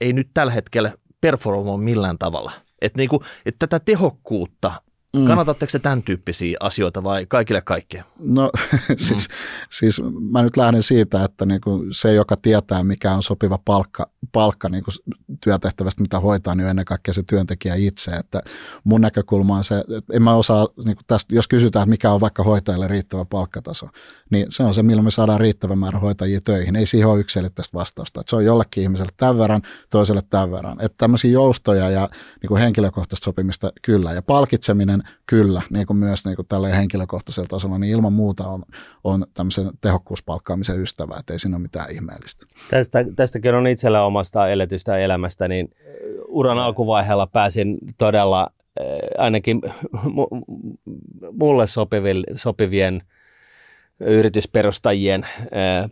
[0.00, 2.52] ei nyt tällä hetkellä performoi millään tavalla.
[2.82, 4.82] Että niin kuin, että tätä tehokkuutta
[5.16, 5.26] Mm.
[5.26, 8.04] Kannatatteko se tämän tyyppisiä asioita vai kaikille kaikkea?
[8.20, 8.50] No
[8.96, 9.34] siis, mm.
[9.70, 14.10] siis mä nyt lähden siitä, että niin kuin se, joka tietää, mikä on sopiva palkka,
[14.32, 14.94] palkka niin kuin
[15.44, 18.10] työtehtävästä, mitä hoitaa, niin on ennen kaikkea se työntekijä itse.
[18.10, 18.40] Että
[18.84, 22.10] mun näkökulma on se, että en mä osaa, niin kuin tästä, jos kysytään, että mikä
[22.10, 23.88] on vaikka hoitajalle riittävä palkkataso,
[24.30, 26.76] niin se on se, millä me saadaan riittävä määrä hoitajia töihin.
[26.76, 28.20] Ei siihen ole yksilöllistä vastausta.
[28.20, 30.78] Että se on jollekin ihmiselle tämän verran, toiselle tämän verran.
[30.80, 32.08] Että tämmöisiä joustoja ja
[32.42, 34.12] niin kuin henkilökohtaista sopimista kyllä.
[34.12, 38.62] Ja palkitseminen kyllä, niin kuin myös niin kuin tällä henkilökohtaisella tasolla, niin ilman muuta on,
[39.04, 42.46] on tämmöisen tehokkuuspalkkaamisen ystävä, että ei siinä ole mitään ihmeellistä.
[42.70, 45.68] Tästä, tästäkin on itsellä omasta eletystä elämästä, niin
[46.28, 48.50] uran alkuvaiheella pääsin todella
[49.18, 49.62] ainakin
[51.32, 51.64] mulle
[52.36, 53.02] sopivien
[54.00, 55.26] yritysperustajien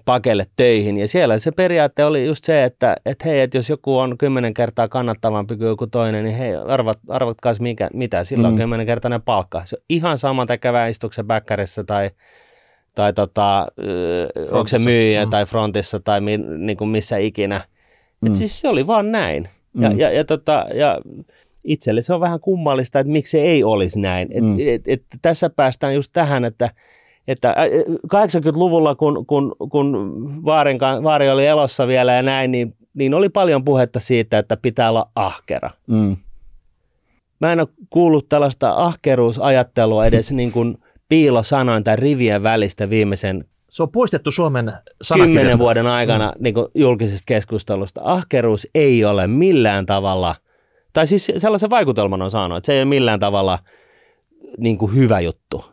[0.05, 0.99] pakelle töihin.
[0.99, 4.55] Ja siellä se periaate oli just se, että, että hei, että jos joku on kymmenen
[4.55, 8.59] kertaa kannattavampi kuin joku toinen, niin hei, arvat, arvatkaas mikä, mitä, sillä on mm.
[8.59, 9.63] kymmenenkertainen palkka.
[9.65, 12.11] Se on ihan sama tekevä istuksen bäkkärissä tai,
[12.95, 14.57] tai tota, frontissa.
[14.57, 15.31] onko se myyjä mm.
[15.31, 17.65] tai frontissa tai mi, niin kuin missä ikinä.
[18.21, 18.33] Mm.
[18.33, 19.49] Et siis se oli vaan näin.
[19.81, 19.99] Ja, mm.
[19.99, 21.01] ja, ja, tota, ja
[21.65, 24.29] itselle se on vähän kummallista, että miksi se ei olisi näin.
[24.31, 24.57] Et, mm.
[24.59, 26.71] et, et, tässä päästään just tähän, että
[27.29, 27.55] että
[28.15, 33.65] 80-luvulla, kun, kun, kun Vaarin, Vaari oli elossa vielä ja näin, niin, niin oli paljon
[33.65, 35.71] puhetta siitä, että pitää olla ahkera.
[35.87, 36.17] Mm.
[37.41, 40.79] Mä en ole kuullut tällaista ahkeruusajattelua edes niin kuin
[41.09, 43.45] piilosanoin tai rivien välistä viimeisen
[43.75, 44.73] se on poistettu Suomen
[45.15, 46.43] kymmenen vuoden aikana mm.
[46.43, 48.01] niin julkisesta keskustelusta.
[48.05, 50.35] Ahkeruus ei ole millään tavalla,
[50.93, 53.59] tai siis sellaisen vaikutelman on saanut, että se ei ole millään tavalla
[54.59, 55.65] niin kuin hyvä juttu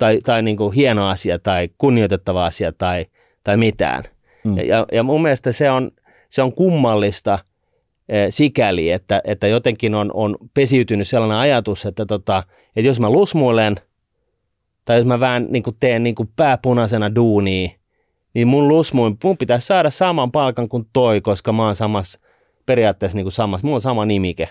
[0.00, 3.06] tai, tai niin kuin hieno asia tai kunnioitettava asia tai,
[3.44, 4.04] tai mitään.
[4.44, 4.56] Mm.
[4.56, 5.90] Ja, ja mun mielestä se on,
[6.30, 7.38] se on kummallista
[8.08, 12.42] e, sikäli, että, että jotenkin on, on pesiytynyt sellainen ajatus, että, tota,
[12.76, 13.76] että jos mä lusmuilen
[14.84, 17.68] tai jos mä vähän niin kuin teen niin kuin pääpunaisena duunia,
[18.34, 22.20] niin mun lusmuin, mun pitäisi saada saman palkan kuin toi, koska mä oon samassa,
[22.66, 24.48] periaatteessa niin kuin samassa, mulla on sama nimike.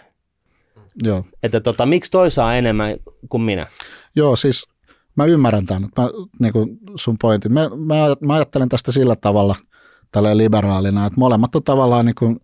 [1.03, 1.23] Joo.
[1.43, 2.97] Että tota, miksi toi saa enemmän
[3.29, 3.67] kuin minä?
[4.15, 4.67] Joo, siis
[5.15, 6.09] mä ymmärrän tämän, mä,
[6.39, 7.53] niin kuin sun pointin.
[7.53, 9.55] Mä, mä, mä ajattelen tästä sillä tavalla
[10.11, 12.39] tällä liberaalina, että molemmat on tavallaan niin kuin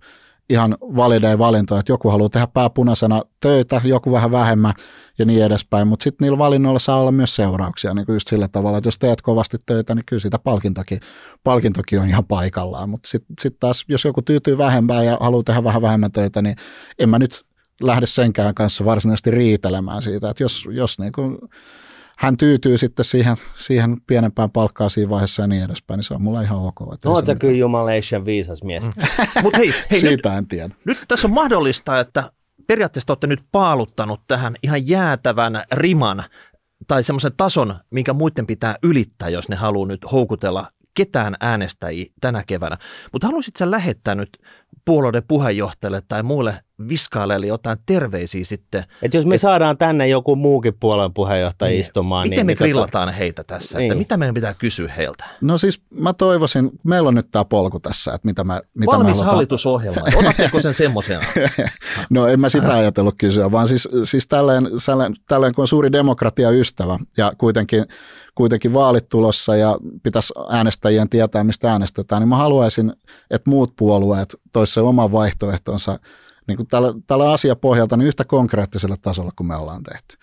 [0.49, 4.73] ihan valideja valintoja, että joku haluaa tehdä pääpunaisena töitä, joku vähän vähemmän
[5.17, 8.47] ja niin edespäin, mutta sitten niillä valinnoilla saa olla myös seurauksia niin kuin just sillä
[8.47, 10.99] tavalla, että jos teet kovasti töitä, niin kyllä sitä palkintokin,
[11.43, 15.63] palkintokin on ihan paikallaan, mutta sitten sit taas jos joku tyytyy vähempään ja haluaa tehdä
[15.63, 16.55] vähän vähemmän töitä, niin
[16.99, 17.45] en mä nyt
[17.81, 21.37] lähde senkään kanssa varsinaisesti riitelemään siitä, että jos, jos niin kuin
[22.17, 26.21] hän tyytyy sitten siihen, siihen pienempään palkkaan siinä vaiheessa ja niin edespäin, niin se on
[26.21, 26.81] mulla ihan ok.
[26.81, 28.87] Oletko sä kyllä jumalation viisas mies?
[28.87, 28.93] Mm.
[29.43, 30.75] Mut hei, hei Siitä nyt, en tiedä.
[30.85, 32.31] Nyt tässä on mahdollista, että
[32.67, 36.23] periaatteessa olette nyt paaluttanut tähän ihan jäätävän riman
[36.87, 42.43] tai semmoisen tason, minkä muiden pitää ylittää, jos ne haluaa nyt houkutella ketään äänestäjiä tänä
[42.47, 42.77] keväänä.
[43.11, 44.29] Mutta haluaisit sä lähettää nyt
[44.85, 46.59] puolueiden puheenjohtajalle tai muille
[46.89, 48.83] viskaille jotain terveisiä sitten.
[49.01, 52.29] Et jos me et, saadaan tänne joku muukin puolueen puheenjohtaja niin, istumaan.
[52.29, 53.17] Miten niin, me niin tota- grillataan tota...
[53.17, 53.77] heitä tässä?
[53.77, 53.91] Niin.
[53.91, 55.25] Että mitä meidän pitää kysyä heiltä?
[55.41, 59.07] No siis mä toivoisin, meillä on nyt tämä polku tässä, että mitä mä mitä Valmis
[59.07, 59.35] mä halutaan...
[59.35, 60.01] hallitusohjelma.
[60.15, 61.21] Otatteko sen semmoisena?
[62.09, 64.67] no en mä sitä ajatellut kysyä, vaan siis, siis tälleen,
[65.27, 67.85] tälleen, kun on suuri demokratia-ystävä ja kuitenkin
[68.35, 72.93] kuitenkin vaalit tulossa ja pitäisi äänestäjien tietää, mistä äänestetään, niin mä haluaisin,
[73.29, 75.99] että muut puolueet toisivat oman vaihtoehtonsa
[76.47, 80.17] niin kuin tällä, tällä asiapohjalta niin yhtä konkreettisella tasolla kuin me ollaan tehty.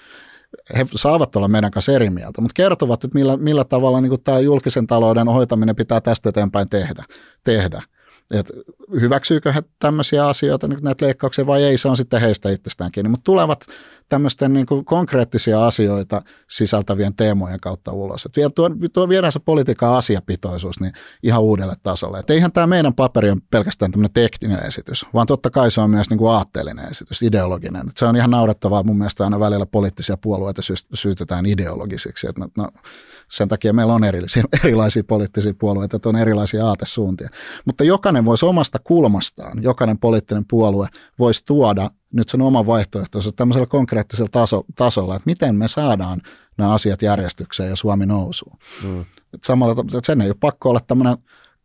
[0.77, 4.23] He saavat olla meidän kanssa eri mieltä, mutta kertovat, että millä, millä tavalla niin kuin
[4.23, 7.05] tämä julkisen talouden hoitaminen pitää tästä eteenpäin tehdä.
[7.45, 7.83] tehdä
[8.33, 8.53] että
[9.01, 13.09] hyväksyykö he tämmöisiä asioita, niin näitä leikkauksia vai ei, se on sitten heistä itsestään kiinni,
[13.09, 13.67] mutta tulevat
[14.09, 18.27] tämmöisten niin kuin konkreettisia asioita sisältävien teemojen kautta ulos.
[18.27, 20.93] Että tuo, tuo, viedään se politiikan asiapitoisuus niin
[21.23, 22.19] ihan uudelle tasolle.
[22.19, 25.91] Että eihän tämä meidän paperi on pelkästään tämmöinen tekninen esitys, vaan totta kai se on
[25.91, 27.81] myös niin kuin aatteellinen esitys, ideologinen.
[27.81, 30.63] Että se on ihan naurettavaa mun mielestä aina välillä poliittisia puolueita
[30.95, 32.27] syytetään ideologisiksi.
[32.29, 32.69] Että no, no,
[33.31, 37.29] sen takia meillä on erilaisia, erilaisia poliittisia puolueita, että on erilaisia aatesuuntia.
[37.65, 40.89] Mutta jokainen voisi omasta kulmastaan, jokainen poliittinen puolue
[41.19, 46.21] voisi tuoda nyt sen oman vaihtoehtonsa tämmöisellä konkreettisella taso, tasolla, että miten me saadaan
[46.59, 48.59] nämä asiat järjestykseen ja Suomi nousuun.
[48.85, 49.01] Mm.
[49.35, 51.17] Et samalla, että sen ei ole pakko olla tämmöinen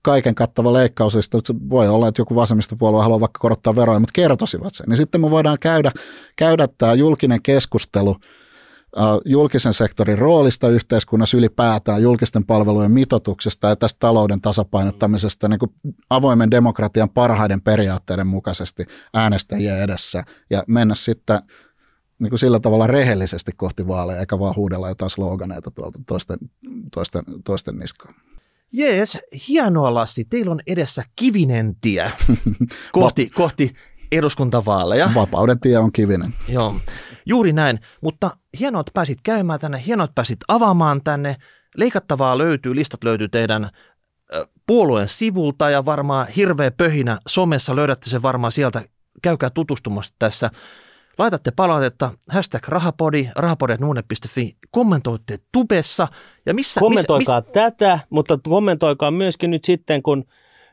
[0.01, 4.13] kaiken kattava leikkaus, että se voi olla, että joku vasemmistopuolue haluaa vaikka korottaa veroja, mutta
[4.13, 4.85] kertoisivat sen.
[4.89, 5.91] Niin sitten me voidaan käydä,
[6.35, 8.15] käydä tämä julkinen keskustelu–
[9.25, 15.71] julkisen sektorin roolista yhteiskunnassa ylipäätään, julkisten palvelujen mitotuksesta ja tästä talouden tasapainottamisesta niin kuin
[16.09, 21.39] avoimen demokratian parhaiden periaatteiden mukaisesti äänestäjien edessä ja mennä sitten
[22.19, 26.37] niin kuin sillä tavalla rehellisesti kohti vaaleja, eikä vaan huudella jotain sloganeita tuolta toisten,
[26.93, 28.15] toisten, toisten niskaan.
[28.71, 30.25] Jees, hienoa Lassi.
[30.25, 32.11] Teillä on edessä kivinen tie
[32.91, 33.73] kohti, kohti
[34.11, 35.09] eduskuntavaaleja.
[35.15, 36.33] Vapauden tie on kivinen.
[36.49, 36.75] Joo,
[37.25, 37.79] juuri näin.
[38.01, 41.35] Mutta hienoa, että pääsit käymään tänne, hienoa, että pääsit avaamaan tänne.
[41.77, 43.69] Leikattavaa löytyy, listat löytyy teidän
[44.67, 48.81] puolueen sivulta ja varmaan hirveä pöhinä somessa löydätte sen varmaan sieltä.
[49.21, 50.49] Käykää tutustumassa tässä.
[51.17, 56.07] laitatte palautetta, hashtag rahapodi, rahapodi.nuune.fi, kommentoitte tubessa
[56.45, 56.79] ja missä...
[56.79, 57.71] Kommentoikaa missä, missä...
[57.71, 60.25] tätä, mutta kommentoikaa myöskin nyt sitten, kun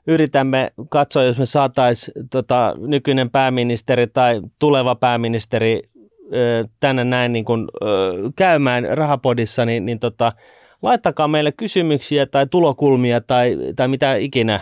[0.06, 5.82] yritämme katsoa, jos me saataisiin tota, nykyinen pääministeri tai tuleva pääministeri
[6.34, 7.86] ö, tänne näin niin kuin, ö,
[8.36, 10.32] käymään rahapodissa, niin, niin tota,
[10.82, 14.60] laittakaa meille kysymyksiä tai tulokulmia tai, tai mitä ikinä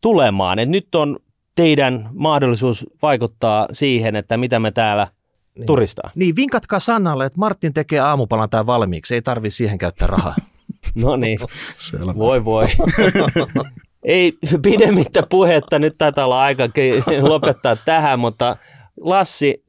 [0.00, 0.58] tulemaan.
[0.58, 1.18] Et nyt on
[1.54, 5.08] teidän mahdollisuus vaikuttaa siihen, että mitä me täällä
[5.54, 5.66] niin.
[5.66, 6.10] turistaa.
[6.14, 10.34] Niin, vinkatkaa Sannalle, että Martin tekee aamupalan tai valmiiksi, ei tarvi siihen käyttää rahaa.
[10.94, 11.38] No niin,
[12.16, 12.66] voi voi.
[14.06, 16.64] Ei pidemmittä puhetta, nyt taitaa olla aika
[17.20, 18.56] lopettaa tähän, mutta
[19.00, 19.64] Lassi,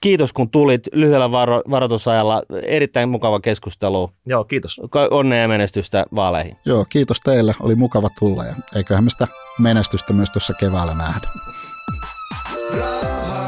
[0.00, 2.42] kiitos kun tulit lyhyellä varo- varoitusajalla.
[2.62, 4.10] Erittäin mukava keskustelu.
[4.26, 4.80] Joo, kiitos.
[5.10, 6.56] Onnea ja menestystä vaaleihin.
[6.64, 7.54] Joo, kiitos teille.
[7.60, 11.28] Oli mukava tulla ja eiköhän me sitä menestystä myös tuossa keväällä nähdä.
[12.78, 13.39] Raha.